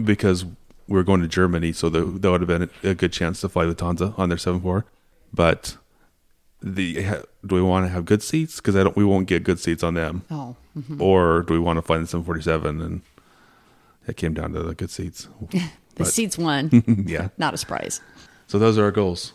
because 0.02 0.44
we're 0.88 1.04
going 1.04 1.20
to 1.20 1.28
Germany, 1.28 1.72
so 1.72 1.88
that 1.88 2.30
would 2.30 2.40
have 2.40 2.46
been 2.48 2.70
a 2.82 2.94
good 2.94 3.12
chance 3.12 3.40
to 3.42 3.48
fly 3.48 3.64
Lufthansa 3.64 4.18
on 4.18 4.28
their 4.28 4.38
74. 4.38 4.84
But 5.32 5.76
the 6.62 6.94
do 7.46 7.54
we 7.54 7.62
want 7.62 7.86
to 7.86 7.90
have 7.90 8.04
good 8.04 8.22
seats? 8.22 8.56
Because 8.56 8.76
I 8.76 8.82
don't, 8.84 8.96
we 8.96 9.04
won't 9.04 9.26
get 9.28 9.44
good 9.44 9.58
seats 9.60 9.82
on 9.82 9.94
them, 9.94 10.22
Oh, 10.30 10.56
or 10.98 11.42
do 11.42 11.54
we 11.54 11.60
want 11.60 11.76
to 11.78 11.82
fly 11.82 11.98
the 11.98 12.06
747? 12.06 12.80
And 12.80 13.02
it 14.06 14.16
came 14.16 14.34
down 14.34 14.52
to 14.52 14.62
the 14.62 14.74
good 14.74 14.90
seats. 14.90 15.28
the 15.50 15.62
But- 15.96 16.06
seats 16.08 16.36
won. 16.38 17.04
yeah. 17.06 17.28
Not 17.38 17.54
a 17.54 17.56
surprise. 17.56 18.00
So 18.46 18.58
those 18.58 18.78
are 18.78 18.84
our 18.84 18.90
goals. 18.90 19.32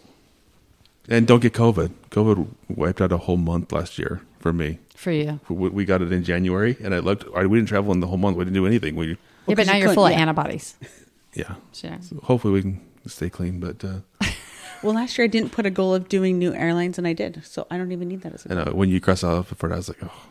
And 1.09 1.27
don't 1.27 1.41
get 1.41 1.53
COVID. 1.53 1.91
COVID 2.11 2.47
wiped 2.69 3.01
out 3.01 3.11
a 3.11 3.17
whole 3.17 3.37
month 3.37 3.71
last 3.73 3.99
year 3.99 4.21
for 4.39 4.53
me. 4.53 4.79
for 4.95 5.11
you. 5.11 5.39
We 5.49 5.67
we 5.69 5.85
got 5.85 6.01
it 6.01 6.11
in 6.13 6.23
January, 6.23 6.77
and 6.81 6.93
I 6.95 6.99
looked. 6.99 7.25
I- 7.35 7.45
We 7.45 7.57
didn't 7.57 7.67
travel 7.69 7.91
in 7.93 7.99
the 7.99 8.07
whole 8.07 8.17
month. 8.17 8.37
We 8.37 8.45
didn't 8.45 8.55
do 8.55 8.65
anything. 8.65 8.95
We, 8.95 9.17
yeah, 9.47 9.55
but 9.55 9.67
now 9.67 9.73
you 9.73 9.79
you're 9.79 9.87
couldn't- 9.89 9.95
full 9.95 10.05
of 10.07 10.13
antibodies. 10.13 10.75
yeah. 11.33 11.55
Sure. 11.73 11.97
Hopefully, 12.23 12.53
we 12.53 12.61
can 12.61 12.79
stay 13.05 13.29
clean. 13.29 13.59
But 13.59 13.83
uh, 13.83 13.99
Well, 14.83 14.93
last 14.93 15.17
year 15.17 15.25
I 15.25 15.27
didn't 15.27 15.51
put 15.51 15.65
a 15.65 15.69
goal 15.69 15.93
of 15.95 16.09
doing 16.09 16.37
new 16.37 16.53
airlines, 16.53 16.97
and 16.97 17.07
I 17.07 17.13
did. 17.13 17.41
So 17.45 17.65
I 17.71 17.77
don't 17.77 17.91
even 17.91 18.07
need 18.09 18.21
that 18.21 18.33
as 18.33 18.45
a 18.45 18.49
and 18.49 18.59
goal. 18.65 18.73
uh, 18.73 18.77
when 18.77 18.89
you 18.89 18.99
cross 18.99 19.23
off 19.23 19.47
for 19.57 19.69
it, 19.69 19.73
I 19.73 19.77
was 19.77 19.89
like, 19.89 19.99
oh. 20.03 20.21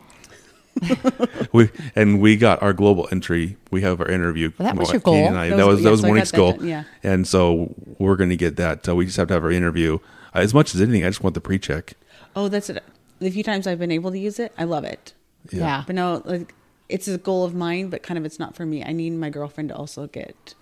we 1.53 1.69
and 1.95 2.19
we 2.19 2.35
got 2.35 2.61
our 2.63 2.73
global 2.73 3.07
entry. 3.11 3.57
We 3.71 3.81
have 3.81 3.99
our 4.01 4.07
interview. 4.07 4.51
Well, 4.57 4.67
that 4.67 4.75
was 4.77 4.87
Well, 4.87 4.93
your 4.93 5.01
goal. 5.01 5.13
Katie 5.15 5.27
and 5.27 5.37
I- 5.37 5.49
That 5.49 5.57
that 5.57 5.65
was- 5.67 5.75
was 5.75 5.81
yeah, 5.81 5.85
that 5.85 5.91
was 5.91 5.99
so 6.01 6.05
I 6.05 6.09
morning's 6.09 6.31
that 6.31 6.37
goal. 6.37 6.53
done, 6.53 6.67
yeah. 6.67 6.83
And 7.03 7.27
so 7.27 7.75
we're 7.99 8.15
going 8.15 8.29
to 8.31 8.35
get 8.37 8.55
that. 8.57 8.87
Uh, 8.89 8.95
we 8.95 9.05
just 9.05 9.17
have 9.17 9.27
to 9.27 9.33
have 9.35 9.43
our 9.43 9.51
interview. 9.51 9.99
Uh, 10.35 10.39
as 10.39 10.53
much 10.53 10.73
as 10.73 10.81
anything, 10.81 11.05
I 11.05 11.09
just 11.09 11.21
want 11.23 11.35
the 11.35 11.41
pre-check. 11.41 11.93
Oh, 12.35 12.47
that's 12.47 12.69
it. 12.69 12.83
The 13.19 13.29
few 13.29 13.43
times 13.43 13.67
I've 13.67 13.77
been 13.79 13.91
able 13.91 14.11
to 14.11 14.17
use 14.19 14.39
it, 14.39 14.51
I 14.57 14.63
love 14.63 14.83
it. 14.83 15.13
Yeah. 15.51 15.83
But 15.85 15.95
no, 15.95 16.21
like 16.25 16.53
it's 16.89 17.07
a 17.07 17.17
goal 17.17 17.43
of 17.45 17.53
mine, 17.53 17.89
but 17.89 18.01
kind 18.03 18.17
of 18.17 18.25
it's 18.25 18.39
not 18.39 18.55
for 18.55 18.65
me. 18.65 18.83
I 18.83 18.91
need 18.91 19.11
my 19.11 19.29
girlfriend 19.29 19.69
to 19.69 19.75
also 19.75 20.07
get 20.07 20.55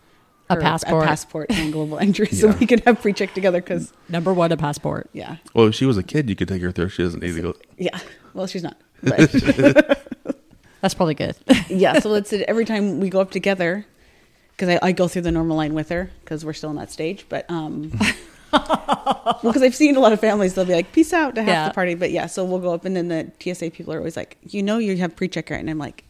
A 0.57 0.61
passport. 0.61 1.03
a 1.03 1.07
passport, 1.07 1.45
and 1.51 1.71
global 1.73 1.97
entry, 2.07 2.27
so 2.27 2.47
Yeah. 2.49 2.57
we 2.59 2.65
can 2.67 2.79
have 2.79 3.01
pre-check 3.01 3.33
together. 3.33 3.61
Because 3.61 3.91
Number 4.09 4.33
one, 4.33 4.51
a 4.51 4.57
passport. 4.57 5.09
yeah, 5.13 5.37
Well, 5.53 5.67
if 5.67 5.75
she 5.75 5.85
was 5.85 5.97
a 5.97 6.03
kid, 6.03 6.29
you 6.29 6.35
could 6.35 6.47
take 6.47 6.61
her 6.61 6.71
there. 6.71 6.89
She 6.89 7.03
doesn't 7.03 7.21
need 7.21 7.35
to 7.35 7.41
go. 7.41 7.53
yeah. 7.77 7.97
Well, 8.33 8.47
she's 8.47 8.63
not. 8.63 8.77
But 9.03 9.31
That's 10.81 10.93
probably 10.93 11.13
good. 11.15 11.35
yeah, 11.69 11.99
so 11.99 12.09
let's 12.09 12.31
every 12.33 12.65
time 12.65 12.99
we 12.99 13.09
go 13.09 13.19
up 13.21 13.29
together, 13.31 13.85
because 14.51 14.69
I, 14.69 14.79
I 14.87 14.91
go 14.93 15.07
through 15.07 15.21
the 15.23 15.31
normal 15.31 15.55
line 15.57 15.73
with 15.73 15.89
her 15.89 16.09
because 16.23 16.43
we're 16.45 16.53
still 16.53 16.69
in 16.71 16.75
that 16.77 16.91
stage. 16.91 17.25
But 17.29 17.49
um, 17.49 17.91
well, 18.51 19.39
because 19.43 19.61
I've 19.61 19.75
seen 19.75 19.95
a 19.95 19.99
lot 19.99 20.11
of 20.13 20.19
families, 20.19 20.53
they'll 20.55 20.65
be 20.65 20.73
like, 20.73 20.91
"Peace 20.91 21.13
out" 21.13 21.35
to 21.35 21.41
half 21.43 21.49
Yeah. 21.49 21.67
the 21.67 21.73
party. 21.73 21.93
But 21.95 22.11
yeah, 22.11 22.25
so 22.27 22.43
we'll 22.45 22.59
go 22.59 22.73
up, 22.73 22.85
and 22.85 22.95
then 22.95 23.07
the 23.09 23.31
TSA 23.39 23.71
people 23.71 23.93
are 23.93 23.97
always 23.99 24.17
like, 24.17 24.37
"You 24.47 24.63
know, 24.63 24.77
you 24.79 24.97
have 24.97 25.15
pre-check 25.15 25.49
right?" 25.49 25.59
And 25.59 25.69
I'm 25.69 25.77
like, 25.77 26.03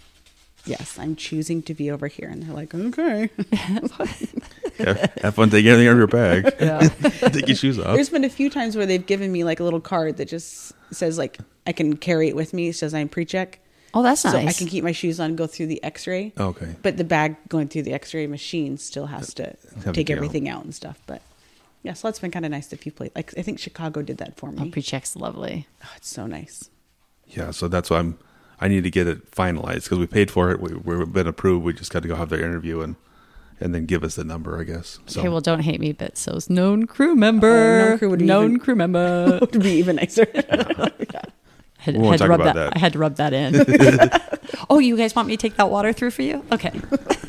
"Yes, 0.65 0.97
I'm 0.99 1.15
choosing 1.15 1.61
to 1.63 1.73
be 1.73 1.89
over 1.91 2.07
here." 2.07 2.27
And 2.29 2.43
they're 2.43 2.55
like, 2.55 2.73
"Okay." 2.73 3.29
Yeah, 4.79 5.07
have 5.21 5.35
fun 5.35 5.49
taking 5.51 5.69
anything 5.69 5.87
out 5.87 5.91
of 5.91 5.97
your 5.99 6.07
bag. 6.07 6.55
yeah. 6.59 6.79
Take 7.29 7.47
your 7.47 7.55
shoes 7.55 7.77
off. 7.77 7.93
There's 7.95 8.09
been 8.09 8.23
a 8.23 8.29
few 8.29 8.49
times 8.49 8.75
where 8.75 8.87
they've 8.87 9.05
given 9.05 9.31
me 9.31 9.43
like 9.43 9.59
a 9.59 9.63
little 9.63 9.81
card 9.81 10.17
that 10.17 10.27
just 10.27 10.73
says 10.91 11.19
like 11.19 11.37
I 11.67 11.71
can 11.71 11.97
carry 11.97 12.29
it 12.29 12.35
with 12.35 12.51
me. 12.53 12.69
It 12.69 12.75
says 12.75 12.93
I'm 12.95 13.07
pre-check, 13.07 13.59
Oh, 13.93 14.01
that's 14.01 14.21
so 14.21 14.31
nice. 14.31 14.47
I 14.47 14.53
can 14.57 14.67
keep 14.67 14.83
my 14.83 14.91
shoes 14.93 15.19
on, 15.19 15.35
go 15.35 15.45
through 15.45 15.67
the 15.67 15.83
X-ray. 15.83 16.33
Oh, 16.37 16.47
okay. 16.47 16.75
But 16.81 16.97
the 16.97 17.03
bag 17.03 17.35
going 17.49 17.67
through 17.67 17.83
the 17.83 17.93
X-ray 17.93 18.25
machine 18.25 18.77
still 18.77 19.05
has 19.07 19.33
to 19.35 19.55
to 19.83 19.91
take 19.91 20.09
everything 20.09 20.49
out 20.49 20.63
and 20.63 20.73
stuff. 20.73 20.99
But 21.05 21.21
yeah, 21.83 21.93
so 21.93 22.07
that's 22.07 22.19
been 22.19 22.31
kind 22.31 22.45
of 22.45 22.51
nice 22.51 22.67
that 22.67 22.79
people 22.79 23.07
like. 23.13 23.37
I 23.37 23.41
think 23.43 23.59
Chicago 23.59 24.01
did 24.01 24.17
that 24.17 24.37
for 24.37 24.49
Oh, 24.49 24.63
me. 24.63 24.71
pre-check's 24.71 25.15
lovely. 25.15 25.67
Oh, 25.83 25.89
it's 25.97 26.09
so 26.09 26.25
nice. 26.25 26.69
Yeah, 27.27 27.51
so 27.51 27.67
that's 27.67 27.89
why 27.91 27.99
I'm. 27.99 28.17
I 28.61 28.67
need 28.67 28.83
to 28.83 28.91
get 28.91 29.07
it 29.07 29.29
finalized 29.31 29.83
because 29.83 29.97
we 29.97 30.05
paid 30.07 30.29
for 30.31 30.51
it. 30.51 30.61
We, 30.61 30.73
we've 30.75 31.11
been 31.11 31.27
approved. 31.27 31.65
We 31.65 31.73
just 31.73 31.91
got 31.91 32.03
to 32.03 32.07
go 32.07 32.15
have 32.15 32.29
their 32.29 32.41
interview 32.45 32.81
and 32.81 32.95
and 33.59 33.75
then 33.75 33.85
give 33.85 34.03
us 34.03 34.15
the 34.15 34.23
number, 34.23 34.59
I 34.59 34.63
guess. 34.63 34.99
So 35.05 35.19
Okay, 35.19 35.29
well, 35.29 35.39
don't 35.39 35.59
hate 35.61 35.79
me, 35.79 35.91
but 35.93 36.17
so's 36.17 36.49
known 36.49 36.87
crew 36.87 37.15
member. 37.15 37.47
Oh, 37.47 37.89
known 37.89 37.97
crew 37.99 38.09
would 38.09 38.19
be 38.19 38.25
known 38.25 38.45
even- 38.45 38.59
crew 38.59 38.75
member. 38.75 39.39
It 39.41 39.51
would 39.53 39.63
be 39.63 39.73
even 39.73 39.97
nicer. 39.97 40.25
had, 41.77 41.95
We 41.95 41.99
won't 42.01 42.17
talk 42.19 42.29
about 42.29 42.43
that, 42.43 42.55
that. 42.55 42.75
I 42.75 42.79
had 42.79 42.93
to 42.93 42.99
rub 42.99 43.15
that 43.17 43.33
in. 43.33 43.55
oh, 44.69 44.79
you 44.79 44.97
guys 44.97 45.15
want 45.15 45.27
me 45.27 45.37
to 45.37 45.41
take 45.41 45.57
that 45.57 45.69
water 45.69 45.93
through 45.93 46.11
for 46.11 46.21
you? 46.23 46.43
Okay, 46.51 46.71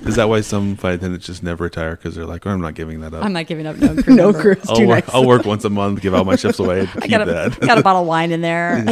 is 0.07 0.17
that 0.17 0.29
why 0.29 0.41
some 0.41 0.77
flight 0.77 0.95
attendants 0.95 1.27
just 1.27 1.43
never 1.43 1.65
retire 1.65 1.97
because 1.97 2.15
they're 2.15 2.27
like, 2.27 2.47
oh, 2.47 2.51
I'm 2.51 2.61
not 2.63 2.75
giving 2.75 3.01
that 3.01 3.13
up. 3.15 3.25
I'm 3.25 3.33
not 3.35 3.47
giving 3.47 3.67
up 3.67 3.77
no 3.77 4.03
crew 4.03 4.15
no 4.15 4.33
crew. 4.33 4.57
I'll 4.69 4.77
too 4.77 4.87
work. 4.89 5.07
nice. 5.07 5.15
I'll 5.15 5.27
work 5.27 5.45
once 5.45 5.65
a 5.65 5.71
month, 5.71 6.01
give 6.01 6.15
all 6.15 6.25
my 6.25 6.37
shifts 6.37 6.59
away, 6.59 6.81
and 6.81 6.89
I 6.97 7.01
keep 7.01 7.11
got 7.11 7.23
a, 7.23 7.25
that. 7.27 7.61
got 7.61 7.79
a 7.79 7.83
bottle 7.83 8.03
of 8.03 8.09
wine 8.09 8.33
in 8.33 8.41
there. 8.41 8.85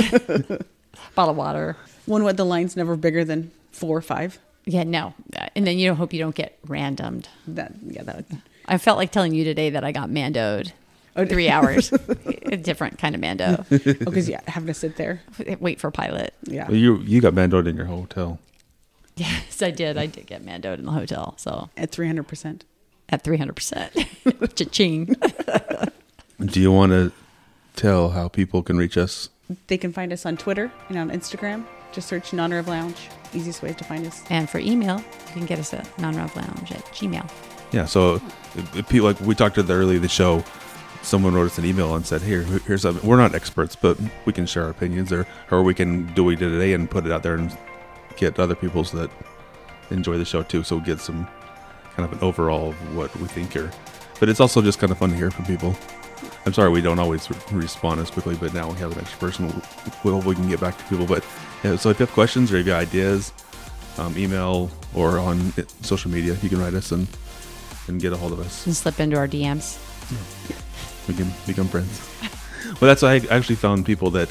bottle 1.14 1.30
of 1.30 1.36
water. 1.36 1.76
One 2.10 2.24
what 2.24 2.36
the 2.36 2.44
line's 2.44 2.76
never 2.76 2.96
bigger 2.96 3.24
than 3.24 3.52
four 3.72 3.96
or 3.96 4.02
five. 4.02 4.38
Yeah, 4.66 4.82
no. 4.84 5.14
Uh, 5.36 5.46
And 5.56 5.66
then 5.66 5.78
you 5.78 5.86
don't 5.88 5.96
hope 5.96 6.12
you 6.12 6.18
don't 6.18 6.34
get 6.34 6.60
randomed. 6.66 7.26
That 7.46 7.72
yeah, 7.86 8.02
that 8.02 8.16
would. 8.16 8.26
I 8.66 8.78
felt 8.78 8.98
like 8.98 9.10
telling 9.12 9.32
you 9.34 9.44
today 9.44 9.70
that 9.70 9.84
I 9.84 9.92
got 9.92 10.10
mandoed. 10.10 10.72
Oh, 11.16 11.24
Three 11.24 11.48
hours. 11.56 11.92
a 11.92 12.56
different 12.56 12.98
kind 12.98 13.14
of 13.14 13.20
mando. 13.20 13.64
because 13.70 14.28
yeah, 14.28 14.40
having 14.48 14.66
to 14.66 14.74
sit 14.74 14.96
there. 14.96 15.22
Wait 15.60 15.80
for 15.80 15.90
pilot. 15.90 16.34
Yeah. 16.44 16.66
Well, 16.68 16.76
you 16.76 16.98
you 16.98 17.20
got 17.20 17.32
mandoed 17.34 17.66
in 17.68 17.76
your 17.76 17.86
hotel. 17.86 18.38
Yes, 19.16 19.60
I 19.62 19.70
did. 19.70 19.96
I 19.98 20.06
did 20.06 20.26
get 20.26 20.44
mandoed 20.44 20.78
in 20.78 20.84
the 20.86 20.92
hotel. 20.92 21.34
So 21.38 21.70
At 21.76 21.90
three 21.92 22.06
hundred 22.06 22.26
percent. 22.28 22.64
at 23.08 23.24
300%. 23.24 24.54
Cha-ching. 24.56 25.16
Do 26.40 26.60
you 26.60 26.70
want 26.72 26.92
to 26.92 27.12
tell 27.76 28.10
how 28.10 28.28
people 28.28 28.62
can 28.62 28.76
reach 28.78 28.96
us? 28.96 29.28
They 29.66 29.76
can 29.78 29.92
find 29.92 30.12
us 30.12 30.24
on 30.24 30.36
Twitter 30.36 30.70
and 30.88 30.96
on 30.96 31.10
Instagram. 31.10 31.64
Just 31.92 32.08
search 32.08 32.32
non 32.32 32.50
rev 32.52 32.68
lounge. 32.68 33.08
Easiest 33.32 33.62
way 33.62 33.72
to 33.72 33.84
find 33.84 34.06
us. 34.06 34.22
And 34.30 34.48
for 34.48 34.58
email, 34.58 34.98
you 34.98 35.32
can 35.34 35.46
get 35.46 35.58
us 35.58 35.72
at 35.72 35.84
nonrevlounge 35.96 36.72
at 36.72 36.84
gmail. 36.86 37.28
Yeah. 37.72 37.84
So, 37.84 38.14
uh, 38.14 38.20
if, 38.56 38.76
if 38.76 38.88
people 38.88 39.06
like 39.08 39.20
we 39.20 39.34
talked 39.34 39.54
to 39.54 39.62
the 39.62 39.74
early 39.74 39.96
of 39.96 40.02
the 40.02 40.08
show, 40.08 40.42
someone 41.02 41.34
wrote 41.34 41.46
us 41.46 41.58
an 41.58 41.64
email 41.64 41.94
and 41.94 42.04
said, 42.04 42.22
"Here, 42.22 42.42
here's 42.42 42.82
something. 42.82 43.08
We're 43.08 43.16
not 43.16 43.34
experts, 43.34 43.76
but 43.76 43.98
we 44.24 44.32
can 44.32 44.46
share 44.46 44.64
our 44.64 44.70
opinions, 44.70 45.12
or 45.12 45.26
or 45.50 45.62
we 45.62 45.74
can 45.74 46.12
do 46.14 46.24
what 46.24 46.30
we 46.30 46.36
did 46.36 46.50
today 46.50 46.72
and 46.72 46.90
put 46.90 47.06
it 47.06 47.12
out 47.12 47.22
there 47.22 47.36
and 47.36 47.56
get 48.16 48.38
other 48.40 48.56
people's 48.56 48.90
that 48.92 49.10
enjoy 49.90 50.18
the 50.18 50.24
show 50.24 50.42
too. 50.42 50.64
So 50.64 50.76
we 50.76 50.82
get 50.82 51.00
some 51.00 51.26
kind 51.94 52.10
of 52.10 52.12
an 52.12 52.26
overall 52.26 52.70
of 52.70 52.96
what 52.96 53.14
we 53.16 53.28
think 53.28 53.52
here. 53.52 53.70
But 54.18 54.28
it's 54.28 54.40
also 54.40 54.60
just 54.60 54.78
kind 54.78 54.92
of 54.92 54.98
fun 54.98 55.10
to 55.10 55.16
hear 55.16 55.30
from 55.30 55.46
people. 55.46 55.76
I'm 56.46 56.52
sorry 56.52 56.70
we 56.70 56.80
don't 56.80 56.98
always 56.98 57.30
re- 57.30 57.36
respond 57.52 58.00
as 58.00 58.10
quickly, 58.10 58.36
but 58.36 58.52
now 58.54 58.70
we 58.70 58.78
have 58.78 58.92
an 58.92 58.98
extra 58.98 59.18
person. 59.18 59.62
Well, 60.04 60.20
we 60.22 60.34
can 60.34 60.48
get 60.48 60.60
back 60.60 60.76
to 60.78 60.84
people. 60.84 61.06
But 61.06 61.24
yeah, 61.64 61.76
so 61.76 61.90
if 61.90 61.98
you 62.00 62.06
have 62.06 62.14
questions 62.14 62.52
or 62.52 62.56
if 62.56 62.66
you 62.66 62.72
have 62.72 62.82
ideas, 62.88 63.32
um, 63.98 64.16
email 64.16 64.70
or 64.94 65.18
on 65.18 65.52
social 65.82 66.10
media, 66.10 66.36
you 66.42 66.48
can 66.48 66.58
write 66.60 66.74
us 66.74 66.92
and 66.92 67.06
and 67.88 68.00
get 68.00 68.12
a 68.12 68.16
hold 68.16 68.32
of 68.32 68.40
us. 68.40 68.66
And 68.66 68.76
slip 68.76 69.00
into 69.00 69.16
our 69.16 69.26
DMs. 69.28 69.78
We 71.08 71.14
can 71.14 71.32
become 71.46 71.66
friends. 71.68 72.00
well, 72.80 72.88
that's 72.88 73.02
why 73.02 73.14
I 73.14 73.20
actually 73.30 73.56
found 73.56 73.84
people 73.84 74.10
that 74.12 74.28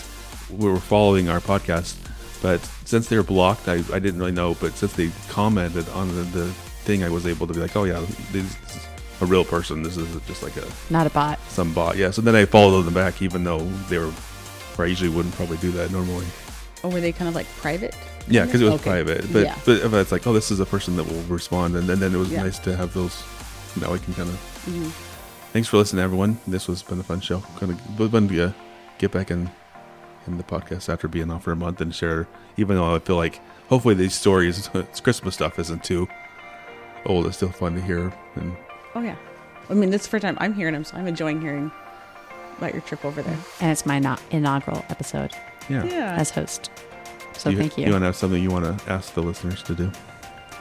were 0.49 0.77
following 0.79 1.29
our 1.29 1.39
podcast, 1.41 1.95
but 2.41 2.61
since 2.85 3.09
they 3.09 3.17
were 3.17 3.23
blocked, 3.23 3.67
I, 3.67 3.83
I 3.93 3.99
didn't 3.99 4.19
really 4.19 4.31
know. 4.31 4.55
But 4.55 4.73
since 4.73 4.93
they 4.93 5.11
commented 5.29 5.89
on 5.89 6.07
the, 6.15 6.23
the 6.23 6.45
thing, 6.85 7.03
I 7.03 7.09
was 7.09 7.27
able 7.27 7.47
to 7.47 7.53
be 7.53 7.59
like, 7.59 7.75
oh 7.75 7.83
yeah, 7.83 7.99
this 8.31 8.45
is 8.45 8.87
a 9.21 9.25
real 9.25 9.43
person. 9.43 9.83
This 9.83 9.97
is 9.97 10.07
just 10.25 10.41
like 10.41 10.55
a 10.57 10.65
Not 10.89 11.05
a 11.05 11.09
bot. 11.09 11.39
some 11.49 11.73
bot. 11.73 11.97
Yeah. 11.97 12.11
So 12.11 12.21
then 12.21 12.35
I 12.35 12.45
followed 12.45 12.83
them 12.83 12.93
back, 12.93 13.21
even 13.21 13.43
though 13.43 13.59
they 13.89 13.97
were. 13.97 14.13
Or 14.77 14.85
I 14.85 14.87
usually 14.87 15.09
wouldn't 15.09 15.35
probably 15.35 15.57
do 15.57 15.71
that 15.71 15.91
normally. 15.91 16.25
Or 16.83 16.89
were 16.91 17.01
they 17.01 17.11
kind 17.11 17.27
of 17.27 17.35
like 17.35 17.47
private? 17.57 17.95
Yeah, 18.27 18.45
because 18.45 18.61
it 18.61 18.65
was 18.65 18.73
Okay. 18.75 18.89
private. 18.89 19.31
But 19.33 19.43
Yeah. 19.43 19.55
but 19.65 19.77
if 19.79 19.93
it's 19.93 20.11
like, 20.11 20.25
oh, 20.27 20.33
this 20.33 20.51
is 20.51 20.59
a 20.59 20.65
person 20.65 20.95
that 20.97 21.03
will 21.03 21.21
respond, 21.23 21.75
and 21.75 21.87
then, 21.89 21.99
then 21.99 22.13
it 22.13 22.17
was 22.17 22.29
Yeah. 22.31 22.43
nice 22.43 22.59
to 22.59 22.75
have 22.75 22.93
those. 22.93 23.21
Now 23.79 23.91
we 23.91 23.99
can 23.99 24.13
kind 24.13 24.29
of. 24.29 24.35
Mhm. 24.65 24.91
Thanks 25.53 25.67
for 25.67 25.77
listening, 25.77 26.03
everyone. 26.03 26.37
This 26.47 26.67
was 26.67 26.83
been 26.83 26.99
a 26.99 27.03
fun 27.03 27.21
show. 27.21 27.39
Kind 27.59 27.71
of 27.73 27.79
it's 27.99 28.11
fun 28.11 28.27
to 28.29 28.43
uh, 28.45 28.51
get 28.97 29.11
back 29.11 29.31
in 29.31 29.49
in 30.27 30.37
the 30.37 30.43
podcast 30.43 30.89
after 30.93 31.07
being 31.07 31.31
off 31.31 31.43
for 31.43 31.51
a 31.51 31.55
month 31.55 31.81
and 31.81 31.93
share. 31.95 32.27
Even 32.55 32.75
though 32.77 32.93
I 32.95 32.99
feel 32.99 33.15
like 33.15 33.39
hopefully 33.67 33.95
these 33.95 34.13
stories, 34.13 34.69
it's 34.75 34.99
Christmas 34.99 35.33
stuff, 35.35 35.57
isn't 35.59 35.83
too 35.83 36.07
old. 37.05 37.25
It's 37.25 37.37
still 37.37 37.49
fun 37.51 37.73
to 37.75 37.81
hear. 37.81 38.13
And 38.35 38.55
Oh 38.95 39.01
yeah. 39.01 39.15
I 39.69 39.73
mean, 39.73 39.89
this 39.89 40.01
is 40.01 40.07
the 40.07 40.11
first 40.11 40.21
time 40.23 40.37
I'm 40.39 40.53
hearing 40.53 40.73
them, 40.73 40.83
so 40.83 40.97
I'm 40.97 41.07
enjoying 41.07 41.41
hearing 41.41 41.71
about 42.57 42.73
your 42.73 42.81
trip 42.81 43.03
over 43.05 43.21
there. 43.21 43.37
And 43.61 43.71
it's 43.71 43.85
my 43.85 43.97
not 43.99 44.21
inaugural 44.31 44.83
episode 44.89 45.31
yeah, 45.69 45.83
Yeah. 45.85 46.15
as 46.17 46.31
host. 46.31 46.69
So 47.37 47.49
you, 47.49 47.57
thank 47.57 47.77
you. 47.77 47.85
You 47.85 47.91
want 47.91 48.01
to 48.01 48.05
have 48.07 48.15
something 48.15 48.41
you 48.41 48.49
want 48.51 48.65
to 48.65 48.91
ask 48.91 49.13
the 49.13 49.21
listeners 49.23 49.63
to 49.63 49.75
do? 49.75 49.91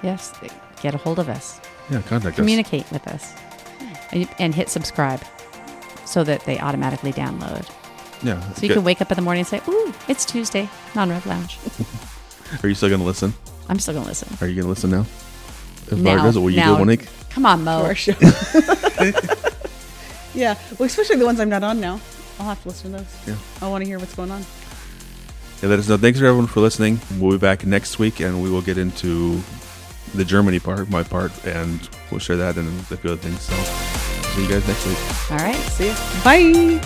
yes, 0.03 0.33
get 0.81 0.95
a 0.95 0.99
hold 0.99 1.19
of 1.19 1.29
us. 1.29 1.61
Yeah, 1.91 2.03
contact 2.03 2.35
us. 2.35 2.37
Communicate 2.37 2.91
with 2.93 3.07
us. 3.09 3.35
And, 4.13 4.29
and 4.39 4.55
hit 4.55 4.69
subscribe 4.69 5.21
so 6.07 6.25
that 6.25 6.45
they 6.45 6.59
automatically 6.59 7.13
download. 7.13 7.69
Yeah. 8.23 8.41
So 8.53 8.63
you 8.63 8.69
Good. 8.69 8.75
can 8.75 8.85
wake 8.85 9.01
up 9.01 9.11
in 9.11 9.17
the 9.17 9.23
morning 9.23 9.41
and 9.41 9.49
say, 9.49 9.61
Ooh, 9.69 9.93
it's 10.09 10.25
Tuesday, 10.25 10.69
non 10.95 11.11
rev 11.11 11.27
lounge. 11.27 11.59
Are 12.63 12.69
you 12.69 12.75
still 12.75 12.89
going 12.89 13.01
to 13.01 13.07
listen? 13.07 13.35
I'm 13.69 13.79
still 13.79 13.95
going 13.95 14.05
to 14.05 14.09
listen. 14.09 14.29
Are 14.41 14.49
you 14.49 14.55
going 14.55 14.65
to 14.65 14.71
listen 14.71 14.91
now? 14.91 15.01
If 15.91 15.99
Now. 15.99 16.17
Vargas, 16.17 16.37
will 16.37 16.51
you 16.51 16.57
Now. 16.57 16.73
do 16.75 16.79
one 16.79 16.89
week? 16.89 17.09
Come 17.31 17.47
on, 17.47 17.59
to 17.59 17.65
Mo. 17.65 17.83
our 17.85 17.95
show. 17.95 18.13
yeah. 20.35 20.55
Well, 20.79 20.87
especially 20.87 21.17
the 21.17 21.27
ones 21.27 21.41
I'm 21.41 21.49
not 21.49 21.63
on 21.63 21.81
now. 21.81 22.01
I'll 22.39 22.47
have 22.47 22.63
to 22.63 22.69
listen 22.69 22.93
to 22.93 22.99
those. 22.99 23.29
Yeah. 23.29 23.37
I 23.61 23.69
want 23.69 23.83
to 23.85 23.89
hear 23.89 23.99
what's 23.99 24.15
going 24.15 24.31
on. 24.31 24.45
Yeah, 25.63 25.71
let 25.71 25.79
us 25.79 25.89
know. 25.89 25.97
Thanks 25.97 26.19
for 26.21 26.27
everyone 26.27 26.47
for 26.47 26.61
listening. 26.61 27.01
We'll 27.19 27.33
be 27.33 27.39
back 27.39 27.67
next 27.67 27.99
week, 27.99 28.21
and 28.21 28.41
we 28.43 28.51
will 28.51 28.63
get 28.63 28.79
into 28.79 29.41
the 30.15 30.25
Germany 30.25 30.61
part, 30.61 30.89
my 30.89 31.03
part, 31.03 31.33
and 31.45 31.89
we'll 32.11 32.21
share 32.21 32.37
that 32.37 32.57
and 32.57 32.69
a 32.91 32.97
few 32.97 33.11
other 33.11 33.21
things. 33.21 33.41
So, 33.43 33.55
see 34.35 34.43
you 34.43 34.49
guys 34.49 34.67
next 34.69 34.87
week. 34.87 34.99
All 35.31 35.39
right. 35.39 35.57
See 35.57 35.89
you. 35.89 35.95
Bye. 36.25 36.81